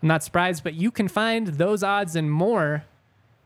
I'm 0.01 0.07
not 0.09 0.21
surprised. 0.21 0.63
But 0.65 0.73
you 0.73 0.91
can 0.91 1.07
find 1.07 1.47
those 1.47 1.81
odds 1.81 2.17
and 2.17 2.29
more 2.29 2.83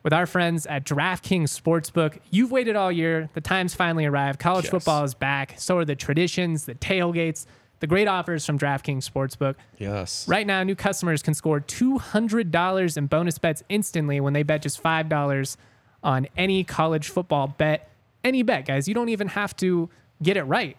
with 0.02 0.12
our 0.14 0.26
friends 0.26 0.66
at 0.66 0.84
DraftKings 0.86 1.50
Sportsbook. 1.62 2.18
You've 2.32 2.50
waited 2.52 2.76
all 2.76 2.92
year. 2.92 3.30
The 3.36 3.42
time's 3.42 3.76
finally 3.76 4.06
arrived. 4.06 4.40
College 4.40 4.66
Yes. 4.66 4.72
football 4.72 5.04
is 5.04 5.14
back. 5.14 5.54
So 5.60 5.78
are 5.78 5.86
the 5.86 5.96
traditions, 5.96 6.66
the 6.66 6.74
tailgates, 6.74 7.46
the 7.80 7.88
great 7.88 8.08
offers 8.08 8.46
from 8.46 8.58
DraftKings 8.58 9.10
Sportsbook. 9.10 9.56
Yes. 9.78 10.28
Right 10.28 10.48
now, 10.48 10.64
new 10.64 10.76
customers 10.76 11.22
can 11.22 11.34
score 11.34 11.60
$200 11.60 12.98
in 12.98 13.08
bonus 13.08 13.38
bets 13.38 13.64
instantly 13.70 14.20
when 14.20 14.34
they 14.34 14.44
bet 14.44 14.62
just 14.62 14.82
$5 14.82 15.58
on 16.04 16.28
any 16.36 16.64
college 16.64 17.10
football 17.10 17.48
bet. 17.48 17.90
Any 18.24 18.44
bet, 18.44 18.66
guys. 18.66 18.88
You 18.88 18.94
don't 18.94 19.10
even 19.10 19.30
have 19.30 19.56
to 19.58 19.90
get 20.22 20.38
it 20.38 20.44
right. 20.44 20.78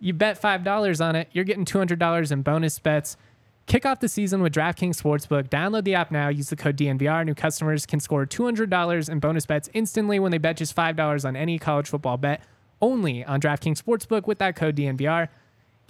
You 0.00 0.12
bet 0.12 0.40
$5 0.40 1.04
on 1.04 1.14
it, 1.14 1.28
you're 1.32 1.44
getting 1.44 1.64
$200 1.64 2.32
in 2.32 2.42
bonus 2.42 2.78
bets. 2.78 3.16
Kick 3.66 3.86
off 3.86 4.00
the 4.00 4.08
season 4.08 4.42
with 4.42 4.52
DraftKings 4.52 5.00
Sportsbook. 5.00 5.48
Download 5.48 5.84
the 5.84 5.94
app 5.94 6.10
now. 6.10 6.28
Use 6.28 6.48
the 6.48 6.56
code 6.56 6.76
DNVR. 6.76 7.24
New 7.24 7.34
customers 7.34 7.86
can 7.86 8.00
score 8.00 8.26
$200 8.26 9.08
in 9.08 9.20
bonus 9.20 9.46
bets 9.46 9.68
instantly 9.74 10.18
when 10.18 10.32
they 10.32 10.38
bet 10.38 10.56
just 10.56 10.74
$5 10.74 11.24
on 11.24 11.36
any 11.36 11.58
college 11.58 11.88
football 11.88 12.16
bet. 12.16 12.42
Only 12.82 13.24
on 13.24 13.40
DraftKings 13.40 13.80
Sportsbook 13.80 14.26
with 14.26 14.38
that 14.38 14.56
code 14.56 14.74
DNVR. 14.74 15.28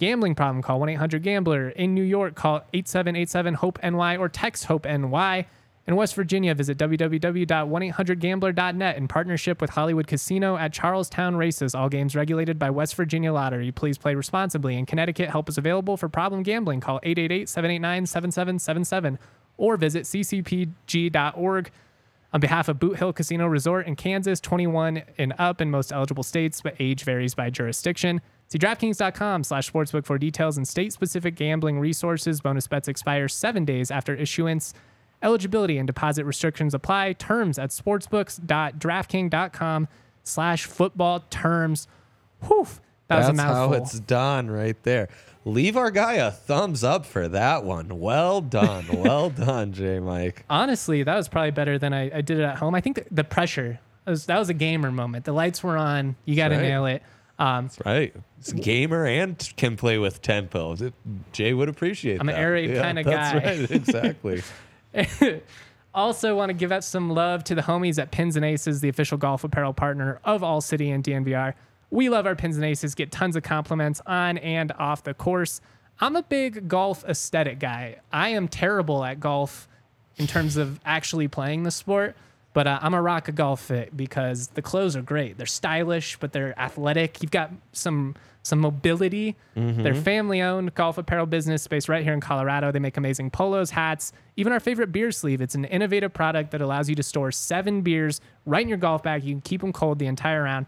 Gambling 0.01 0.33
problem, 0.33 0.63
call 0.63 0.79
1 0.79 0.89
800 0.89 1.21
Gambler. 1.21 1.69
In 1.69 1.93
New 1.93 2.01
York, 2.01 2.33
call 2.33 2.63
8787 2.73 3.53
HOPE 3.53 3.77
NY 3.83 4.17
or 4.17 4.29
text 4.29 4.65
HOPE 4.65 4.85
NY. 4.85 5.45
In 5.85 5.95
West 5.95 6.15
Virginia, 6.15 6.55
visit 6.55 6.79
www.1800gambler.net 6.79 8.97
in 8.97 9.07
partnership 9.07 9.61
with 9.61 9.69
Hollywood 9.69 10.07
Casino 10.07 10.57
at 10.57 10.73
Charlestown 10.73 11.35
Races. 11.35 11.75
All 11.75 11.87
games 11.87 12.15
regulated 12.15 12.57
by 12.57 12.71
West 12.71 12.95
Virginia 12.95 13.31
Lottery. 13.31 13.71
Please 13.71 13.99
play 13.99 14.15
responsibly. 14.15 14.75
In 14.75 14.87
Connecticut, 14.87 15.29
help 15.29 15.47
is 15.47 15.59
available 15.59 15.97
for 15.97 16.09
problem 16.09 16.41
gambling. 16.41 16.79
Call 16.79 16.99
888 17.03 17.47
789 17.47 18.07
7777 18.07 19.19
or 19.57 19.77
visit 19.77 20.05
ccpg.org. 20.05 21.71
On 22.33 22.39
behalf 22.39 22.69
of 22.69 22.79
Boot 22.79 22.97
Hill 22.97 23.13
Casino 23.13 23.45
Resort 23.45 23.85
in 23.85 23.95
Kansas, 23.95 24.39
21 24.39 25.03
and 25.19 25.33
up 25.37 25.61
in 25.61 25.69
most 25.69 25.91
eligible 25.91 26.23
states, 26.23 26.59
but 26.61 26.73
age 26.79 27.03
varies 27.03 27.35
by 27.35 27.51
jurisdiction. 27.51 28.19
See 28.51 28.59
DraftKings.com 28.59 29.45
slash 29.45 29.71
sportsbook 29.71 30.05
for 30.05 30.17
details 30.17 30.57
and 30.57 30.67
state-specific 30.67 31.35
gambling 31.35 31.79
resources. 31.79 32.41
Bonus 32.41 32.67
bets 32.67 32.89
expire 32.89 33.29
seven 33.29 33.63
days 33.63 33.89
after 33.91 34.13
issuance. 34.13 34.73
Eligibility 35.23 35.77
and 35.77 35.87
deposit 35.87 36.25
restrictions 36.25 36.73
apply. 36.73 37.13
Terms 37.13 37.57
at 37.57 37.69
sportsbooks.draftkings.com 37.69 39.87
slash 40.23 40.65
football 40.65 41.21
terms. 41.29 41.87
Whew, 42.47 42.67
that 43.07 43.17
was 43.17 43.25
a 43.25 43.27
That's 43.29 43.37
mouthful. 43.37 43.77
how 43.77 43.83
it's 43.83 43.99
done 44.01 44.51
right 44.51 44.81
there. 44.83 45.07
Leave 45.45 45.75
our 45.77 45.89
guy 45.89 46.15
a 46.15 46.29
thumbs 46.29 46.83
up 46.83 47.05
for 47.05 47.27
that 47.29 47.63
one. 47.63 47.99
Well 47.99 48.41
done. 48.41 48.85
well 49.01 49.29
done, 49.29 49.71
J 49.73 49.99
Mike. 49.99 50.45
Honestly, 50.49 51.03
that 51.03 51.15
was 51.15 51.27
probably 51.27 51.51
better 51.51 51.79
than 51.79 51.93
I, 51.93 52.17
I 52.17 52.21
did 52.21 52.39
it 52.39 52.43
at 52.43 52.57
home. 52.57 52.75
I 52.75 52.81
think 52.81 52.97
the, 52.97 53.05
the 53.11 53.23
pressure, 53.23 53.79
that 54.05 54.11
was, 54.11 54.25
that 54.27 54.37
was 54.37 54.49
a 54.49 54.53
gamer 54.53 54.91
moment. 54.91 55.25
The 55.25 55.33
lights 55.33 55.63
were 55.63 55.77
on. 55.77 56.15
You 56.25 56.35
got 56.35 56.49
to 56.49 56.55
Right. 56.55 56.61
nail 56.63 56.85
it. 56.85 57.01
Um, 57.41 57.65
That's 57.65 57.79
right. 57.85 58.15
A 58.49 58.53
gamer 58.53 59.05
and 59.05 59.53
can 59.57 59.75
play 59.75 59.97
with 59.97 60.21
tempo. 60.21 60.75
Jay 61.31 61.53
would 61.53 61.69
appreciate 61.69 62.15
that. 62.15 62.21
I'm 62.21 62.29
an 62.29 62.35
that. 62.35 62.41
air 62.41 62.51
raid 62.51 62.73
kinda 62.79 63.03
that's 63.03 63.33
guy. 63.33 63.59
right. 63.59 63.71
Exactly. 63.71 64.43
Also, 65.93 66.37
want 66.37 66.49
to 66.49 66.53
give 66.53 66.71
out 66.71 66.85
some 66.85 67.09
love 67.09 67.43
to 67.43 67.53
the 67.53 67.61
homies 67.61 68.01
at 68.01 68.11
Pins 68.11 68.37
and 68.37 68.45
Aces, 68.45 68.79
the 68.79 68.87
official 68.87 69.17
golf 69.17 69.43
apparel 69.43 69.73
partner 69.73 70.21
of 70.23 70.41
All 70.41 70.61
City 70.61 70.89
and 70.89 71.03
DNVR. 71.03 71.53
We 71.89 72.07
love 72.07 72.25
our 72.25 72.33
Pins 72.33 72.55
and 72.55 72.63
Aces, 72.63 72.95
get 72.95 73.11
tons 73.11 73.35
of 73.35 73.43
compliments 73.43 74.01
on 74.05 74.37
and 74.37 74.71
off 74.79 75.03
the 75.03 75.13
course. 75.13 75.59
I'm 75.99 76.15
a 76.15 76.23
big 76.23 76.69
golf 76.69 77.03
aesthetic 77.03 77.59
guy. 77.59 77.97
I 78.13 78.29
am 78.29 78.47
terrible 78.47 79.03
at 79.03 79.19
golf 79.19 79.67
in 80.15 80.27
terms 80.27 80.55
of 80.55 80.79
actually 80.85 81.27
playing 81.27 81.63
the 81.63 81.71
sport, 81.71 82.15
but 82.53 82.67
uh, 82.67 82.79
I'm 82.81 82.93
a 82.93 83.01
rock 83.01 83.27
a 83.27 83.31
golf 83.31 83.61
fit 83.61 83.95
because 83.95 84.47
the 84.49 84.61
clothes 84.61 84.95
are 84.95 85.01
great. 85.01 85.37
They're 85.37 85.45
stylish, 85.45 86.17
but 86.17 86.33
they're 86.33 86.57
athletic. 86.59 87.21
You've 87.21 87.31
got 87.31 87.51
some 87.73 88.15
some 88.43 88.59
mobility. 88.59 89.35
They're 89.55 89.93
family 89.93 90.41
owned 90.41 90.73
golf 90.73 90.97
apparel 90.97 91.27
business 91.27 91.67
based 91.67 91.87
right 91.87 92.03
here 92.03 92.13
in 92.13 92.21
Colorado. 92.21 92.71
They 92.71 92.79
make 92.79 92.97
amazing 92.97 93.29
polos, 93.29 93.69
hats, 93.69 94.13
even 94.35 94.51
our 94.51 94.59
favorite 94.59 94.91
beer 94.91 95.11
sleeve. 95.11 95.41
It's 95.41 95.53
an 95.53 95.65
innovative 95.65 96.11
product 96.11 96.49
that 96.51 96.61
allows 96.61 96.89
you 96.89 96.95
to 96.95 97.03
store 97.03 97.31
seven 97.31 97.83
beers 97.83 98.19
right 98.47 98.63
in 98.63 98.67
your 98.67 98.79
golf 98.79 99.03
bag. 99.03 99.23
You 99.23 99.35
can 99.35 99.41
keep 99.41 99.61
them 99.61 99.71
cold 99.71 99.99
the 99.99 100.07
entire 100.07 100.41
round. 100.43 100.65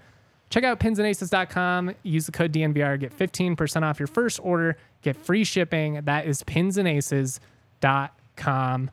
Check 0.51 0.63
out 0.63 0.79
pinsandaces.com. 0.79 1.95
Use 2.03 2.27
the 2.27 2.31
code 2.31 2.53
DNVR. 2.53 2.99
Get 2.99 3.17
15% 3.17 3.81
off 3.81 3.99
your 3.99 4.05
first 4.05 4.39
order. 4.43 4.77
Get 5.01 5.17
free 5.17 5.43
shipping. 5.43 6.01
That 6.03 6.27
is 6.27 6.43
pinsandaces.com. 6.43 8.91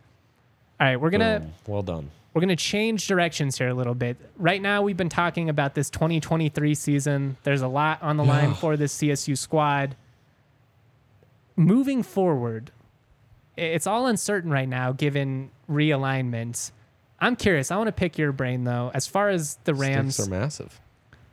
All 0.80 0.86
right, 0.86 0.96
we're 0.98 1.10
going 1.10 1.20
to 1.20 1.46
Well 1.66 1.82
done. 1.82 2.10
We're 2.32 2.40
going 2.40 2.48
to 2.48 2.56
change 2.56 3.06
directions 3.08 3.58
here 3.58 3.68
a 3.68 3.74
little 3.74 3.94
bit. 3.94 4.16
Right 4.36 4.62
now, 4.62 4.82
we've 4.82 4.96
been 4.96 5.08
talking 5.08 5.48
about 5.48 5.74
this 5.74 5.90
2023 5.90 6.74
season. 6.74 7.36
There's 7.42 7.62
a 7.62 7.68
lot 7.68 8.02
on 8.02 8.16
the 8.16 8.24
line 8.24 8.54
for 8.54 8.76
this 8.76 8.96
CSU 8.96 9.36
squad. 9.36 9.96
Moving 11.56 12.02
forward, 12.02 12.70
it's 13.56 13.86
all 13.86 14.06
uncertain 14.06 14.50
right 14.50 14.68
now 14.68 14.92
given 14.92 15.50
realignment. 15.68 16.70
I'm 17.20 17.36
curious. 17.36 17.70
I 17.70 17.76
want 17.76 17.88
to 17.88 17.92
pick 17.92 18.16
your 18.16 18.32
brain 18.32 18.64
though. 18.64 18.90
As 18.94 19.06
far 19.06 19.28
as 19.28 19.58
the 19.64 19.74
Rams, 19.74 20.18
are 20.20 20.30
massive. 20.30 20.80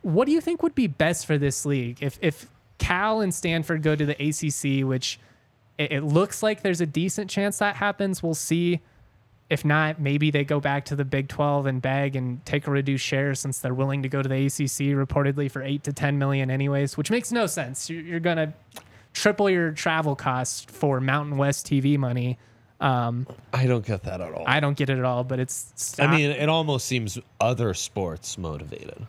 what 0.02 0.26
do 0.26 0.32
you 0.32 0.40
think 0.40 0.62
would 0.62 0.74
be 0.74 0.86
best 0.86 1.24
for 1.26 1.38
this 1.38 1.64
league 1.64 1.98
if 2.02 2.18
if 2.20 2.46
Cal 2.78 3.20
and 3.20 3.32
Stanford 3.34 3.82
go 3.82 3.96
to 3.96 4.04
the 4.04 4.12
ACC, 4.22 4.86
which 4.86 5.18
it, 5.78 5.92
it 5.92 6.02
looks 6.02 6.42
like 6.42 6.62
there's 6.62 6.80
a 6.80 6.86
decent 6.86 7.30
chance 7.30 7.58
that 7.58 7.76
happens. 7.76 8.22
We'll 8.22 8.34
see. 8.34 8.80
If 9.50 9.64
not, 9.64 9.98
maybe 9.98 10.30
they 10.30 10.44
go 10.44 10.60
back 10.60 10.84
to 10.86 10.96
the 10.96 11.06
Big 11.06 11.28
12 11.28 11.66
and 11.66 11.80
beg 11.80 12.16
and 12.16 12.44
take 12.44 12.66
a 12.66 12.70
reduced 12.70 13.04
share 13.04 13.34
since 13.34 13.60
they're 13.60 13.72
willing 13.72 14.02
to 14.02 14.08
go 14.08 14.20
to 14.20 14.28
the 14.28 14.46
ACC 14.46 14.94
reportedly 14.94 15.50
for 15.50 15.62
eight 15.62 15.84
to 15.84 15.92
10 15.92 16.18
million 16.18 16.50
anyways, 16.50 16.98
which 16.98 17.10
makes 17.10 17.32
no 17.32 17.46
sense. 17.46 17.88
You're, 17.88 18.02
you're 18.02 18.20
gonna 18.20 18.52
triple 19.14 19.48
your 19.48 19.72
travel 19.72 20.14
costs 20.14 20.66
for 20.70 21.00
Mountain 21.00 21.38
West 21.38 21.66
TV 21.66 21.96
money. 21.96 22.38
Um, 22.80 23.26
I 23.52 23.66
don't 23.66 23.84
get 23.84 24.04
that 24.04 24.20
at 24.20 24.32
all. 24.32 24.44
I 24.46 24.60
don't 24.60 24.76
get 24.76 24.90
it 24.90 24.98
at 24.98 25.04
all, 25.04 25.24
but 25.24 25.40
it's. 25.40 25.98
I 25.98 26.06
mean, 26.14 26.30
it 26.30 26.48
almost 26.48 26.86
seems 26.86 27.18
other 27.40 27.74
sports 27.74 28.38
motivated, 28.38 29.06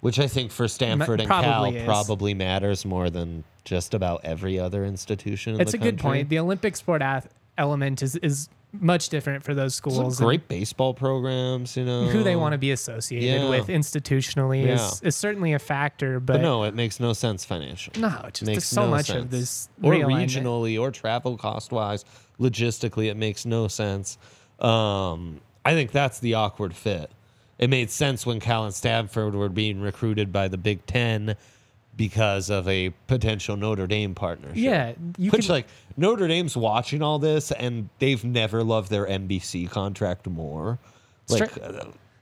which 0.00 0.18
I 0.20 0.28
think 0.28 0.52
for 0.52 0.68
Stanford 0.68 1.20
and 1.20 1.26
probably 1.26 1.72
Cal 1.72 1.80
is. 1.80 1.84
probably 1.84 2.34
matters 2.34 2.84
more 2.84 3.10
than 3.10 3.42
just 3.64 3.94
about 3.94 4.20
every 4.24 4.60
other 4.60 4.84
institution. 4.84 5.54
In 5.54 5.60
It's 5.60 5.74
a 5.74 5.78
good 5.78 5.98
point. 5.98 6.28
The 6.28 6.38
Olympic 6.38 6.76
sport 6.76 7.02
ath- 7.02 7.28
element 7.58 8.02
is 8.02 8.14
is 8.16 8.48
much 8.80 9.08
different 9.08 9.44
for 9.44 9.54
those 9.54 9.74
schools. 9.74 9.98
and 9.98 10.26
great 10.26 10.48
baseball 10.48 10.94
programs, 10.94 11.76
you 11.76 11.84
know. 11.84 12.04
Who 12.08 12.22
they 12.22 12.36
want 12.36 12.52
to 12.52 12.58
be 12.58 12.70
associated 12.70 13.42
Yeah. 13.42 13.48
with 13.48 13.68
institutionally 13.68 14.66
is, 14.66 15.00
is 15.02 15.16
certainly 15.16 15.52
a 15.52 15.58
factor, 15.58 16.20
but, 16.20 16.34
But 16.34 16.42
no, 16.42 16.64
it 16.64 16.74
makes 16.74 17.00
no 17.00 17.12
sense 17.12 17.44
financially. 17.44 18.00
no, 18.00 18.08
it 18.26 18.34
just 18.34 18.46
makes 18.46 18.64
so 18.66 18.82
no 18.84 18.90
much 18.90 19.06
sense. 19.06 19.24
of 19.24 19.30
this 19.30 19.68
or 19.82 19.94
regionally 19.94 20.80
or 20.80 20.90
travel 20.90 21.36
cost 21.36 21.72
wise 21.72 22.04
logistically 22.40 23.08
it 23.10 23.16
makes 23.16 23.46
no 23.46 23.68
sense 23.68 24.18
um, 24.58 25.40
i 25.64 25.72
think 25.72 25.92
that's 25.92 26.18
the 26.18 26.34
awkward 26.34 26.74
fit 26.74 27.10
it 27.58 27.70
made 27.70 27.90
sense 27.90 28.26
when 28.26 28.40
cal 28.40 28.64
and 28.64 28.74
stanford 28.74 29.34
were 29.34 29.48
being 29.48 29.80
recruited 29.80 30.32
by 30.32 30.48
the 30.48 30.58
big 30.58 30.84
ten 30.86 31.36
because 31.96 32.50
of 32.50 32.66
a 32.68 32.90
potential 33.06 33.56
notre 33.56 33.86
dame 33.86 34.14
partnership 34.14 34.56
Yeah, 34.56 34.92
you 35.18 35.30
which 35.30 35.46
can- 35.46 35.54
like 35.54 35.66
notre 35.96 36.26
dame's 36.28 36.56
watching 36.56 37.02
all 37.02 37.18
this 37.18 37.52
and 37.52 37.88
they've 37.98 38.24
never 38.24 38.64
loved 38.64 38.90
their 38.90 39.06
nbc 39.06 39.70
contract 39.70 40.26
more 40.26 40.78
like 41.28 41.50
Stra- 41.50 41.62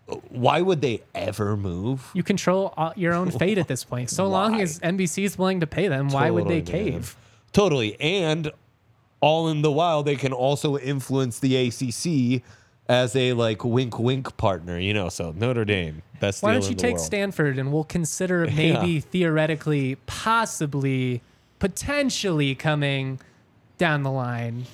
uh, 0.09 0.15
why 0.29 0.61
would 0.61 0.81
they 0.83 1.03
ever 1.15 1.57
move 1.57 2.11
You 2.13 2.23
control 2.23 2.75
all, 2.77 2.93
your 2.97 3.15
own 3.15 3.31
fate 3.31 3.57
at 3.57 3.67
this 3.69 3.83
point. 3.85 4.11
So 4.19 4.27
long 4.29 4.61
as 4.61 4.79
NBC 4.81 5.25
is 5.25 5.39
willing 5.39 5.61
to 5.61 5.67
pay 5.67 5.89
them, 5.89 6.09
why 6.09 6.29
would 6.31 6.49
they 6.49 6.61
Totally, 6.61 6.83
man. 6.85 6.93
cave? 6.93 7.17
Totally. 7.53 8.01
And 8.01 8.51
all 9.21 9.49
in 9.49 9.63
the 9.63 9.71
while, 9.73 10.03
they 10.03 10.17
can 10.17 10.33
also 10.33 10.77
influence 10.77 11.39
the 11.39 11.57
ACC 11.57 12.43
as 12.89 13.15
a 13.17 13.33
like 13.33 13.65
wink 13.65 13.99
wink 13.99 14.37
partner, 14.37 14.79
you 14.79 14.93
know. 14.95 15.09
So 15.09 15.33
Notre 15.33 15.65
Dame, 15.65 16.03
best 16.21 16.43
Why 16.43 16.53
don't 16.53 16.69
you 16.69 16.75
take 16.75 16.95
world. 16.97 17.07
Stanford 17.07 17.59
and 17.59 17.73
we'll 17.73 17.85
consider 17.85 18.47
maybe 18.57 19.01
theoretically, 19.01 19.97
possibly, 20.07 21.23
potentially 21.59 22.55
coming 22.55 23.21
down 23.79 24.03
the 24.03 24.11
line. 24.11 24.67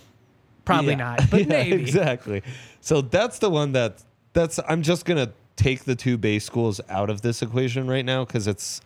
Probably 0.65 0.91
Yeah. 0.93 0.97
not, 0.97 1.31
but 1.31 1.41
Yeah, 1.47 1.47
maybe. 1.49 1.83
exactly. 1.83 2.43
So 2.81 3.01
that's 3.01 3.39
the 3.39 3.51
one 3.51 3.73
that 3.73 4.03
that's. 4.33 4.59
I'm 4.69 4.83
just 4.83 5.05
gonna 5.05 5.33
take 5.57 5.85
the 5.85 5.97
two 5.97 6.17
base 6.19 6.45
schools 6.45 6.81
out 6.89 7.11
of 7.11 7.23
this 7.23 7.43
equation 7.43 7.87
right 7.89 8.05
now 8.05 8.25
because 8.25 8.47
it's 8.47 8.81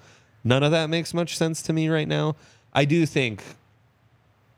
none 0.45 0.63
of 0.63 0.71
that 0.71 0.89
makes 0.91 1.13
much 1.13 1.37
sense 1.37 1.61
to 1.63 1.73
me 1.73 1.89
right 1.89 2.09
now. 2.09 2.35
I 2.73 2.85
do 2.85 3.05
think 3.05 3.43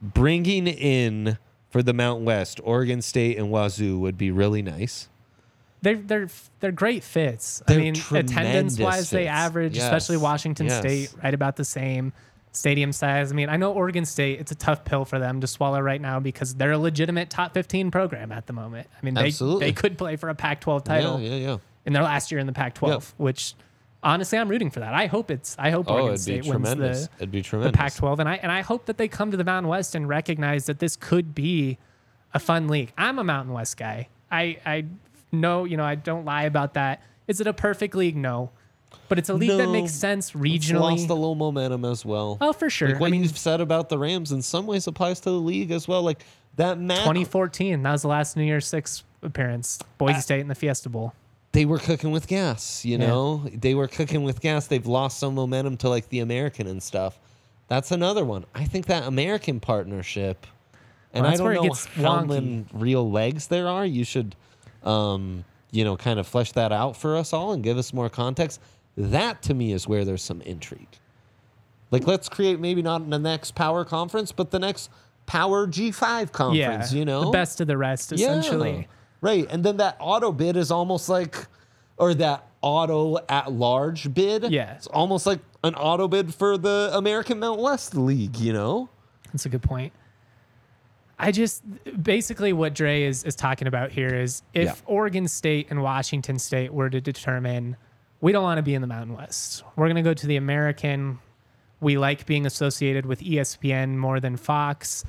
bringing 0.00 0.66
in 0.66 1.38
for 1.74 1.82
the 1.82 1.92
Mountain 1.92 2.24
West, 2.24 2.60
Oregon 2.62 3.02
State 3.02 3.36
and 3.36 3.50
Wazoo 3.50 3.98
would 3.98 4.16
be 4.16 4.30
really 4.30 4.62
nice. 4.62 5.08
They're 5.82 5.96
they're 5.96 6.28
they're 6.60 6.70
great 6.70 7.02
fits. 7.02 7.64
They're 7.66 7.80
I 7.80 7.82
mean, 7.82 7.94
attendance 8.12 8.78
wise, 8.78 9.10
they 9.10 9.26
average, 9.26 9.74
Yes. 9.74 9.82
especially 9.86 10.18
Washington 10.18 10.66
Yes. 10.66 10.78
State, 10.78 11.12
right 11.20 11.34
about 11.34 11.56
the 11.56 11.64
same 11.64 12.12
stadium 12.52 12.92
size. 12.92 13.32
I 13.32 13.34
mean, 13.34 13.48
I 13.48 13.56
know 13.56 13.72
Oregon 13.72 14.04
State. 14.04 14.38
It's 14.38 14.52
a 14.52 14.54
tough 14.54 14.84
pill 14.84 15.04
for 15.04 15.18
them 15.18 15.40
to 15.40 15.48
swallow 15.48 15.80
right 15.80 16.00
now 16.00 16.20
because 16.20 16.54
they're 16.54 16.70
a 16.70 16.78
legitimate 16.78 17.28
top 17.28 17.54
fifteen 17.54 17.90
program 17.90 18.30
at 18.30 18.46
the 18.46 18.52
moment. 18.52 18.86
I 18.96 19.04
mean, 19.04 19.14
they 19.14 19.26
Absolutely. 19.26 19.66
they 19.66 19.72
could 19.72 19.98
play 19.98 20.14
for 20.14 20.28
a 20.28 20.34
Pac-12 20.36 20.84
title 20.84 21.18
Yeah, 21.20 21.30
yeah, 21.30 21.48
yeah. 21.48 21.56
in 21.86 21.92
their 21.92 22.04
last 22.04 22.30
year 22.30 22.38
in 22.38 22.46
the 22.46 22.52
Pac-12, 22.52 22.88
Yep. 22.88 23.02
which 23.16 23.54
honestly, 24.04 24.38
I'm 24.38 24.48
rooting 24.48 24.70
for 24.70 24.80
that. 24.80 24.94
I 24.94 25.06
hope 25.06 25.30
it's. 25.30 25.56
I 25.58 25.70
hope 25.70 25.86
Oh, 25.88 25.94
Oregon 25.94 26.18
State 26.18 26.42
be 26.44 26.50
wins 26.50 26.68
tremendous. 26.68 27.06
the 27.08 27.14
it'd 27.18 27.30
be 27.32 27.40
the. 27.42 27.72
Pac-12, 27.72 28.18
and 28.20 28.28
I 28.28 28.34
and 28.36 28.52
I 28.52 28.60
hope 28.60 28.86
that 28.86 28.98
they 28.98 29.08
come 29.08 29.30
to 29.32 29.36
the 29.36 29.44
Mountain 29.44 29.68
West 29.68 29.94
and 29.94 30.08
recognize 30.08 30.66
that 30.66 30.78
this 30.78 30.94
could 30.96 31.34
be 31.34 31.78
a 32.32 32.38
fun 32.38 32.68
league. 32.68 32.92
I'm 32.98 33.18
a 33.18 33.24
Mountain 33.24 33.52
West 33.54 33.76
guy. 33.76 34.08
I 34.30 34.58
I 34.64 34.84
know 35.32 35.64
you 35.64 35.76
know 35.76 35.84
I 35.84 35.94
don't 35.96 36.24
lie 36.24 36.44
about 36.44 36.74
that. 36.74 37.02
Is 37.26 37.40
it 37.40 37.46
a 37.46 37.52
perfect 37.52 37.94
league? 37.94 38.16
No, 38.16 38.50
but 39.08 39.18
it's 39.18 39.28
a 39.30 39.34
league 39.34 39.56
that 39.58 39.70
makes 39.70 39.92
sense 39.92 40.28
It's 40.28 40.36
regionally. 40.36 40.80
lost 40.80 41.08
a 41.08 41.14
little 41.14 41.34
momentum 41.34 41.84
as 41.84 42.04
well. 42.04 42.38
oh, 42.40 42.52
for 42.52 42.68
sure. 42.70 42.90
Like 42.90 43.00
what 43.00 43.06
I 43.08 43.10
mean, 43.10 43.22
you've 43.22 43.38
said 43.38 43.60
about 43.60 43.88
the 43.88 43.98
Rams 43.98 44.30
in 44.32 44.42
some 44.42 44.66
ways 44.66 44.86
applies 44.86 45.20
to 45.20 45.30
the 45.30 45.36
league 45.40 45.70
as 45.70 45.88
well. 45.88 46.02
Like 46.02 46.24
that 46.56 46.78
match, 46.78 46.98
2014. 46.98 47.82
That 47.82 47.92
was 47.92 48.02
the 48.02 48.08
last 48.08 48.36
New 48.36 48.44
Year's 48.44 48.66
Six 48.66 49.02
appearance. 49.22 49.78
Boise 49.98 50.18
uh, 50.18 50.20
State 50.20 50.40
in 50.40 50.48
the 50.48 50.54
Fiesta 50.54 50.88
Bowl. 50.90 51.14
They 51.54 51.64
were 51.64 51.78
cooking 51.78 52.10
with 52.10 52.26
gas. 52.26 52.84
You 52.84 52.98
Yeah. 52.98 53.06
know, 53.06 53.48
they 53.54 53.74
were 53.74 53.88
cooking 53.88 54.24
with 54.24 54.40
gas. 54.40 54.66
They've 54.66 54.86
lost 54.86 55.18
some 55.18 55.34
momentum 55.34 55.76
to 55.78 55.88
like 55.88 56.08
the 56.08 56.18
American 56.20 56.66
and 56.66 56.82
stuff. 56.82 57.18
That's 57.68 57.90
another 57.90 58.24
one. 58.24 58.44
I 58.54 58.64
think 58.64 58.86
that 58.86 59.04
American 59.06 59.60
partnership, 59.60 60.46
and 61.14 61.24
Well, 61.24 61.32
I 61.32 61.36
don't 61.36 61.54
know 61.54 61.74
how 62.02 62.24
many 62.24 62.66
real 62.74 63.10
legs 63.10 63.46
there 63.46 63.68
are. 63.68 63.86
You 63.86 64.04
should, 64.04 64.34
um, 64.82 65.44
you 65.70 65.84
know, 65.84 65.96
kind 65.96 66.18
of 66.18 66.26
flesh 66.26 66.52
that 66.52 66.72
out 66.72 66.96
for 66.96 67.16
us 67.16 67.32
all 67.32 67.52
and 67.52 67.62
give 67.62 67.78
us 67.78 67.92
more 67.94 68.10
context. 68.10 68.60
That 68.96 69.40
to 69.42 69.54
me 69.54 69.72
is 69.72 69.88
where 69.88 70.04
there's 70.04 70.22
some 70.22 70.40
intrigue. 70.42 70.98
Like, 71.90 72.06
let's 72.06 72.28
create 72.28 72.58
maybe 72.58 72.82
not 72.82 73.08
the 73.08 73.18
next 73.18 73.54
power 73.54 73.84
conference, 73.84 74.32
but 74.32 74.50
the 74.50 74.58
next 74.58 74.90
power 75.26 75.66
G5 75.66 76.32
conference, 76.32 76.92
yeah, 76.92 76.98
you 76.98 77.04
know? 77.04 77.26
the 77.26 77.30
best 77.30 77.60
of 77.60 77.66
the 77.68 77.78
rest, 77.78 78.12
essentially. 78.12 78.72
Yeah. 78.72 78.84
Right. 79.24 79.46
And 79.48 79.64
then 79.64 79.78
that 79.78 79.96
auto 80.00 80.32
bid 80.32 80.54
is 80.54 80.70
almost 80.70 81.08
like, 81.08 81.46
or 81.96 82.12
that 82.12 82.46
auto 82.60 83.16
at 83.26 83.50
large 83.50 84.12
bid. 84.12 84.52
Yeah. 84.52 84.74
It's 84.74 84.86
almost 84.86 85.24
like 85.24 85.38
an 85.62 85.74
auto 85.76 86.08
bid 86.08 86.34
for 86.34 86.58
the 86.58 86.90
American 86.92 87.40
Mount 87.40 87.58
West 87.58 87.94
League, 87.94 88.36
you 88.36 88.52
know? 88.52 88.90
That's 89.32 89.46
a 89.46 89.48
good 89.48 89.62
point. 89.62 89.94
I 91.18 91.32
just 91.32 91.62
basically 92.02 92.52
what 92.52 92.74
Dre 92.74 93.04
is, 93.04 93.24
is 93.24 93.34
talking 93.34 93.66
about 93.66 93.92
here 93.92 94.14
is 94.14 94.42
if 94.52 94.66
Yeah. 94.66 94.74
Oregon 94.84 95.26
State 95.26 95.68
and 95.70 95.82
Washington 95.82 96.38
State 96.38 96.74
were 96.74 96.90
to 96.90 97.00
determine 97.00 97.78
we 98.20 98.30
don't 98.30 98.42
want 98.42 98.58
to 98.58 98.62
be 98.62 98.74
in 98.74 98.82
the 98.82 98.88
Mountain 98.88 99.16
West, 99.16 99.64
we're 99.76 99.86
going 99.86 99.96
to 99.96 100.02
go 100.02 100.12
to 100.12 100.26
the 100.26 100.36
American. 100.36 101.18
We 101.80 101.96
like 101.96 102.26
being 102.26 102.44
associated 102.44 103.06
with 103.06 103.20
ESPN 103.20 103.96
more 103.96 104.20
than 104.20 104.36
Fox. 104.36 105.02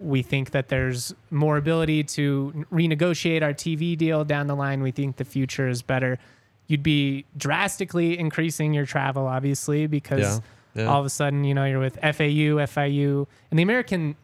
We 0.00 0.22
think 0.22 0.50
that 0.52 0.68
there's 0.68 1.14
more 1.30 1.56
ability 1.58 2.04
to 2.04 2.66
renegotiate 2.72 3.42
our 3.42 3.52
TV 3.52 3.96
deal 3.96 4.24
down 4.24 4.46
the 4.46 4.56
line. 4.56 4.82
We 4.82 4.90
think 4.90 5.16
the 5.16 5.24
future 5.24 5.68
is 5.68 5.82
better. 5.82 6.18
You'd 6.66 6.82
be 6.82 7.26
drastically 7.36 8.18
increasing 8.18 8.72
your 8.72 8.86
travel, 8.86 9.26
obviously, 9.26 9.86
because 9.86 10.40
Yeah, 10.74 10.82
yeah. 10.82 10.88
all 10.88 11.00
of 11.00 11.06
a 11.06 11.10
sudden, 11.10 11.44
you 11.44 11.52
know, 11.52 11.64
you're 11.66 11.80
with 11.80 11.96
FAU, 11.96 12.56
FIU, 12.64 13.26
and 13.50 13.58
the 13.58 13.62
American 13.62 14.16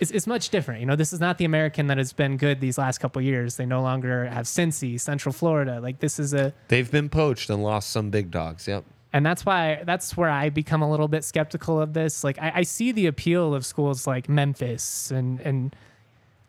is, 0.00 0.10
is 0.10 0.26
much 0.26 0.48
different. 0.48 0.80
You 0.80 0.86
know, 0.86 0.96
this 0.96 1.12
is 1.12 1.20
not 1.20 1.38
the 1.38 1.44
American 1.44 1.86
that 1.88 1.98
has 1.98 2.12
been 2.12 2.36
good 2.36 2.60
these 2.60 2.78
last 2.78 2.98
couple 2.98 3.20
years. 3.22 3.56
They 3.56 3.66
no 3.66 3.82
longer 3.82 4.26
have 4.26 4.46
Cincy, 4.46 4.98
Central 5.00 5.32
Florida. 5.32 5.80
Like 5.80 5.98
this 6.00 6.18
is 6.18 6.32
a, 6.34 6.52
They've 6.68 6.90
been 6.90 7.08
poached 7.08 7.50
and 7.50 7.62
lost 7.62 7.90
some 7.90 8.10
big 8.10 8.30
dogs. 8.30 8.66
Yep. 8.66 8.84
And 9.12 9.24
that's 9.24 9.46
why 9.46 9.82
that's 9.84 10.16
where 10.16 10.28
I 10.28 10.50
become 10.50 10.82
a 10.82 10.90
little 10.90 11.08
bit 11.08 11.24
skeptical 11.24 11.80
of 11.80 11.94
this. 11.94 12.22
Like 12.22 12.38
I, 12.38 12.52
I 12.56 12.62
see 12.62 12.92
the 12.92 13.06
appeal 13.06 13.54
of 13.54 13.64
schools 13.64 14.06
like 14.06 14.28
Memphis 14.28 15.10
and 15.10 15.40
and 15.40 15.74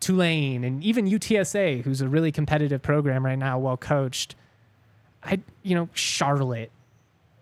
Tulane 0.00 0.64
and 0.64 0.82
even 0.82 1.06
UTSA, 1.06 1.82
who's 1.82 2.00
a 2.00 2.08
really 2.08 2.32
competitive 2.32 2.82
program 2.82 3.24
right 3.24 3.38
now, 3.38 3.58
well 3.58 3.76
coached. 3.76 4.34
I 5.22 5.40
you 5.62 5.74
know 5.74 5.88
Charlotte, 5.94 6.70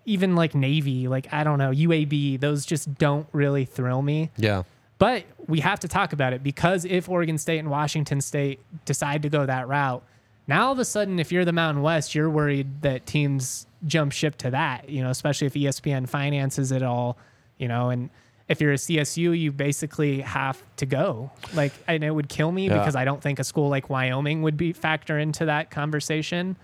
even 0.04 0.36
like 0.36 0.54
Navy, 0.54 1.08
like 1.08 1.32
I 1.32 1.42
don't 1.44 1.58
know 1.58 1.70
UAB. 1.70 2.40
Those 2.40 2.64
just 2.64 2.94
don't 2.94 3.26
really 3.32 3.64
thrill 3.64 4.02
me. 4.02 4.30
Yeah. 4.36 4.62
But 4.98 5.24
we 5.46 5.60
have 5.60 5.78
to 5.80 5.88
talk 5.88 6.12
about 6.12 6.32
it 6.32 6.42
because 6.42 6.84
if 6.84 7.08
Oregon 7.08 7.38
State 7.38 7.58
and 7.58 7.70
Washington 7.70 8.20
State 8.20 8.58
decide 8.84 9.22
to 9.22 9.28
go 9.28 9.46
that 9.46 9.68
route, 9.68 10.02
now 10.48 10.66
all 10.66 10.72
of 10.72 10.80
a 10.80 10.84
sudden, 10.84 11.20
if 11.20 11.30
you're 11.30 11.44
the 11.44 11.52
Mountain 11.52 11.84
West, 11.84 12.16
you're 12.16 12.30
worried 12.30 12.82
that 12.82 13.06
teams 13.06 13.67
jump 13.86 14.12
ship 14.12 14.36
to 14.38 14.50
that, 14.50 14.88
you 14.88 15.02
know, 15.02 15.10
especially 15.10 15.46
if 15.46 15.54
ESPN 15.54 16.08
finances 16.08 16.72
it 16.72 16.82
all, 16.82 17.16
you 17.58 17.68
know, 17.68 17.90
and 17.90 18.10
if 18.48 18.60
you're 18.60 18.72
a 18.72 18.76
CSU, 18.76 19.38
you 19.38 19.52
basically 19.52 20.20
have 20.22 20.62
to 20.76 20.86
go. 20.86 21.30
Like, 21.54 21.72
and 21.86 22.02
it 22.02 22.10
would 22.10 22.28
kill 22.28 22.50
me 22.50 22.66
Yeah. 22.68 22.78
because 22.78 22.96
I 22.96 23.04
don't 23.04 23.22
think 23.22 23.38
a 23.38 23.44
school 23.44 23.68
like 23.68 23.90
Wyoming 23.90 24.42
would 24.42 24.56
be 24.56 24.72
factor 24.72 25.18
into 25.18 25.44
that 25.46 25.70
conversation. 25.70 26.56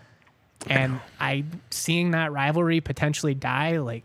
And 0.67 0.99
I 1.21 1.45
seeing 1.71 2.13
that 2.13 2.33
rivalry 2.33 2.81
potentially 2.81 3.35
die, 3.35 3.79
like 3.79 4.05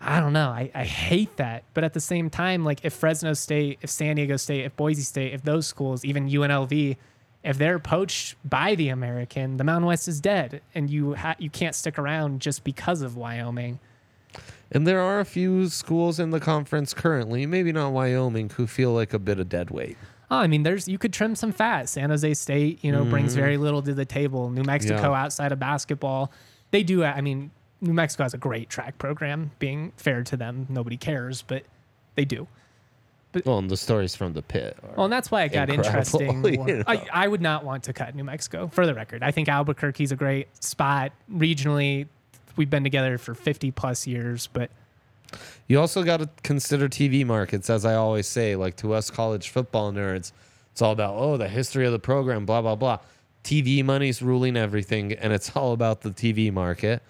I 0.00 0.18
don't 0.20 0.32
know. 0.32 0.48
I, 0.48 0.70
I 0.74 0.84
hate 0.84 1.36
that. 1.36 1.64
But 1.74 1.84
at 1.84 1.92
the 1.92 2.00
same 2.00 2.30
time, 2.30 2.64
like 2.64 2.84
if 2.84 2.94
Fresno 2.94 3.34
State, 3.34 3.80
if 3.82 3.90
San 3.90 4.16
Diego 4.16 4.36
State, 4.38 4.64
if 4.64 4.74
Boise 4.76 5.02
State, 5.02 5.34
if 5.34 5.42
those 5.42 5.66
schools, 5.66 6.04
even 6.04 6.28
UNLV, 6.28 6.96
if 7.42 7.56
they're 7.58 7.78
poached 7.78 8.36
by 8.44 8.74
the 8.74 8.88
American, 8.90 9.56
the 9.56 9.64
Mountain 9.64 9.86
West 9.86 10.08
is 10.08 10.20
dead, 10.20 10.60
and 10.74 10.90
you 10.90 11.14
ha- 11.14 11.36
you 11.38 11.50
can't 11.50 11.74
stick 11.74 11.98
around 11.98 12.40
just 12.40 12.64
because 12.64 13.02
of 13.02 13.16
Wyoming. 13.16 13.78
And 14.72 14.86
there 14.86 15.00
are 15.00 15.18
a 15.20 15.24
few 15.24 15.68
schools 15.68 16.20
in 16.20 16.30
the 16.30 16.38
conference 16.40 16.94
currently, 16.94 17.44
maybe 17.46 17.72
not 17.72 17.90
Wyoming, 17.92 18.50
who 18.50 18.66
feel 18.66 18.92
like 18.92 19.12
a 19.12 19.18
bit 19.18 19.40
of 19.40 19.48
dead 19.48 19.70
weight. 19.70 19.96
Oh, 20.30 20.36
I 20.36 20.46
mean, 20.46 20.62
there's 20.62 20.86
you 20.86 20.96
could 20.96 21.12
trim 21.12 21.34
some 21.34 21.50
fat. 21.50 21.88
San 21.88 22.10
Jose 22.10 22.34
State, 22.34 22.84
you 22.84 22.92
know, 22.92 23.04
brings 23.04 23.34
very 23.34 23.56
little 23.56 23.82
to 23.82 23.94
the 23.94 24.04
table. 24.04 24.48
New 24.50 24.62
Mexico, 24.62 24.94
Mm-hmm. 24.96 25.04
Yeah. 25.12 25.22
outside 25.22 25.50
of 25.50 25.58
basketball, 25.58 26.30
they 26.70 26.84
do. 26.84 27.02
I 27.02 27.20
mean, 27.20 27.50
New 27.80 27.92
Mexico 27.94 28.22
has 28.22 28.32
a 28.34 28.38
great 28.38 28.68
track 28.70 28.96
program. 28.98 29.50
Being 29.58 29.92
fair 29.96 30.22
to 30.22 30.36
them, 30.36 30.66
nobody 30.68 30.96
cares, 30.96 31.42
but 31.42 31.64
they 32.14 32.24
do. 32.24 32.46
Well, 33.44 33.58
and 33.58 33.70
the 33.70 33.76
stories 33.76 34.16
from 34.16 34.32
the 34.32 34.42
pit. 34.42 34.76
Well, 34.96 35.04
and 35.04 35.12
that's 35.12 35.30
why 35.30 35.44
it 35.44 35.52
got 35.52 35.70
interesting. 35.76 36.44
you 36.44 36.56
know. 36.58 36.82
I, 36.86 37.06
I 37.12 37.28
would 37.28 37.40
not 37.40 37.64
want 37.64 37.84
to 37.84 37.92
cut 37.92 38.14
New 38.14 38.24
Mexico, 38.24 38.68
for 38.68 38.86
the 38.86 38.94
record. 38.94 39.22
I 39.22 39.30
think 39.30 39.48
Albuquerque's 39.48 40.10
a 40.12 40.16
great 40.16 40.48
spot 40.64 41.12
regionally. 41.32 42.08
We've 42.56 42.68
been 42.70 42.82
together 42.82 43.18
for 43.18 43.34
50 43.34 43.70
plus 43.70 44.06
years, 44.06 44.48
but 44.52 44.70
You 45.68 45.78
also 45.78 46.02
got 46.02 46.18
to 46.18 46.28
consider 46.42 46.88
TV 46.88 47.24
markets, 47.24 47.70
as 47.70 47.84
I 47.84 47.94
always 47.94 48.26
say. 48.26 48.56
Like 48.56 48.76
to 48.78 48.92
us 48.94 49.10
college 49.10 49.48
football 49.50 49.92
nerds, 49.92 50.32
It's 50.72 50.82
all 50.82 50.92
about 50.92 51.14
oh 51.16 51.36
the 51.36 51.48
history 51.48 51.86
of 51.86 51.92
the 51.92 51.98
program, 52.00 52.44
blah 52.46 52.62
blah 52.62 52.74
blah. 52.74 52.98
TV 53.44 53.82
money's 53.84 54.20
ruling 54.20 54.56
everything, 54.56 55.12
and 55.12 55.32
it's 55.32 55.50
all 55.56 55.72
about 55.72 56.00
the 56.00 56.10
TV 56.10 56.52
market. 56.52 57.02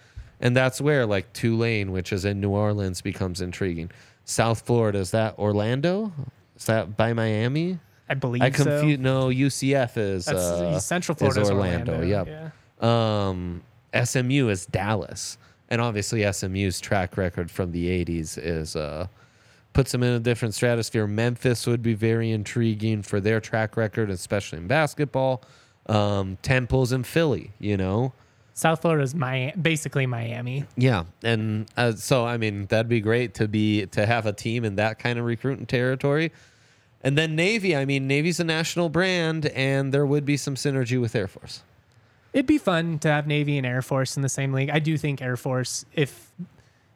And 0.43 0.55
that's 0.55 0.81
where 0.81 1.07
like 1.07 1.33
Tulane, 1.33 1.93
which 1.93 2.13
is 2.13 2.25
in 2.27 2.41
New 2.41 2.51
Orleans, 2.51 3.01
becomes 3.01 3.41
intriguing. 3.41 3.91
South 4.31 4.61
Florida 4.61 4.99
is 5.01 5.11
that 5.11 5.37
Orlando? 5.39 6.13
Is 6.57 6.67
that 6.67 6.97
by 6.97 7.13
Miami? 7.13 7.81
I 8.09 8.15
believe 8.15 8.43
I 8.43 8.51
so. 8.51 8.65
confuse. 8.65 8.99
No, 9.01 9.27
UCF 9.27 9.97
is 9.97 10.27
That's 10.27 10.39
uh, 10.39 10.79
Central 10.79 11.17
is 11.17 11.35
Florida. 11.35 11.53
Orlando. 11.53 12.03
Yep. 12.03 12.29
Yeah. 12.29 12.51
Um, 12.81 13.63
SMU 13.93 14.49
is 14.49 14.67
Dallas, 14.67 15.37
and 15.69 15.81
obviously 15.81 16.31
SMU's 16.33 16.81
track 16.81 17.17
record 17.17 17.51
from 17.51 17.73
the 17.73 17.89
'80s 18.05 18.39
is 18.41 18.77
uh, 18.77 19.09
puts 19.73 19.91
them 19.91 20.05
in 20.05 20.13
a 20.13 20.21
different 20.21 20.55
stratosphere. 20.55 21.09
Memphis 21.09 21.67
would 21.67 21.83
be 21.83 21.95
very 21.95 22.31
intriguing 22.31 23.03
for 23.03 23.21
their 23.21 23.41
track 23.41 23.77
record, 23.77 24.11
especially 24.11 24.59
in 24.59 24.69
basketball. 24.69 25.43
Um, 25.87 26.39
Temple's 26.43 26.93
in 26.93 27.03
Philly, 27.03 27.51
you 27.59 27.77
know. 27.77 28.13
South 28.61 28.83
Florida 28.83 29.03
is 29.03 29.15
my 29.15 29.55
basically 29.61 30.05
Miami. 30.05 30.67
Yeah, 30.77 31.05
and 31.23 31.67
uh, 31.79 31.93
so 31.93 32.27
I 32.27 32.37
mean 32.37 32.67
that'd 32.67 32.91
be 32.91 33.01
great 33.01 33.33
to 33.37 33.49
be 33.49 33.87
to 33.87 34.05
have 34.05 34.27
a 34.27 34.35
team 34.35 34.67
in 34.67 34.77
that 34.77 34.99
kind 34.99 35.19
of 35.19 35.25
recruiting 35.25 35.65
territory. 35.65 36.31
And 37.03 37.17
then 37.17 37.35
Navy, 37.35 37.75
I 37.75 37.87
mean 37.87 38.07
Navy's 38.07 38.39
a 38.39 38.45
national 38.45 38.91
brand, 38.91 39.47
and 39.47 39.95
there 39.95 40.05
would 40.05 40.27
be 40.27 40.37
some 40.37 40.57
synergy 40.57 41.01
with 41.01 41.17
Air 41.17 41.27
Force. 41.27 41.63
It'd 42.35 42.45
be 42.45 42.59
fun 42.59 42.99
to 42.99 43.09
have 43.09 43.27
Navy 43.27 43.57
and 43.57 43.67
Air 43.67 43.81
Force 43.81 44.19
in 44.19 44.23
the 44.23 44.29
same 44.29 44.53
league. 44.53 44.69
I 44.69 44.79
do 44.79 44.99
think 44.99 45.23
Air 45.23 45.39
Force, 45.39 45.87
if 45.95 46.31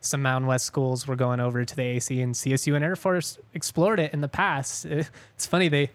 some 0.03 0.21
Mountain 0.21 0.47
West 0.47 0.67
schools 0.67 1.07
were 1.07 1.17
going 1.17 1.41
over 1.41 1.65
to 1.65 1.75
the 1.75 1.83
AC 1.83 2.21
and 2.21 2.35
CSU 2.35 2.77
and 2.77 2.85
Air 2.85 2.95
Force 2.95 3.39
explored 3.55 4.01
it 4.01 4.12
in 4.12 4.21
the 4.21 4.29
past, 4.29 4.85
it's 4.85 5.47
funny 5.47 5.69
they 5.69 5.93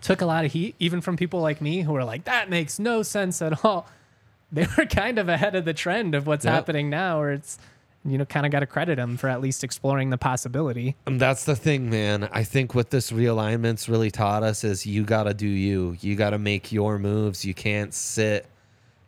took 0.00 0.20
a 0.20 0.26
lot 0.26 0.44
of 0.44 0.52
heat, 0.52 0.76
even 0.78 1.00
from 1.00 1.16
people 1.16 1.40
like 1.40 1.60
me 1.60 1.82
who 1.82 1.92
were 1.92 2.04
like, 2.04 2.22
"That 2.22 2.48
makes 2.48 2.78
no 2.78 3.02
sense 3.02 3.42
at 3.42 3.64
all." 3.64 3.88
They 4.56 4.66
were 4.76 4.86
kind 4.86 5.18
of 5.20 5.28
ahead 5.28 5.54
of 5.54 5.64
the 5.64 5.74
trend 5.74 6.14
of 6.16 6.26
what's 6.26 6.44
Yep. 6.44 6.52
happening 6.54 6.90
now, 6.90 7.20
or 7.20 7.30
it's 7.32 7.58
you 8.04 8.18
know 8.18 8.24
kind 8.24 8.44
of 8.46 8.52
got 8.52 8.60
to 8.60 8.66
credit 8.66 8.96
them 8.96 9.16
for 9.16 9.28
at 9.28 9.40
least 9.40 9.62
exploring 9.62 10.10
the 10.10 10.18
possibility. 10.18 10.96
And 11.06 11.20
that's 11.20 11.44
the 11.44 11.54
thing, 11.56 11.88
man. 11.90 12.28
I 12.32 12.42
think 12.42 12.74
what 12.74 12.90
this 12.90 13.12
realignment's 13.12 13.88
really 13.88 14.10
taught 14.10 14.42
us 14.42 14.64
is 14.64 14.84
you 14.86 15.04
got 15.04 15.24
to 15.24 15.34
do 15.34 15.46
you. 15.46 15.96
You 16.00 16.16
got 16.16 16.30
to 16.30 16.38
make 16.38 16.72
your 16.72 16.98
moves. 16.98 17.44
You 17.44 17.54
can't 17.54 17.92
sit 17.94 18.46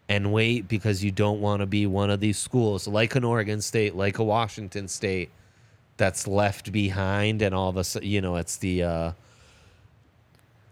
and 0.09 0.33
wait 0.33 0.69
because 0.69 1.05
you 1.05 1.11
don't 1.11 1.41
want 1.41 1.61
to 1.61 1.67
be 1.67 1.87
one 1.87 2.11
of 2.11 2.21
these 2.21 2.39
schools 2.39 2.89
like 2.89 3.15
an 3.15 3.25
Oregon 3.25 3.61
State, 3.61 3.95
like 3.95 4.19
a 4.19 4.25
Washington 4.25 4.89
State 4.89 5.31
that's 5.99 6.27
left 6.29 6.73
behind 6.73 7.43
and 7.43 7.55
all 7.55 7.69
of 7.69 7.77
a 7.77 7.85
sudden, 7.85 8.09
you 8.09 8.21
know, 8.21 8.37
it's 8.37 8.57
the 8.57 8.83
uh 8.83 9.13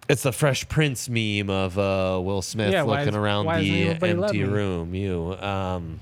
it's 0.09 0.23
the 0.23 0.33
Fresh 0.33 0.69
Prince 0.69 1.09
meme 1.09 1.51
of 1.51 1.79
uh, 1.79 2.21
Will 2.23 2.43
Smith 2.43 2.73
Yeah, 2.73 2.83
looking 2.83 3.09
is- 3.09 3.15
around 3.15 3.47
the 3.47 3.89
empty 3.91 4.45
room. 4.45 4.95
You, 4.95 5.35
um, 5.41 6.01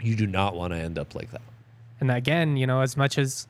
you 0.00 0.16
do 0.16 0.26
not 0.26 0.54
want 0.56 0.72
to 0.72 0.78
end 0.78 0.98
up 0.98 1.14
like 1.14 1.30
that. 1.30 1.42
And 2.00 2.10
again, 2.10 2.56
you 2.56 2.66
know, 2.66 2.80
as 2.80 2.96
much 2.96 3.16
as 3.18 3.46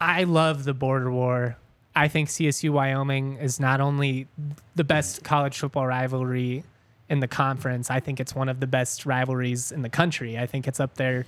I 0.00 0.24
love 0.24 0.64
the 0.64 0.74
border 0.74 1.10
war, 1.10 1.56
I 1.94 2.08
think 2.08 2.28
CSU 2.28 2.70
Wyoming 2.70 3.36
is 3.36 3.60
not 3.60 3.80
only 3.80 4.26
the 4.74 4.84
best 4.84 5.24
college 5.24 5.58
football 5.58 5.86
rivalry 5.86 6.64
in 7.08 7.20
the 7.20 7.28
conference, 7.28 7.90
I 7.90 8.00
think 8.00 8.20
it's 8.20 8.34
one 8.34 8.48
of 8.48 8.60
the 8.60 8.66
best 8.66 9.04
rivalries 9.04 9.72
in 9.72 9.82
the 9.82 9.88
country. 9.90 10.38
I 10.38 10.46
think 10.46 10.66
it's 10.66 10.80
up 10.80 10.94
there, 10.94 11.26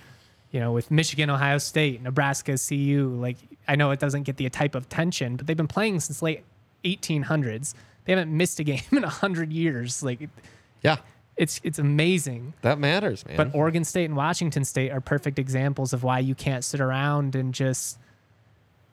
you 0.52 0.60
know, 0.60 0.72
with 0.72 0.90
Michigan, 0.90 1.28
Ohio 1.30 1.58
State, 1.58 2.00
Nebraska, 2.00 2.56
CU. 2.56 3.08
Like, 3.20 3.36
I 3.68 3.76
know 3.76 3.90
it 3.90 3.98
doesn't 4.00 4.22
get 4.22 4.36
the 4.36 4.48
type 4.48 4.74
of 4.74 4.88
tension, 4.88 5.36
but 5.36 5.46
they've 5.46 5.56
been 5.56 5.68
playing 5.68 6.00
since 6.00 6.22
late 6.22 6.44
1800s. 6.84 7.74
They 8.04 8.12
haven't 8.12 8.36
missed 8.36 8.60
a 8.60 8.64
game 8.64 8.82
in 8.92 9.02
100 9.02 9.52
years. 9.52 10.02
Like, 10.02 10.28
Yeah, 10.82 10.96
it's 11.36 11.60
it's 11.64 11.78
amazing. 11.78 12.54
that 12.62 12.78
matters, 12.78 13.26
man. 13.26 13.36
But 13.36 13.54
Oregon 13.54 13.84
State 13.84 14.04
and 14.04 14.16
Washington 14.16 14.64
State 14.64 14.90
are 14.92 15.00
perfect 15.00 15.38
examples 15.38 15.92
of 15.92 16.02
why 16.04 16.18
you 16.20 16.34
can't 16.34 16.62
sit 16.62 16.80
around 16.80 17.34
and 17.34 17.52
just, 17.52 17.98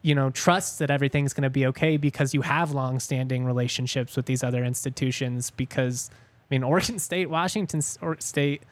you 0.02 0.16
know, 0.16 0.30
trust 0.32 0.80
that 0.80 0.90
everything's 0.90 1.34
going 1.34 1.44
to 1.44 1.50
be 1.50 1.66
okay 1.68 1.98
because 1.98 2.34
you 2.34 2.42
have 2.42 2.72
long-standing 2.72 3.46
relationships 3.46 4.16
with 4.16 4.26
these 4.26 4.44
other 4.44 4.64
institutions. 4.64 5.52
Because 5.52 6.10
I 6.14 6.56
mean, 6.56 6.64
Oregon 6.72 6.98
State, 6.98 7.30
Washington 7.30 7.82
State, 7.82 8.64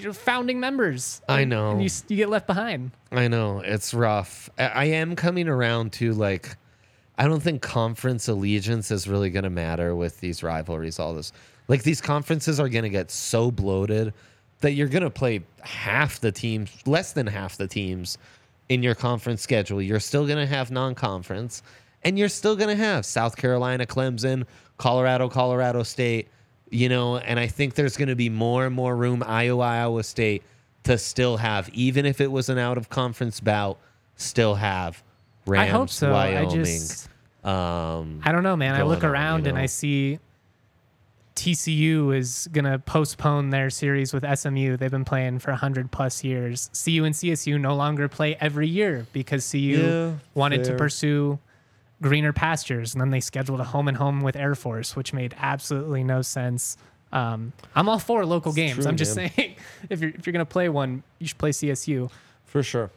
your 0.00 0.12
founding 0.12 0.58
members. 0.58 1.20
I 1.28 1.44
know. 1.44 1.78
you 1.78 1.88
you 2.08 2.16
get 2.16 2.28
left 2.28 2.46
behind. 2.48 2.90
I 3.12 3.28
know 3.28 3.60
it's 3.60 3.94
rough. 3.94 4.50
I, 4.58 4.64
I 4.66 4.84
am 4.86 5.14
coming 5.14 5.48
around 5.48 5.92
to 5.94 6.12
like, 6.12 6.56
I 7.18 7.26
don't 7.26 7.42
think 7.42 7.62
conference 7.62 8.28
allegiance 8.28 8.90
is 8.90 9.08
really 9.08 9.30
going 9.30 9.44
to 9.44 9.50
matter 9.50 9.94
with 9.94 10.20
these 10.20 10.42
rivalries. 10.42 10.98
All 10.98 11.14
this, 11.14 11.32
like 11.68 11.82
these 11.82 12.00
conferences 12.00 12.60
are 12.60 12.68
going 12.68 12.84
to 12.84 12.90
get 12.90 13.10
so 13.10 13.50
bloated 13.50 14.12
that 14.60 14.72
you're 14.72 14.88
going 14.88 15.02
to 15.02 15.10
play 15.10 15.42
half 15.60 16.20
the 16.20 16.32
teams, 16.32 16.70
less 16.86 17.12
than 17.12 17.26
half 17.26 17.56
the 17.56 17.66
teams 17.66 18.18
in 18.68 18.82
your 18.82 18.94
conference 18.94 19.42
schedule. 19.42 19.80
You're 19.80 20.00
still 20.00 20.26
going 20.26 20.38
to 20.38 20.46
have 20.46 20.70
non-conference, 20.70 21.62
and 22.04 22.18
you're 22.18 22.28
still 22.28 22.56
going 22.56 22.76
to 22.76 22.82
have 22.82 23.06
South 23.06 23.36
Carolina, 23.36 23.86
Clemson, 23.86 24.44
Colorado, 24.76 25.28
Colorado 25.28 25.82
State. 25.82 26.28
You 26.70 26.88
know, 26.88 27.18
and 27.18 27.38
I 27.38 27.46
think 27.46 27.74
there's 27.74 27.96
going 27.96 28.08
to 28.08 28.16
be 28.16 28.28
more 28.28 28.66
and 28.66 28.74
more 28.74 28.96
room. 28.96 29.22
Iowa, 29.24 29.64
Iowa 29.64 30.02
State 30.02 30.42
to 30.82 30.98
still 30.98 31.36
have, 31.36 31.68
even 31.70 32.04
if 32.04 32.20
it 32.20 32.30
was 32.30 32.48
an 32.48 32.58
out 32.58 32.76
of 32.76 32.88
conference 32.88 33.40
bout, 33.40 33.78
still 34.16 34.56
have 34.56 35.02
Rams, 35.46 35.68
I 35.68 35.70
hope 35.70 35.90
so. 35.90 36.12
Wyoming. 36.12 36.46
I 36.46 36.54
just 36.54 37.08
um, 37.44 38.20
I 38.24 38.32
don't 38.32 38.42
know, 38.42 38.56
man. 38.56 38.74
I 38.74 38.78
going 38.78 38.90
look 38.90 39.04
on, 39.04 39.10
around 39.10 39.44
you 39.44 39.50
and? 39.50 39.58
I 39.58 39.66
see 39.66 40.18
TCU 41.36 42.16
is 42.16 42.48
gonna 42.50 42.78
postpone 42.78 43.50
their 43.50 43.70
series 43.70 44.12
with 44.12 44.24
SMU. 44.38 44.76
They've 44.76 44.90
been 44.90 45.04
playing 45.04 45.38
for 45.38 45.52
hundred 45.52 45.92
plus 45.92 46.24
years. 46.24 46.70
CU 46.84 47.04
and 47.04 47.14
CSU 47.14 47.60
no 47.60 47.76
longer 47.76 48.08
play 48.08 48.36
every 48.40 48.66
year 48.66 49.06
because 49.12 49.48
CU 49.48 49.58
Yeah, 49.58 50.12
wanted 50.34 50.64
to 50.64 50.74
pursue 50.76 51.38
greener 52.02 52.32
pastures, 52.32 52.94
and 52.94 53.00
then 53.00 53.10
they 53.10 53.20
scheduled 53.20 53.60
a 53.60 53.64
home 53.64 53.86
and 53.86 53.96
home 53.96 54.22
with 54.22 54.34
Air 54.34 54.54
Force, 54.54 54.96
which 54.96 55.12
made 55.12 55.34
absolutely 55.38 56.02
no 56.02 56.22
sense. 56.22 56.76
Um, 57.12 57.52
I'm 57.74 57.88
all 57.88 57.98
for 57.98 58.24
local 58.26 58.52
games. 58.52 58.76
true, 58.76 58.86
I'm 58.86 58.96
just 58.96 59.14
man. 59.14 59.30
saying, 59.36 59.56
if 59.88 60.00
you're 60.00 60.10
if 60.10 60.26
you're 60.26 60.32
gonna 60.32 60.46
play 60.46 60.68
one, 60.68 61.02
you 61.18 61.28
should 61.28 61.38
play 61.38 61.50
CSU. 61.50 62.10
For 62.46 62.62
sure. 62.62 62.90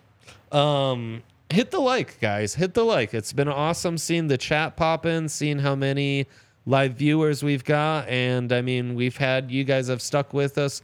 Um, 0.51 1.23
hit 1.49 1.71
the 1.71 1.79
like, 1.79 2.19
guys. 2.19 2.55
Hit 2.55 2.73
the 2.73 2.83
like. 2.85 3.13
It's 3.13 3.33
been 3.33 3.47
awesome 3.47 3.97
seeing 3.97 4.27
the 4.27 4.37
chat 4.37 4.75
pop 4.75 5.05
in, 5.05 5.29
seeing 5.29 5.59
how 5.59 5.75
many 5.75 6.27
live 6.65 6.93
viewers 6.93 7.43
we've 7.43 7.63
got, 7.63 8.07
and 8.07 8.51
I 8.51 8.61
mean, 8.61 8.95
we've 8.95 9.17
had 9.17 9.49
you 9.51 9.63
guys 9.63 9.87
have 9.87 10.01
stuck 10.01 10.33
with 10.33 10.57
us 10.57 10.81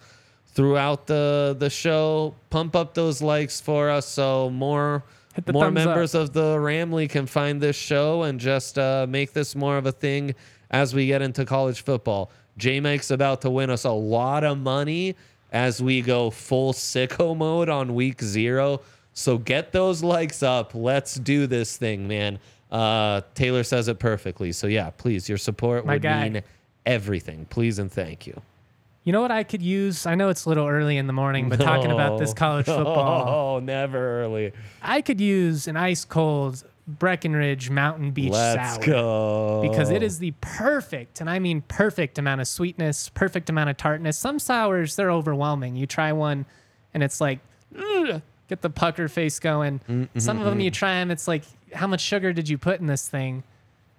throughout 0.47 1.05
the 1.07 1.55
the 1.57 1.69
show. 1.69 2.35
Pump 2.49 2.75
up 2.75 2.93
those 2.93 3.21
likes 3.21 3.61
for 3.61 3.89
us, 3.89 4.07
so 4.07 4.49
more 4.49 5.03
more 5.51 5.65
thumbs 5.65 5.79
up. 5.81 5.85
members 5.85 6.15
of 6.15 6.33
the 6.33 6.55
Ramley 6.55 7.09
can 7.09 7.27
find 7.27 7.61
this 7.61 7.75
show 7.75 8.23
and 8.23 8.39
just 8.39 8.79
uh, 8.79 9.05
make 9.07 9.33
this 9.33 9.55
more 9.55 9.77
of 9.77 9.85
a 9.85 9.91
thing 9.91 10.33
as 10.71 10.95
we 10.95 11.07
get 11.07 11.21
into 11.21 11.45
college 11.45 11.83
football. 11.83 12.31
J 12.57 12.79
Mike's 12.79 13.11
about 13.11 13.41
to 13.41 13.49
win 13.49 13.69
us 13.69 13.83
a 13.83 13.91
lot 13.91 14.43
of 14.43 14.57
money 14.57 15.15
as 15.51 15.81
we 15.81 16.01
go 16.01 16.29
full 16.29 16.73
sicko 16.73 17.35
mode 17.37 17.69
on 17.69 17.93
week 17.93 18.21
zero. 18.21 18.81
So 19.17 19.37
get 19.37 19.71
those 19.71 20.03
likes 20.03 20.43
up. 20.43 20.75
Let's 20.75 21.15
do 21.15 21.47
this 21.47 21.77
thing, 21.77 22.07
man. 22.07 22.37
Uh, 22.69 23.21
Taylor 23.33 23.63
says 23.63 23.87
it 23.87 23.97
perfectly. 23.97 24.51
So 24.51 24.67
yeah, 24.67 24.89
please, 24.91 25.27
your 25.29 25.37
support 25.37 25.85
My 25.85 25.93
would 25.93 26.01
guy. 26.01 26.29
mean 26.29 26.43
everything. 26.85 27.45
Please 27.49 27.79
and 27.79 27.89
thank 27.91 28.27
you. 28.27 28.39
You 29.05 29.13
know 29.13 29.21
what 29.21 29.31
I 29.31 29.43
could 29.43 29.61
use? 29.61 30.05
I 30.05 30.15
know 30.15 30.27
it's 30.29 30.45
a 30.45 30.49
little 30.49 30.67
early 30.67 30.97
in 30.97 31.07
the 31.07 31.13
morning, 31.13 31.47
but 31.47 31.59
talking 31.61 31.91
about 31.91 32.19
this 32.19 32.33
college 32.33 32.65
football. 32.67 33.55
Oh, 33.55 33.59
never 33.59 34.21
early. 34.21 34.51
I 34.81 35.01
could 35.01 35.21
use 35.21 35.67
an 35.67 35.77
ice 35.77 36.03
cold 36.03 36.63
Breckenridge 36.87 37.69
Mountain 37.69 38.11
Beach 38.11 38.31
Let's 38.33 38.75
sour 38.75 38.83
go. 38.83 39.61
because 39.61 39.91
it 39.91 40.03
is 40.03 40.19
the 40.19 40.33
perfect, 40.41 41.21
and 41.21 41.29
I 41.29 41.39
mean 41.39 41.61
perfect 41.61 42.17
amount 42.19 42.41
of 42.41 42.47
sweetness, 42.47 43.09
perfect 43.09 43.49
amount 43.49 43.69
of 43.69 43.77
tartness. 43.77 44.17
Some 44.17 44.39
sours 44.39 44.95
they're 44.95 45.09
overwhelming. 45.11 45.75
You 45.75 45.87
try 45.87 46.11
one, 46.11 46.45
and 46.93 47.01
it's 47.01 47.21
like 47.21 47.39
"Ugh," 47.77 48.21
get 48.47 48.61
the 48.61 48.69
pucker 48.69 49.07
face 49.07 49.39
going. 49.39 49.79
Mm-hmm, 49.89 50.19
Some 50.19 50.39
of 50.39 50.45
them 50.45 50.59
you 50.59 50.71
try 50.71 50.95
them, 50.95 51.11
it's 51.11 51.27
like 51.27 51.43
how 51.73 51.87
much 51.87 52.01
sugar 52.01 52.33
did 52.33 52.47
you 52.49 52.57
put 52.57 52.79
in 52.79 52.87
this 52.87 53.07
thing? 53.07 53.43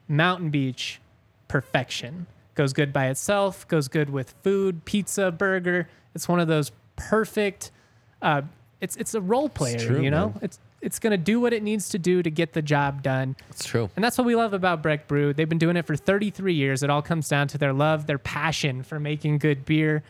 Mountain 0.08 0.50
Beach, 0.50 1.00
perfection. 1.48 2.26
Goes 2.54 2.72
good 2.72 2.92
by 2.92 3.08
itself. 3.08 3.66
Goes 3.68 3.88
good 3.88 4.08
with 4.10 4.34
food, 4.42 4.84
pizza, 4.84 5.30
burger. 5.30 5.88
It's 6.14 6.28
one 6.28 6.40
of 6.40 6.48
those 6.48 6.72
perfect. 6.96 7.70
Uh, 8.22 8.42
it's 8.80 8.96
it's 8.96 9.14
a 9.14 9.20
role 9.20 9.48
player, 9.48 9.78
true, 9.78 10.00
you 10.02 10.10
know. 10.10 10.28
man. 10.30 10.38
It's 10.42 10.58
it's 10.80 10.98
gonna 10.98 11.18
do 11.18 11.40
what 11.40 11.52
it 11.52 11.62
needs 11.62 11.88
to 11.90 11.98
do 11.98 12.22
to 12.22 12.30
get 12.30 12.52
the 12.54 12.62
job 12.62 13.02
done. 13.02 13.36
It's 13.50 13.64
true. 13.64 13.90
And 13.96 14.04
that's 14.04 14.16
what 14.16 14.26
we 14.26 14.36
love 14.36 14.54
about 14.54 14.82
Breck 14.82 15.06
Brew. 15.08 15.32
They've 15.34 15.48
been 15.48 15.58
doing 15.58 15.76
it 15.76 15.86
for 15.86 15.96
33 15.96 16.54
years. 16.54 16.82
It 16.82 16.88
all 16.90 17.02
comes 17.02 17.28
down 17.28 17.48
to 17.48 17.58
their 17.58 17.72
love, 17.72 18.06
their 18.06 18.18
passion 18.18 18.82
for 18.82 18.98
making 19.00 19.38
good 19.38 19.64
beer. 19.66 20.02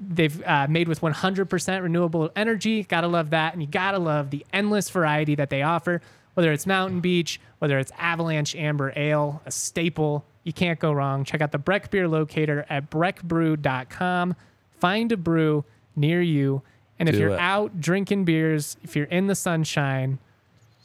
They've 0.00 0.42
uh, 0.44 0.66
made 0.68 0.88
with 0.88 1.00
100% 1.02 1.82
renewable 1.82 2.30
energy. 2.34 2.84
Gotta 2.84 3.06
love 3.08 3.30
that. 3.30 3.52
And 3.52 3.62
you 3.62 3.68
gotta 3.68 3.98
love 3.98 4.30
the 4.30 4.44
endless 4.52 4.88
variety 4.90 5.34
that 5.34 5.50
they 5.50 5.62
offer. 5.62 6.00
Whether 6.34 6.52
it's 6.52 6.66
Mountain 6.66 7.00
Beach, 7.00 7.40
whether 7.58 7.78
it's 7.78 7.92
Avalanche 7.98 8.54
Amber 8.56 8.92
Ale, 8.96 9.42
a 9.44 9.50
staple, 9.50 10.24
you 10.44 10.52
can't 10.52 10.78
go 10.78 10.92
wrong. 10.92 11.24
Check 11.24 11.40
out 11.40 11.52
the 11.52 11.58
Breck 11.58 11.90
Beer 11.90 12.08
Locator 12.08 12.64
at 12.70 12.88
breckbrew.com. 12.90 14.36
Find 14.78 15.12
a 15.12 15.16
brew 15.16 15.64
near 15.96 16.22
you. 16.22 16.62
And 16.98 17.08
if 17.08 17.14
Do 17.14 17.20
you're 17.20 17.30
it. 17.30 17.38
out 17.40 17.80
drinking 17.80 18.24
beers, 18.24 18.76
if 18.82 18.96
you're 18.96 19.06
in 19.06 19.26
the 19.26 19.34
sunshine, 19.34 20.18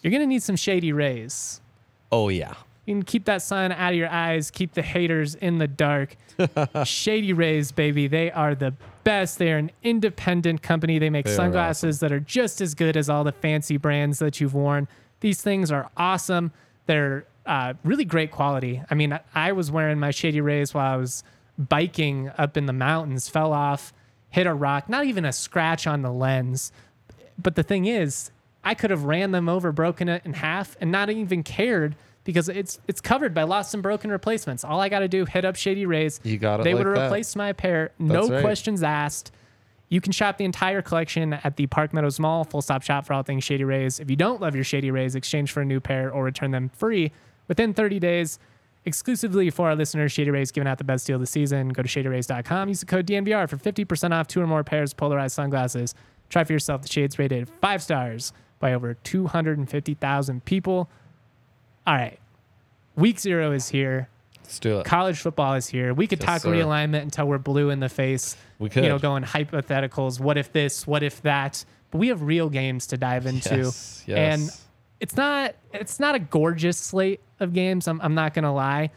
you're 0.02 0.12
going 0.12 0.22
to 0.22 0.28
need 0.28 0.44
some 0.44 0.56
shady 0.56 0.92
rays. 0.92 1.62
Oh 2.12 2.30
yeah. 2.30 2.54
You 2.86 2.94
can 2.96 3.04
keep 3.04 3.26
that 3.26 3.42
sun 3.42 3.72
out 3.72 3.94
of 3.94 3.98
your 3.98 4.10
eyes, 4.10 4.52
keep 4.52 4.74
the 4.74 4.82
haters 4.82 5.36
in 5.36 5.58
the 5.58 5.68
dark. 5.68 6.16
Shady 6.84 7.34
Rays, 7.34 7.72
baby, 7.72 8.08
they 8.08 8.32
are 8.32 8.54
the 8.54 8.74
best. 9.04 9.40
They 9.40 9.52
are 9.52 9.58
an 9.58 9.72
independent 9.82 10.62
company. 10.62 11.00
They 11.00 11.10
make 11.10 11.26
They 11.26 11.36
sunglasses 11.36 12.00
that 12.02 12.12
are 12.12 12.20
just 12.20 12.62
as 12.62 12.76
good 12.76 12.96
as 12.96 13.10
all 13.10 13.24
the 13.24 13.32
fancy 13.32 13.78
brands 13.78 14.20
that 14.20 14.40
you've 14.40 14.54
worn. 14.54 14.88
These 15.22 15.42
things 15.42 15.72
are 15.72 15.90
awesome. 15.98 16.52
They're 16.86 17.26
uh, 17.46 17.74
really 17.84 18.06
great 18.06 18.32
quality. 18.32 18.82
I 18.90 18.96
mean, 18.96 19.18
I 19.34 19.52
was 19.52 19.72
wearing 19.72 20.00
my 20.00 20.12
Shady 20.12 20.42
Rays 20.42 20.74
while 20.74 20.94
I 20.94 20.98
was 20.98 21.24
biking 21.58 22.30
up 22.38 22.58
in 22.58 22.66
the 22.66 22.74
mountains, 22.74 23.30
fell 23.30 23.54
off, 23.54 23.94
hit 24.30 24.46
a 24.46 24.54
rock, 24.54 24.90
not 24.90 25.06
even 25.06 25.26
a 25.26 25.32
scratch 25.32 25.88
on 25.88 26.02
the 26.02 26.12
lens. 26.12 26.72
But 27.42 27.56
the 27.56 27.64
thing 27.64 27.86
is, 27.86 28.32
I 28.64 28.74
could 28.74 28.92
have 28.92 29.04
ran 29.04 29.32
them 29.32 29.48
over, 29.48 29.72
broken 29.72 30.10
it 30.10 30.24
in 30.26 30.34
half, 30.34 30.76
and 30.82 30.92
not 30.92 31.10
even 31.10 31.44
cared 31.44 31.96
because 32.26 32.50
it's 32.50 32.80
it's 32.90 33.00
covered 33.00 33.34
by 33.34 33.44
lost 33.44 33.74
and 33.74 33.82
broken 33.82 34.12
replacements. 34.12 34.66
All 34.66 34.82
I 34.82 34.90
got 34.90 35.00
to 35.00 35.08
do 35.08 35.24
hit 35.24 35.46
up 35.46 35.56
Shady 35.56 35.86
Rays. 35.86 36.20
You 36.24 36.38
got 36.38 36.60
it 36.60 36.64
They 36.64 36.74
like 36.74 36.84
would 36.86 36.92
replace 36.98 37.36
my 37.38 37.54
pair, 37.54 37.92
no 37.98 38.28
right. 38.28 38.42
questions 38.42 38.84
asked. 38.84 39.32
You 39.88 40.02
can 40.02 40.12
shop 40.12 40.38
the 40.38 40.46
entire 40.46 40.82
collection 40.82 41.34
at 41.34 41.56
the 41.56 41.68
Park 41.68 41.94
Meadows 41.94 42.20
Mall, 42.20 42.44
full 42.44 42.62
stop 42.62 42.82
shop 42.82 43.06
for 43.06 43.14
all 43.14 43.24
things 43.24 43.44
Shady 43.46 43.64
Rays. 43.64 44.00
If 44.00 44.10
you 44.10 44.16
don't 44.18 44.42
love 44.42 44.56
your 44.56 44.64
Shady 44.64 44.92
Rays, 44.92 45.16
exchange 45.16 45.52
for 45.52 45.62
a 45.62 45.66
new 45.66 45.80
pair 45.80 46.12
or 46.12 46.24
return 46.24 46.52
them 46.52 46.70
free 46.70 47.12
within 47.48 47.74
30 47.74 48.00
days. 48.00 48.40
Exclusively 48.88 49.50
for 49.50 49.68
our 49.68 49.76
listeners, 49.76 50.12
Shady 50.12 50.30
Rays 50.32 50.52
giving 50.52 50.68
out 50.68 50.78
the 50.80 50.84
best 50.84 51.08
deal 51.08 51.16
of 51.16 51.20
the 51.22 51.26
season. 51.28 51.70
Go 51.70 51.82
to 51.82 51.88
shadyrays.com. 51.90 52.68
Use 52.70 52.82
the 52.82 52.86
code 52.86 53.08
DNVR 53.08 53.48
for 53.50 53.58
50% 53.58 54.12
off 54.12 54.28
two 54.28 54.42
or 54.42 54.48
more 54.48 54.64
pairs 54.64 54.92
of 54.92 54.98
polarized 54.98 55.36
sunglasses. 55.36 55.96
Try 56.30 56.44
for 56.44 56.54
yourself. 56.54 56.82
The 56.84 56.88
shades 56.88 57.18
rated 57.18 57.50
five 57.62 57.82
stars 57.82 58.34
by 58.60 58.74
over 58.74 58.94
250,000 58.96 60.46
people. 60.46 60.90
All 61.88 61.96
right. 61.96 62.20
Week 62.96 63.20
zero 63.20 63.52
is 63.52 63.70
here. 63.70 64.10
Let's 64.44 64.60
do 64.60 64.80
it. 64.80 64.86
College 64.86 65.20
football 65.20 65.56
is 65.56 65.68
here. 65.68 65.94
We 65.94 66.08
could 66.08 66.20
Yes, 66.20 66.26
talk 66.26 66.42
sir. 66.44 66.52
realignment 66.52 67.02
until 67.02 67.28
we're 67.28 67.38
blue 67.40 67.70
in 67.72 67.80
the 67.80 67.90
face. 67.90 68.38
We 68.60 68.70
could. 68.70 68.84
You 68.84 68.90
know, 68.90 69.00
going 69.00 69.24
hypotheticals. 69.24 70.20
What 70.20 70.38
if 70.38 70.52
this? 70.52 70.86
What 70.88 71.04
if 71.04 71.22
that? 71.24 71.66
But 71.92 71.98
we 71.98 72.08
have 72.10 72.22
real 72.22 72.50
games 72.50 72.88
to 72.88 72.98
dive 72.98 73.26
into. 73.26 73.58
Yes, 73.58 74.04
yes. 74.06 74.18
And 74.18 74.52
it's 75.00 75.18
not 75.18 75.56
it's 75.74 76.00
not 76.00 76.16
a 76.16 76.20
gorgeous 76.20 76.78
slate 76.78 77.22
of 77.40 77.54
games. 77.54 77.88
I'm, 77.88 78.00
I'm 78.02 78.14
not 78.16 78.34
gonna 78.34 78.54
lie. 78.54 78.92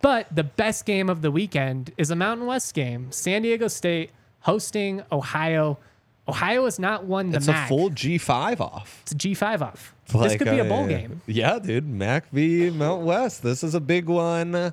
But 0.00 0.26
the 0.34 0.44
best 0.44 0.84
game 0.86 1.08
of 1.08 1.22
the 1.22 1.30
weekend 1.30 1.92
is 1.96 2.10
a 2.10 2.16
Mountain 2.16 2.46
West 2.46 2.74
game. 2.74 3.10
San 3.10 3.42
Diego 3.42 3.68
State 3.68 4.10
hosting 4.40 5.02
Ohio. 5.10 5.78
Ohio 6.26 6.64
has 6.64 6.78
not 6.78 7.04
won 7.04 7.30
the 7.30 7.36
It's 7.36 7.46
MAC. 7.46 7.66
a 7.66 7.68
full 7.68 7.90
G 7.90 8.16
five 8.18 8.60
off. 8.60 9.00
it's 9.02 9.12
a 9.12 9.14
G5 9.14 9.60
off. 9.60 9.94
this 10.06 10.14
Like, 10.14 10.38
could 10.38 10.50
be 10.50 10.58
a 10.58 10.64
bowl 10.64 10.86
game. 10.86 11.20
Yeah, 11.26 11.58
dude. 11.58 11.86
Mac 11.86 12.28
v 12.30 12.70
Mount 12.70 13.02
West. 13.02 13.42
This 13.42 13.62
is 13.62 13.74
a 13.74 13.80
big 13.80 14.06
one. 14.08 14.72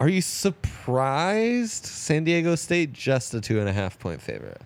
Are 0.00 0.08
you 0.08 0.20
surprised? 0.20 1.86
San 1.86 2.24
Diego 2.24 2.54
State 2.56 2.92
just 2.92 3.32
a 3.34 3.40
two 3.40 3.60
and 3.60 3.68
a 3.68 3.72
half 3.72 3.98
point 3.98 4.20
favorite. 4.20 4.60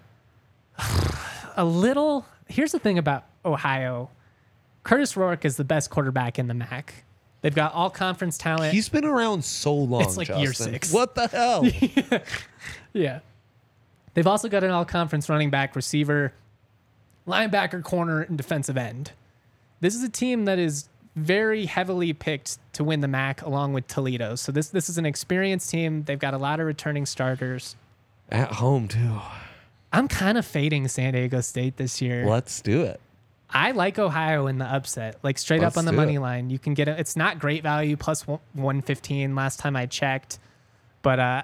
a 1.56 1.64
little. 1.64 2.26
Here's 2.48 2.72
the 2.72 2.78
thing 2.78 2.98
about 2.98 3.24
Ohio. 3.44 4.10
Kurtis 4.84 5.16
Rourke 5.16 5.44
is 5.44 5.56
the 5.56 5.64
best 5.64 5.90
quarterback 5.90 6.38
in 6.38 6.46
the 6.48 6.54
MAC. 6.54 7.04
They've 7.42 7.54
got 7.54 7.72
all 7.74 7.90
conference 7.90 8.38
talent. 8.38 8.72
He's 8.72 8.88
been 8.88 9.04
around 9.04 9.44
so 9.44 9.74
long. 9.74 10.02
It's 10.02 10.16
like 10.16 10.28
year 10.28 10.52
six. 10.52 10.92
What 10.92 11.14
the 11.14 11.28
hell? 11.28 11.64
yeah. 12.92 13.20
They've 14.16 14.26
also 14.26 14.48
got 14.48 14.64
an 14.64 14.70
all 14.70 14.86
conference 14.86 15.28
running 15.28 15.50
back, 15.50 15.76
receiver, 15.76 16.32
linebacker, 17.28 17.82
corner, 17.84 18.22
and 18.22 18.38
defensive 18.38 18.78
end. 18.78 19.12
This 19.80 19.94
is 19.94 20.02
a 20.02 20.08
team 20.08 20.46
that 20.46 20.58
is 20.58 20.88
very 21.14 21.66
heavily 21.66 22.14
picked 22.14 22.58
to 22.72 22.82
win 22.82 23.02
the 23.02 23.08
MAC 23.08 23.42
along 23.42 23.74
with 23.74 23.86
Toledo. 23.88 24.34
So 24.34 24.52
this 24.52 24.70
this 24.70 24.88
is 24.88 24.96
an 24.96 25.04
experienced 25.04 25.68
team. 25.68 26.04
They've 26.04 26.18
got 26.18 26.32
a 26.32 26.38
lot 26.38 26.60
of 26.60 26.66
returning 26.66 27.04
starters. 27.04 27.76
At 28.30 28.52
home 28.52 28.88
too. 28.88 29.20
I'm 29.92 30.08
kind 30.08 30.38
of 30.38 30.46
fading 30.46 30.88
San 30.88 31.12
Diego 31.12 31.42
State 31.42 31.76
this 31.76 32.00
year. 32.00 32.26
Let's 32.26 32.62
do 32.62 32.84
it. 32.84 32.98
I 33.50 33.72
like 33.72 33.98
Ohio 33.98 34.46
in 34.46 34.56
the 34.56 34.64
upset, 34.64 35.18
like 35.22 35.36
straight 35.36 35.60
Let's 35.60 35.76
up 35.76 35.78
on 35.78 35.84
the 35.84 35.92
money 35.92 36.14
it. 36.14 36.20
line. 36.20 36.48
You 36.48 36.58
can 36.58 36.72
get 36.72 36.88
it. 36.88 36.98
It's 36.98 37.16
not 37.16 37.38
great 37.38 37.62
value, 37.62 37.98
plus 37.98 38.26
one- 38.26 38.40
115 38.54 39.34
last 39.34 39.60
time 39.60 39.76
I 39.76 39.84
checked. 39.84 40.38
But 41.02 41.20
uh, 41.20 41.42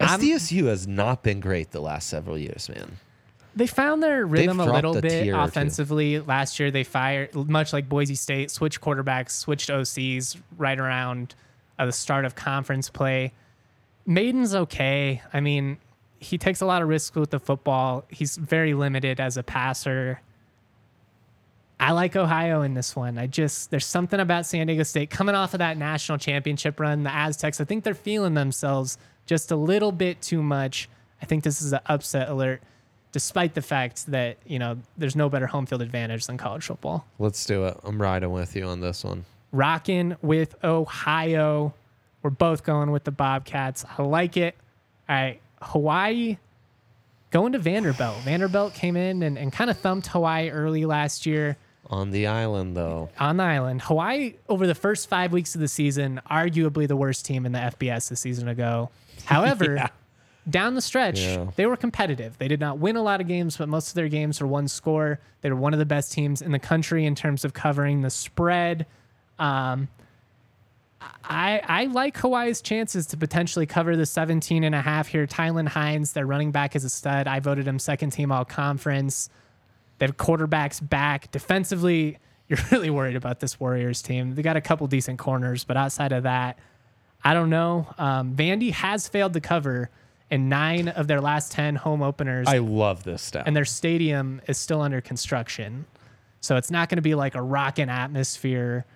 I'm- 0.00 0.20
SDSU 0.20 0.66
has 0.66 0.86
not 0.86 1.22
been 1.22 1.40
great 1.40 1.70
the 1.70 1.80
last 1.80 2.08
several 2.08 2.38
years, 2.38 2.68
man. 2.68 2.96
they 3.56 3.66
found 3.66 4.02
their 4.02 4.24
rhythm 4.26 4.60
a 4.60 4.64
little 4.64 4.96
a 4.96 5.02
bit 5.02 5.24
tier 5.24 5.34
or 5.34 5.38
two. 5.38 5.42
offensively. 5.42 6.20
Last 6.20 6.58
year, 6.60 6.70
they 6.70 6.84
fired, 6.84 7.34
much 7.34 7.72
like 7.72 7.88
Boise 7.88 8.14
State, 8.14 8.50
switched 8.50 8.80
quarterbacks, 8.80 9.32
switched 9.32 9.70
OCs 9.70 10.36
right 10.56 10.78
around 10.78 11.34
uh, 11.78 11.86
the 11.86 11.92
start 11.92 12.24
of 12.24 12.34
conference 12.34 12.88
play. 12.88 13.32
Mayden's 14.06 14.54
okay. 14.54 15.20
I 15.32 15.40
mean, 15.40 15.78
he 16.18 16.38
takes 16.38 16.60
a 16.60 16.66
lot 16.66 16.80
of 16.82 16.88
risks 16.88 17.16
with 17.16 17.30
the 17.30 17.40
football. 17.40 18.04
He's 18.08 18.36
very 18.36 18.72
limited 18.74 19.20
as 19.20 19.36
a 19.36 19.42
passer. 19.42 20.20
I 21.78 21.92
like 21.92 22.14
Ohio 22.14 22.60
in 22.62 22.74
this 22.74 22.94
one. 22.94 23.16
I 23.18 23.26
just 23.26 23.70
there's 23.70 23.86
something 23.86 24.20
about 24.20 24.44
San 24.46 24.66
Diego 24.66 24.82
State 24.82 25.08
coming 25.10 25.34
off 25.34 25.54
of 25.54 25.58
that 25.58 25.78
national 25.78 26.18
championship 26.18 26.78
run. 26.78 27.04
The 27.04 27.12
Aztecs, 27.14 27.60
I 27.60 27.64
think 27.64 27.84
they're 27.84 27.94
feeling 27.94 28.34
themselves 28.34 28.98
just 29.30 29.52
a 29.52 29.56
little 29.56 29.92
bit 29.92 30.20
too 30.20 30.42
much. 30.42 30.88
I 31.22 31.24
think 31.24 31.44
this 31.44 31.62
is 31.62 31.72
an 31.72 31.78
upset 31.86 32.28
alert, 32.28 32.60
despite 33.12 33.54
the 33.54 33.62
fact 33.62 34.06
that 34.08 34.38
you 34.44 34.58
know 34.58 34.78
there's 34.98 35.14
no 35.14 35.28
better 35.28 35.46
home 35.46 35.66
field 35.66 35.82
advantage 35.82 36.26
than 36.26 36.36
college 36.36 36.64
football. 36.64 37.06
Let's 37.20 37.46
do 37.46 37.64
it. 37.66 37.78
I'm 37.84 38.02
riding 38.02 38.32
with 38.32 38.56
you 38.56 38.64
on 38.64 38.80
this 38.80 39.04
one. 39.04 39.24
Rocking 39.52 40.16
with 40.20 40.56
Ohio. 40.64 41.72
We're 42.22 42.30
both 42.30 42.64
going 42.64 42.90
with 42.90 43.04
the 43.04 43.12
Bobcats. 43.12 43.84
I 43.96 44.02
like 44.02 44.36
it. 44.36 44.56
All 45.08 45.14
right, 45.14 45.40
Hawaii 45.62 46.38
going 47.30 47.52
to 47.52 47.60
Vanderbilt. 47.60 48.16
Vanderbilt 48.24 48.74
came 48.74 48.96
in 48.96 49.22
and, 49.22 49.38
and 49.38 49.52
kind 49.52 49.70
of 49.70 49.78
thumped 49.78 50.08
Hawaii 50.08 50.50
early 50.50 50.86
last 50.86 51.24
year. 51.24 51.56
On 51.86 52.10
the 52.10 52.26
island, 52.26 52.76
though. 52.76 53.10
on 53.18 53.36
the 53.36 53.44
island. 53.44 53.82
Hawaii, 53.82 54.34
over 54.48 54.66
the 54.66 54.74
first 54.74 55.08
five 55.08 55.32
weeks 55.32 55.54
of 55.54 55.60
the 55.60 55.68
season, 55.68 56.20
arguably 56.28 56.88
the 56.88 56.96
worst 56.96 57.24
team 57.24 57.46
in 57.46 57.52
the 57.52 57.58
FBS 57.60 58.10
a 58.10 58.16
season 58.16 58.48
ago. 58.48 58.90
However, 59.24 59.88
down 60.50 60.74
the 60.74 60.80
stretch, 60.80 61.20
Yeah. 61.20 61.46
they 61.56 61.66
were 61.66 61.76
competitive. 61.76 62.38
They 62.38 62.48
did 62.48 62.60
not 62.60 62.78
win 62.78 62.96
a 62.96 63.02
lot 63.02 63.20
of 63.20 63.28
games, 63.28 63.56
but 63.56 63.68
most 63.68 63.88
of 63.88 63.94
their 63.94 64.08
games 64.08 64.40
were 64.40 64.46
one 64.46 64.68
score. 64.68 65.20
They 65.42 65.50
were 65.50 65.56
one 65.56 65.72
of 65.72 65.78
the 65.78 65.86
best 65.86 66.12
teams 66.12 66.42
in 66.42 66.52
the 66.52 66.58
country 66.58 67.04
in 67.06 67.14
terms 67.14 67.44
of 67.44 67.52
covering 67.52 68.02
the 68.02 68.10
spread. 68.10 68.86
Um, 69.38 69.88
I, 71.24 71.60
I 71.64 71.84
like 71.86 72.16
Hawaii's 72.18 72.60
chances 72.60 73.06
to 73.06 73.16
potentially 73.16 73.64
cover 73.66 73.96
the 73.96 74.04
17 74.06 74.64
and 74.64 74.74
a 74.74 74.80
half 74.82 75.08
here. 75.08 75.26
Tylan 75.26 75.68
Hines, 75.68 76.12
their 76.12 76.26
running 76.26 76.50
back, 76.50 76.76
is 76.76 76.84
a 76.84 76.90
stud. 76.90 77.26
I 77.26 77.40
voted 77.40 77.66
him 77.66 77.78
second 77.78 78.10
team 78.10 78.30
all 78.32 78.44
conference. 78.44 79.30
They 79.98 80.06
have 80.06 80.16
quarterbacks 80.16 80.86
back. 80.86 81.30
Defensively, 81.30 82.18
you're 82.48 82.58
really 82.70 82.90
worried 82.90 83.16
about 83.16 83.40
this 83.40 83.58
Warriors 83.60 84.02
team. 84.02 84.34
They 84.34 84.42
got 84.42 84.56
a 84.56 84.60
couple 84.60 84.86
decent 84.88 85.18
corners, 85.18 85.64
but 85.64 85.76
outside 85.76 86.12
of 86.12 86.24
that, 86.24 86.58
I 87.22 87.34
don't 87.34 87.50
know. 87.50 87.86
Um, 87.98 88.34
Vandy 88.34 88.72
has 88.72 89.08
failed 89.08 89.34
to 89.34 89.40
cover 89.40 89.90
in 90.30 90.48
nine 90.48 90.88
of 90.88 91.08
their 91.08 91.20
last 91.20 91.52
10 91.52 91.76
home 91.76 92.02
openers, 92.02 92.46
I 92.48 92.58
love 92.58 93.02
this 93.02 93.20
stat. 93.20 93.44
and 93.46 93.56
their 93.56 93.64
stadium 93.64 94.40
is 94.46 94.56
still 94.58 94.80
under 94.80 95.00
construction. 95.00 95.86
So 96.40 96.56
it's 96.56 96.70
not 96.70 96.88
going 96.88 96.96
to 96.96 97.02
be 97.02 97.14
like 97.14 97.34
a 97.34 97.42
rocking 97.42 97.90
atmosphere. 97.90 98.86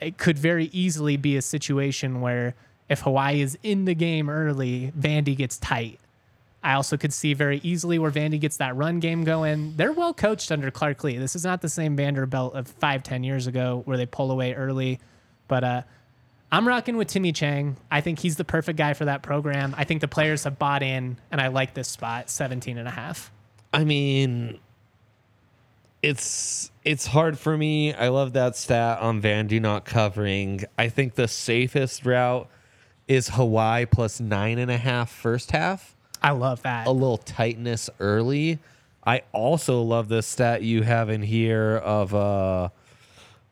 It 0.00 0.18
could 0.18 0.38
very 0.38 0.66
easily 0.72 1.16
be 1.16 1.36
a 1.36 1.42
situation 1.42 2.20
where 2.20 2.54
if 2.88 3.00
Hawaii 3.00 3.40
is 3.40 3.56
in 3.62 3.84
the 3.84 3.94
game 3.94 4.28
early, 4.28 4.92
Vandy 4.98 5.36
gets 5.36 5.58
tight. 5.58 6.00
I 6.62 6.74
also 6.74 6.96
could 6.96 7.12
see 7.12 7.32
very 7.32 7.60
easily 7.62 7.98
where 7.98 8.10
Vandy 8.10 8.40
gets 8.40 8.56
that 8.56 8.74
run 8.76 8.98
game 8.98 9.22
going. 9.22 9.74
They're 9.76 9.92
well 9.92 10.12
coached 10.12 10.50
under 10.50 10.70
Clark 10.70 11.04
Lea. 11.04 11.16
This 11.16 11.36
is 11.36 11.44
not 11.44 11.62
the 11.62 11.68
same 11.68 11.96
Vanderbilt 11.96 12.54
of 12.54 12.66
five, 12.66 13.04
ten 13.04 13.22
years 13.22 13.46
ago 13.46 13.82
where 13.84 13.96
they 13.96 14.06
pull 14.06 14.32
away 14.32 14.52
early. 14.52 14.98
But 15.46 15.62
uh, 15.64 15.82
I'm 16.56 16.66
rocking 16.66 16.96
with 16.96 17.08
Timmy 17.08 17.32
Chang. 17.32 17.76
I 17.90 18.00
think 18.00 18.18
he's 18.18 18.36
the 18.36 18.44
perfect 18.44 18.78
guy 18.78 18.94
for 18.94 19.04
that 19.04 19.20
program. 19.20 19.74
I 19.76 19.84
think 19.84 20.00
the 20.00 20.08
players 20.08 20.44
have 20.44 20.58
bought 20.58 20.82
in, 20.82 21.18
and 21.30 21.38
I 21.38 21.48
like 21.48 21.74
this 21.74 21.86
spot, 21.86 22.30
17 22.30 22.78
and 22.78 22.88
a 22.88 22.90
half. 22.90 23.30
I 23.74 23.84
mean, 23.84 24.58
it's 26.00 26.70
it's 26.82 27.08
hard 27.08 27.38
for 27.38 27.58
me. 27.58 27.92
I 27.92 28.08
love 28.08 28.32
that 28.32 28.56
stat 28.56 29.00
on 29.00 29.20
Vandy 29.20 29.60
not 29.60 29.84
covering. 29.84 30.64
I 30.78 30.88
think 30.88 31.14
the 31.14 31.28
safest 31.28 32.06
route 32.06 32.48
is 33.06 33.28
Hawaii 33.28 33.84
plus 33.84 34.18
nine 34.18 34.58
and 34.58 34.70
a 34.70 34.78
half 34.78 35.10
first 35.10 35.50
half. 35.50 35.94
I 36.22 36.30
love 36.30 36.62
that. 36.62 36.86
A 36.86 36.90
little 36.90 37.18
tightness 37.18 37.90
early. 38.00 38.60
I 39.06 39.24
also 39.32 39.82
love 39.82 40.08
the 40.08 40.22
stat 40.22 40.62
you 40.62 40.84
have 40.84 41.10
in 41.10 41.20
here 41.20 41.76
of 41.76 42.14
uh 42.14 42.70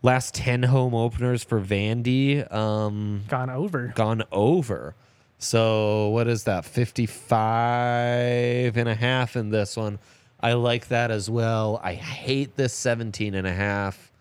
Last 0.05 0.35
10 0.35 0.65
home 0.65 0.95
openers 0.95 1.43
for 1.43 1.59
Vandy 1.59 2.53
um, 2.53 3.23
Gone 3.27 3.49
over. 3.49 3.91
gone 3.97 4.23
over. 4.31 4.95
So 5.39 6.09
what 6.11 6.29
is 6.29 6.45
that? 6.45 6.67
55 6.67 8.77
and 8.77 8.87
a 8.87 8.95
half 8.95 9.35
in 9.35 9.49
this 9.49 9.79
one. 9.79 9.99
I 10.41 10.53
like 10.53 10.89
that 10.89 11.11
as 11.11 11.31
well. 11.31 11.81
I 11.83 11.95
hate 11.95 12.55
this 12.57 12.75
17 12.75 13.35
and 13.35 13.47
a 13.47 13.53
half. 13.55 14.13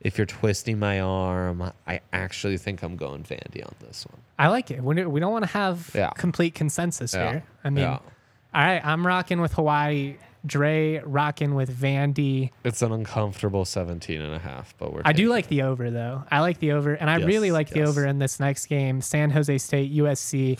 If 0.00 0.16
you're 0.16 0.26
twisting 0.26 0.78
my 0.78 1.00
arm, 1.00 1.70
I 1.86 2.00
actually 2.14 2.56
think 2.56 2.82
I'm 2.82 2.96
going 2.96 3.22
Vandy 3.22 3.62
on 3.62 3.74
this 3.80 4.06
one. 4.10 4.22
I 4.38 4.48
like 4.48 4.70
it. 4.70 4.82
We 4.82 4.94
don't- 4.94 5.12
we 5.12 5.20
don't 5.20 5.32
want 5.32 5.44
to 5.44 5.50
have 5.50 5.90
Yeah. 5.94 6.12
complete 6.16 6.54
consensus 6.54 7.12
Yeah. 7.12 7.30
here. 7.30 7.42
I 7.62 7.68
mean, 7.68 7.84
Yeah. 7.84 7.98
all 7.98 8.02
right, 8.64 8.80
I'm 8.82 9.06
rocking 9.06 9.42
with 9.42 9.52
Hawaii. 9.52 10.16
Dre 10.46 11.00
rocking 11.04 11.54
with 11.54 11.74
Vandy. 11.76 12.50
It's 12.64 12.82
an 12.82 12.92
uncomfortable 12.92 13.64
17 13.64 14.20
and 14.20 14.34
a 14.34 14.38
half, 14.38 14.74
but 14.78 14.92
we're 14.92 15.02
I 15.04 15.12
do 15.12 15.28
like 15.28 15.48
the 15.48 15.62
over 15.62 15.90
though. 15.90 16.24
I 16.30 16.40
like 16.40 16.58
the 16.60 16.72
over, 16.72 16.94
and 16.94 17.10
I 17.10 17.18
Yes, 17.18 17.26
really 17.26 17.50
like 17.50 17.70
the 17.70 17.82
over 17.82 18.06
in 18.06 18.18
this 18.18 18.38
next 18.40 18.66
game. 18.66 19.00
San 19.00 19.30
Jose 19.30 19.58
State 19.58 19.92
USC. 19.94 20.58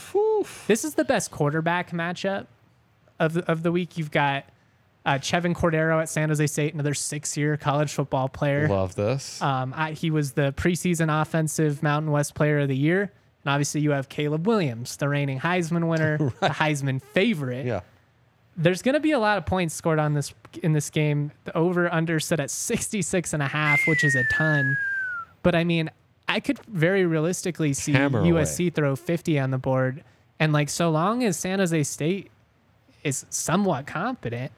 This 0.66 0.84
is 0.84 0.94
the 0.94 1.04
best 1.04 1.30
quarterback 1.30 1.90
matchup 1.92 2.46
of 3.18 3.32
the, 3.34 3.50
of 3.50 3.62
the 3.62 3.72
week. 3.72 3.96
You've 3.96 4.10
got 4.10 4.44
uh, 5.04 5.14
Chevan 5.14 5.54
Cordeiro 5.54 6.00
at 6.02 6.08
San 6.08 6.28
Jose 6.30 6.46
State, 6.48 6.74
another 6.74 6.92
six-year 6.94 7.56
college 7.56 7.92
football 7.92 8.28
player. 8.28 8.68
Love 8.68 8.94
this. 8.96 9.40
Um, 9.40 9.72
I, 9.76 9.92
he 9.92 10.10
was 10.10 10.32
the 10.32 10.52
preseason 10.56 11.20
offensive 11.22 11.82
Mountain 11.82 12.10
West 12.10 12.34
Player 12.34 12.58
of 12.60 12.68
the 12.68 12.76
Year, 12.76 13.02
and 13.02 13.52
obviously 13.52 13.80
you 13.82 13.92
have 13.92 14.08
Caleb 14.08 14.46
Williams, 14.48 14.96
the 14.96 15.08
reigning 15.08 15.38
Heisman 15.38 15.86
winner, 15.88 16.18
the 16.40 16.48
Heisman 16.48 17.00
favorite. 17.02 17.66
yeah. 17.66 17.80
There's 18.56 18.80
going 18.82 18.94
to 18.94 19.00
be 19.00 19.12
a 19.12 19.18
lot 19.18 19.36
of 19.38 19.44
points 19.46 19.74
scored 19.74 19.98
on 19.98 20.14
this 20.14 20.32
in 20.62 20.72
this 20.72 20.88
game. 20.90 21.30
The 21.44 21.56
over 21.56 21.92
under 21.92 22.18
set 22.18 22.40
at 22.40 22.50
66 22.50 23.32
and 23.32 23.42
a 23.42 23.46
half, 23.48 23.80
which 23.86 24.02
is 24.02 24.14
a 24.14 24.24
ton. 24.32 24.76
But 25.42 25.54
I 25.54 25.64
mean, 25.64 25.90
I 26.28 26.40
could 26.40 26.58
very 26.66 27.04
realistically 27.06 27.72
see 27.74 27.92
Hammer 27.92 28.22
USC 28.22 28.72
throw 28.74 28.96
50 28.96 29.38
on 29.38 29.50
the 29.50 29.58
board. 29.58 30.02
And 30.40 30.52
like 30.52 30.68
so 30.68 30.90
long 30.90 31.22
as 31.22 31.38
San 31.38 31.58
Jose 31.58 31.82
State 31.84 32.30
is 33.04 33.26
somewhat 33.30 33.86
competent, 33.86 34.52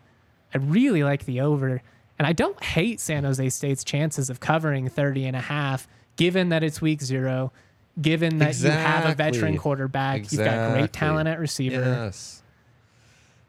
I 0.55 0.59
really 0.59 1.03
like 1.05 1.25
the 1.25 1.41
over. 1.41 1.83
And 2.19 2.27
I 2.27 2.33
don't 2.33 2.63
hate 2.63 3.01
San 3.01 3.25
Jose 3.25 3.49
State's 3.51 3.85
chances 3.85 4.31
of 4.31 4.41
covering 4.41 4.89
30 4.89 5.27
and 5.27 5.37
a 5.37 5.41
half 5.41 5.87
given 6.17 6.49
that 6.49 6.65
it's 6.65 6.81
week 6.81 7.01
0, 7.01 7.53
given 8.01 8.39
that 8.39 8.59
you 8.59 8.71
have 8.71 9.05
a 9.05 9.15
veteran 9.15 9.55
Exactly. 9.55 9.59
quarterback, 9.59 10.33
you've 10.33 10.45
got 10.45 10.73
great 10.73 10.93
talent 10.93 11.29
at 11.29 11.39
receiver. 11.39 11.81
Yes. 11.81 12.43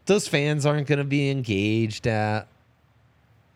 Those 0.09 0.27
fans 0.27 0.65
aren't 0.65 0.87
going 0.87 0.99
to 0.99 1.05
be 1.05 1.29
engaged 1.29 2.07
at 2.07 2.47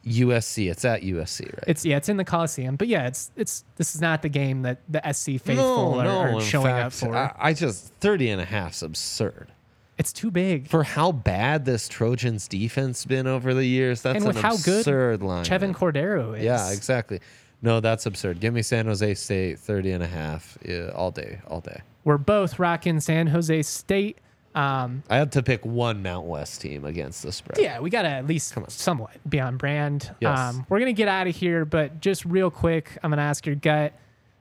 USC. 0.05 0.69
It's 0.69 0.85
at 0.85 1.01
USC, 1.01 1.45
right? 1.45 1.63
It's 1.67 1.85
yeah, 1.85 1.97
it's 1.97 2.09
in 2.09 2.17
the 2.17 2.25
Coliseum, 2.25 2.75
but 2.75 2.87
yeah, 2.87 3.07
it's 3.07 3.31
it's 3.35 3.63
this 3.77 3.95
is 3.95 4.01
not 4.01 4.21
the 4.21 4.29
game 4.29 4.61
that 4.63 4.79
the 4.89 5.01
SC 5.11 5.41
faithful 5.41 5.99
are, 5.99 6.07
are 6.07 6.29
in 6.29 6.39
showing 6.41 6.73
up 6.73 6.93
for. 6.93 7.15
I, 7.15 7.33
I 7.37 7.53
just 7.53 7.93
30 7.99 8.29
and 8.31 8.41
a 8.41 8.45
half's 8.45 8.81
absurd. 8.81 9.51
it's 9.97 10.11
too 10.11 10.29
big. 10.29 10.67
For 10.67 10.83
how 10.83 11.11
bad 11.11 11.65
this 11.65 11.87
Trojans 11.87 12.47
defense 12.47 13.05
been 13.05 13.27
over 13.27 13.53
the 13.53 13.65
years, 13.65 14.01
that's 14.01 14.17
and 14.17 14.25
with 14.25 14.35
an 14.37 14.41
how 14.41 14.57
good 14.57 14.79
absurd 14.79 15.23
line. 15.23 15.45
Chevan 15.45 15.73
Cordeiro 15.73 16.37
is. 16.37 16.43
Yeah, 16.43 16.71
exactly. 16.71 17.19
No, 17.61 17.79
that's 17.79 18.05
absurd. 18.05 18.41
Give 18.41 18.53
me 18.53 18.61
San 18.61 18.85
Jose 18.87 19.13
State 19.13 19.57
30 19.57 19.91
and 19.91 20.03
a 20.03 20.07
half 20.07 20.57
yeah, 20.65 20.91
all 20.93 21.11
day, 21.11 21.39
all 21.47 21.61
day. 21.61 21.79
We're 22.03 22.17
both 22.17 22.59
rocking 22.59 22.99
San 22.99 23.27
Jose 23.27 23.61
State. 23.61 24.17
Um, 24.55 25.01
I 25.09 25.17
had 25.17 25.31
to 25.33 25.41
pick 25.43 25.65
one 25.65 26.03
Mount 26.03 26.27
West 26.27 26.61
team 26.61 26.85
against 26.85 27.23
the 27.23 27.31
spread. 27.31 27.57
yeah, 27.59 27.79
we 27.79 27.89
got 27.89 28.03
to 28.03 28.09
at 28.09 28.27
least 28.27 28.53
somewhat 28.69 29.11
be 29.27 29.39
on 29.39 29.57
brand. 29.57 30.13
Yes. 30.19 30.37
Um, 30.37 30.65
we're 30.69 30.79
going 30.79 30.93
to 30.93 30.97
get 30.97 31.07
out 31.07 31.25
of 31.27 31.35
here, 31.35 31.65
but 31.65 31.99
just 32.01 32.23
real 32.25 32.51
quick, 32.51 32.91
I'm 33.01 33.09
going 33.09 33.17
to 33.17 33.23
ask 33.23 33.45
your 33.45 33.55
gut. 33.55 33.93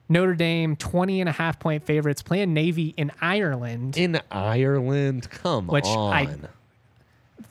Notre 0.09 0.35
Dame, 0.35 0.77
20 0.77 1.21
and 1.21 1.29
a 1.29 1.33
half 1.33 1.59
point 1.59 1.87
favorites, 1.87 2.21
playing 2.21 2.53
Navy 2.53 2.93
in 2.99 3.11
Ireland. 3.23 3.97
In 3.97 4.21
Ireland, 4.31 5.31
come 5.31 5.71
on. 5.71 5.75
Which 5.75 5.87
I- 5.87 6.29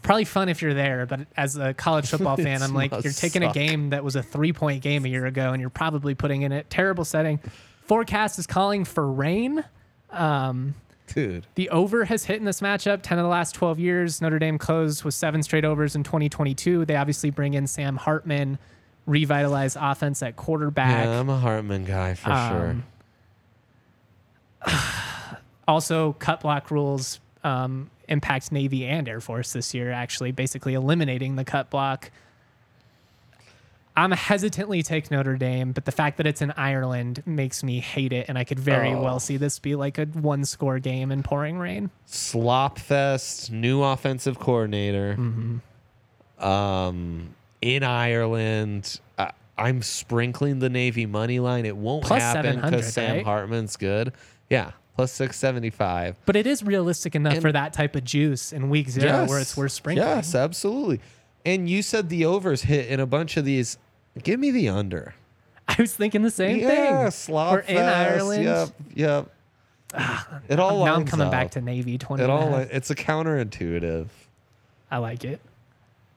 Probably 0.04 0.26
fun 0.26 0.50
if 0.50 0.62
you're 0.64 0.74
there, 0.74 1.06
but 1.06 1.22
as 1.38 1.58
a 1.58 1.74
college 1.76 2.10
football 2.10 2.36
fan, 2.38 2.64
I'm 2.64 2.74
like, 2.74 2.92
you're 3.04 3.14
taking 3.14 3.44
a 3.44 3.54
game 3.54 3.92
that 3.92 4.04
was 4.04 4.16
a 4.16 4.24
three 4.24 4.52
point 4.54 4.82
game 4.82 5.06
a 5.06 5.08
year 5.08 5.26
ago, 5.28 5.52
and 5.54 5.62
you're 5.62 5.70
probably 5.70 6.16
putting 6.16 6.42
in 6.44 6.52
a 6.52 6.64
terrible 6.64 7.06
setting. 7.06 7.40
Forecast 7.86 8.40
is 8.40 8.48
calling 8.48 8.84
for 8.86 9.12
rain. 9.12 9.64
Dude. 11.14 11.48
The 11.56 11.70
over 11.70 12.06
has 12.06 12.26
hit 12.26 12.38
in 12.38 12.46
this 12.46 12.62
matchup 12.62 13.02
10 13.02 13.20
of 13.20 13.24
the 13.24 13.30
last 13.30 13.54
12 13.56 13.80
years. 13.80 14.22
Notre 14.22 14.40
Dame 14.40 14.58
closed 14.58 15.04
with 15.04 15.14
seven 15.14 15.44
straight 15.44 15.66
overs 15.66 15.96
in 15.96 16.04
2022. 16.04 16.86
They 16.86 16.96
obviously 16.96 17.30
bring 17.30 17.54
in 17.54 17.68
Sam 17.68 17.98
Hartman, 17.98 18.58
revitalize 19.06 19.76
offense 19.80 20.24
at 20.24 20.36
quarterback. 20.36 21.06
Yeah, 21.06 21.20
I'm 21.20 21.30
a 21.30 21.38
Hartman 21.38 21.86
guy 21.86 22.14
for 22.14 22.32
Um, 22.32 22.84
Also, 25.68 26.14
cut 26.14 26.42
block 26.42 26.72
rules 26.72 27.20
um, 27.44 27.90
impact 28.08 28.52
Navy 28.52 28.86
and 28.86 29.08
Air 29.08 29.22
Force 29.22 29.54
this 29.54 29.74
year, 29.74 29.92
actually, 29.92 30.32
basically 30.32 30.74
eliminating 30.74 31.36
the 31.36 31.46
cut 31.46 31.70
block. 31.70 32.12
I'm 33.96 34.12
hesitantly 34.12 34.84
take 34.84 35.12
Notre 35.12 35.36
Dame, 35.36 35.74
but 35.74 35.84
the 35.86 35.92
fact 35.92 36.18
that 36.18 36.26
it's 36.26 36.42
in 36.42 36.52
Ireland 36.52 37.24
makes 37.26 37.62
me 37.64 37.80
hate 37.82 38.14
it, 38.14 38.28
and 38.30 38.38
I 38.38 38.44
could 38.46 38.60
very 38.60 38.94
Oh. 38.94 39.02
well 39.02 39.20
see 39.20 39.36
this 39.38 39.60
be 39.60 39.76
like 39.76 39.98
a 39.98 40.06
one 40.06 40.46
score 40.46 40.80
game 40.80 41.12
in 41.12 41.24
pouring 41.24 41.58
rain. 41.58 41.90
Slop 42.06 42.80
Fest, 42.80 43.52
new 43.52 43.84
offensive 43.84 44.40
coordinator. 44.40 45.16
Mm-hmm. 45.20 45.58
Um, 46.48 47.36
in 47.62 47.84
Ireland. 47.84 49.00
I, 49.20 49.32
I'm 49.58 49.82
sprinkling 49.82 50.60
the 50.60 50.70
Navy 50.70 51.06
money 51.06 51.40
line. 51.40 51.66
It 51.66 51.76
won't 51.78 52.04
Plus 52.06 52.22
happen 52.22 52.60
because 52.62 52.94
Sam 52.94 53.18
right? 53.18 53.26
Hartman's 53.26 53.78
good. 53.78 54.14
Yeah, 54.50 54.72
plus 54.96 55.12
675. 55.12 56.16
But 56.26 56.36
it 56.36 56.48
is 56.48 56.64
realistic 56.64 57.16
enough 57.16 57.34
And- 57.34 57.42
for 57.42 57.52
that 57.52 57.74
type 57.74 57.96
of 57.96 58.04
juice 58.04 58.52
in 58.54 58.70
week 58.70 58.90
zero 58.90 59.28
where 59.28 59.40
it's 59.40 59.56
worth 59.56 59.72
sprinkling. 59.74 60.08
Yes, 60.08 60.34
absolutely. 60.34 61.00
And 61.46 61.70
you 61.70 61.82
said 61.82 62.10
the 62.10 62.26
overs 62.26 62.64
hit 62.64 62.88
in 62.88 63.00
a 63.00 63.06
bunch 63.06 63.38
of 63.38 63.46
these. 63.46 63.78
Give 64.24 64.40
me 64.40 64.52
the 64.52 64.70
under. 64.70 65.16
I 65.68 65.76
was 65.80 65.94
thinking 65.94 66.22
the 66.22 66.32
same 66.32 66.60
yeah, 66.60 67.10
thing. 67.10 67.34
We're 67.34 67.60
in 67.60 67.78
Ireland. 67.78 68.44
Yep, 68.44 68.70
yep. 68.94 69.30
it 70.50 70.60
all 70.60 70.86
now 70.86 70.96
I'm 70.96 71.06
coming 71.06 71.28
up. 71.28 71.32
back 71.32 71.52
to 71.52 71.62
Navy 71.62 71.98
20. 71.98 72.24
It 72.24 72.30
all 72.30 72.56
it's 72.56 72.90
a 72.90 72.96
counterintuitive. 72.96 74.08
I 74.90 74.98
like 74.98 75.24
it. 75.24 75.42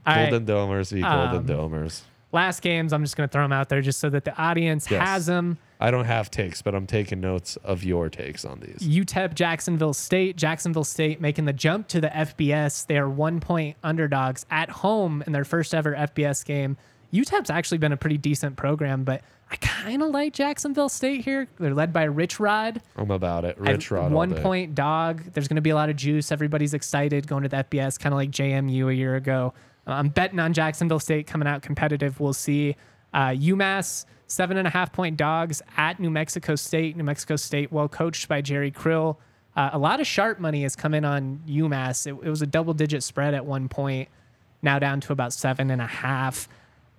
All 0.07 0.15
right. 0.15 0.31
Golden 0.31 0.47
Domers 0.47 0.93
v. 0.93 1.01
Golden 1.01 1.39
Um, 1.39 1.47
Domers. 1.47 2.03
Last 2.35 2.63
games, 2.63 2.93
I'm 2.93 3.03
just 3.05 3.17
going 3.17 3.29
to 3.29 3.33
throw 3.33 3.43
them 3.45 3.53
out 3.53 3.69
there 3.69 3.81
just 3.81 4.01
so 4.01 4.11
that 4.11 4.25
the 4.25 4.37
audience 4.37 4.91
Yes. 4.91 5.01
has 5.09 5.27
them. 5.27 5.57
I 5.81 5.91
don't 5.93 6.05
have 6.07 6.31
takes, 6.33 6.63
but 6.63 6.75
I'm 6.75 6.87
taking 6.87 7.21
notes 7.21 7.57
of 7.63 7.85
your 7.85 8.09
takes 8.11 8.45
on 8.45 8.59
these. 8.59 8.79
UTEP 8.87 9.35
Jacksonville 9.35 9.95
State. 9.95 10.37
Jacksonville 10.37 10.83
State 10.85 11.21
making 11.21 11.45
the 11.45 11.53
jump 11.53 11.87
to 11.89 12.01
the 12.01 12.09
FBS. 12.09 12.87
They 12.87 12.99
are 12.99 13.09
one 13.09 13.39
point 13.39 13.77
underdogs 13.85 14.47
at 14.51 14.69
home 14.69 15.23
in 15.27 15.33
their 15.33 15.45
first 15.45 15.73
ever 15.75 15.95
FBS 15.95 16.45
game. 16.45 16.77
UTEP's 17.13 17.51
actually 17.51 17.79
been 17.79 17.93
a 17.93 17.97
pretty 17.97 18.19
decent 18.19 18.57
program, 18.57 19.05
but 19.05 19.23
I 19.51 19.57
kind 19.57 20.03
of 20.03 20.11
like 20.11 20.33
Jacksonville 20.33 20.89
State 20.89 21.25
here. 21.25 21.47
They're 21.61 21.73
led 21.75 21.93
by 21.93 22.03
Rich 22.05 22.41
Rod. 22.41 22.83
I'm 22.97 23.13
about 23.13 23.45
it. 23.45 23.57
Rich 23.59 23.93
Rod. 23.93 24.11
one 24.11 24.35
point 24.35 24.75
dog. 24.75 25.23
There's 25.35 25.47
going 25.47 25.55
to 25.57 25.63
be 25.63 25.71
a 25.71 25.77
lot 25.77 25.91
of 25.91 25.95
juice. 25.97 26.33
Everybody's 26.33 26.75
excited 26.75 27.29
going 27.29 27.45
to 27.45 27.49
the 27.49 27.59
FBS, 27.59 27.97
kind 28.01 28.13
of 28.13 28.17
like 28.17 28.33
JMU 28.33 28.89
a 28.91 28.95
year 28.95 29.15
ago. 29.15 29.55
I'm 29.87 30.09
betting 30.09 30.39
on 30.39 30.53
Jacksonville 30.53 31.01
State 31.01 31.27
coming 31.27 31.49
out 31.49 31.63
competitive. 31.63 32.21
We'll 32.21 32.33
see. 32.33 32.77
Uh, 33.13 33.29
UMass 33.29 34.07
seven 34.27 34.57
and 34.57 34.67
a 34.67 34.71
half 34.71 34.93
point 34.93 35.17
dogs 35.17 35.63
at 35.77 36.01
New 36.01 36.11
Mexico 36.11 36.57
State. 36.57 36.97
New 36.97 37.05
Mexico 37.05 37.37
State, 37.37 37.73
well 37.73 37.89
coached 37.89 38.29
by 38.29 38.41
Jerry 38.41 38.71
Kill. 38.71 39.19
Uh, 39.57 39.71
a 39.73 39.79
lot 39.79 40.01
of 40.01 40.07
sharp 40.07 40.41
money 40.41 40.63
has 40.63 40.75
come 40.75 40.95
in 40.95 41.05
on 41.05 41.41
UMass. 41.47 42.07
It, 42.07 42.27
it 42.27 42.31
was 42.31 42.43
a 42.43 42.47
double 42.47 42.75
digit 42.75 43.03
spread 43.03 43.35
at 43.35 43.47
one 43.47 43.69
point, 43.69 44.09
now 44.63 44.79
down 44.79 45.01
to 45.03 45.13
about 45.13 45.33
seven 45.33 45.71
and 45.71 45.81
a 45.81 45.87
half. 45.87 46.49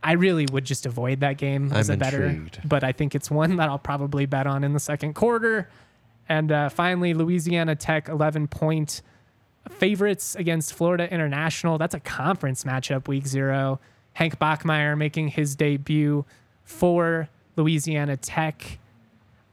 I 0.02 0.14
really 0.14 0.46
would 0.52 0.66
just 0.66 0.86
avoid 0.86 1.22
that 1.22 1.38
game 1.38 1.74
as 1.74 1.90
I'm 1.90 1.96
a 1.96 1.98
better, 1.98 2.46
but 2.64 2.84
I 2.84 2.92
think 2.92 3.16
it's 3.16 3.32
one 3.32 3.56
that 3.58 3.70
I'll 3.70 3.80
probably 3.80 4.26
bet 4.28 4.46
on 4.46 4.64
in 4.64 4.74
the 4.74 4.80
second 4.80 5.16
quarter. 5.16 5.68
And 6.30 6.52
uh, 6.52 6.70
finally, 6.70 7.14
Louisiana 7.14 7.76
Tech 7.76 8.08
11 8.08 8.48
point 8.48 9.02
favorites 9.70 10.36
against 10.36 10.74
Florida 10.74 11.11
International. 11.11 11.78
That's 11.78 11.95
a 11.95 11.99
conference 11.99 12.63
matchup, 12.63 13.07
week 13.07 13.28
zero. 13.28 13.80
Hank 14.13 14.39
Bachmeier 14.39 14.97
making 14.97 15.30
his 15.30 15.55
debut 15.55 16.26
for 16.63 17.30
Louisiana 17.55 18.18
Tech. 18.18 18.80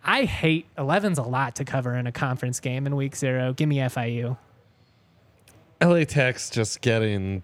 I 0.04 0.24
hate 0.24 0.66
11's 0.76 1.18
a 1.18 1.22
lot 1.22 1.56
to 1.56 1.64
cover 1.64 1.94
in 1.94 2.06
a 2.06 2.12
conference 2.12 2.60
game 2.60 2.86
in 2.86 2.96
week 2.96 3.16
zero. 3.16 3.52
Give 3.52 3.68
me 3.68 3.76
FIU. 3.76 4.36
LA 5.80 6.04
Tech's 6.04 6.50
just 6.50 6.80
getting 6.80 7.42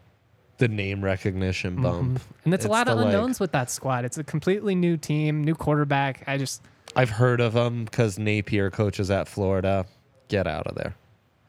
the 0.59 0.69
name 0.69 1.03
recognition 1.03 1.75
mm-hmm. 1.75 1.83
bump. 1.83 2.21
And 2.45 2.55
it's, 2.55 2.65
a 2.65 2.69
lot 2.69 2.89
of 2.89 2.97
like- 2.97 3.07
unknowns 3.07 3.41
with 3.41 3.53
that 3.53 3.71
squad. 3.71 4.05
It's 4.05 4.19
a 4.19 4.25
completely 4.25 4.75
new 4.75 4.97
team, 4.97 5.45
new 5.45 5.55
quarterback. 5.55 6.25
I 6.27 6.37
just, 6.39 6.63
I've 6.95 7.11
heard 7.11 7.41
of 7.41 7.53
them 7.53 7.85
because 7.85 8.19
Napier 8.19 8.71
coaches 8.71 9.11
at 9.11 9.29
Florida. 9.29 9.87
Get 10.29 10.47
out 10.47 10.67
of 10.67 10.75
there. 10.75 10.95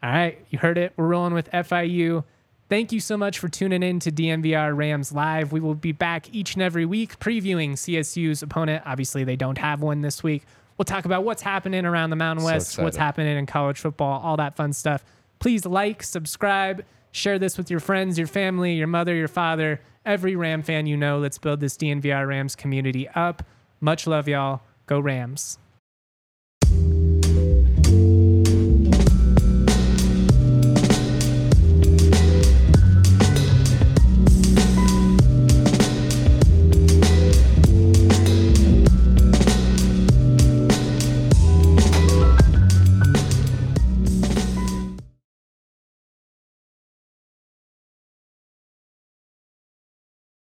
All 0.02 0.10
right, 0.10 0.43
you 0.50 0.60
heard 0.60 0.78
it. 0.78 0.93
We're 0.95 1.08
rolling 1.08 1.34
with 1.34 1.50
FIU. 1.52 2.24
Thank 2.70 2.91
you 2.91 3.00
so 3.00 3.18
much 3.18 3.39
for 3.39 3.50
tuning 3.50 3.82
in 3.82 4.00
to 4.02 4.12
DNVR 4.12 4.78
Rams 4.78 5.12
Live. 5.12 5.52
We 5.52 5.60
will 5.60 5.74
be 5.74 5.91
back 5.91 6.34
each 6.34 6.54
and 6.54 6.62
every 6.62 6.86
week 6.86 7.20
previewing 7.20 7.72
CSU's 7.72 8.43
opponent. 8.43 8.84
Obviously, 8.86 9.24
they 9.24 9.36
don't 9.36 9.58
have 9.58 9.82
one 9.82 10.02
this 10.02 10.22
week. 10.22 10.43
We'll 10.78 10.86
talk 10.86 11.06
about 11.06 11.24
what's 11.24 11.41
happening 11.41 11.86
around 11.86 12.12
the 12.12 12.16
Mountain 12.16 12.45
So 12.45 12.52
West, 12.52 12.78
what's 12.78 12.95
happening 12.95 13.38
in 13.38 13.45
college 13.45 13.80
football, 13.80 14.22
all 14.24 14.38
that 14.38 14.56
fun 14.56 14.72
stuff. 14.72 15.04
Please 15.39 15.66
like, 15.66 16.04
subscribe, 16.04 16.86
share 17.12 17.39
this 17.39 17.58
with 17.58 17.70
your 17.70 17.80
friends, 17.80 18.18
your 18.18 18.28
family, 18.28 18.76
your 18.76 18.88
mother, 18.88 19.14
your 19.14 19.28
father, 19.28 19.82
every 20.06 20.36
Ram 20.36 20.62
fan 20.62 20.86
you 20.86 20.95
know. 20.95 21.18
Let's 21.18 21.38
build 21.38 21.60
this 21.60 21.76
DNVR 21.76 22.28
Rams 22.28 22.56
community 22.56 23.10
up. 23.10 23.43
Much 23.82 24.08
love, 24.08 24.28
y'all. 24.28 24.62
Go 24.86 25.00
Rams. 25.00 25.58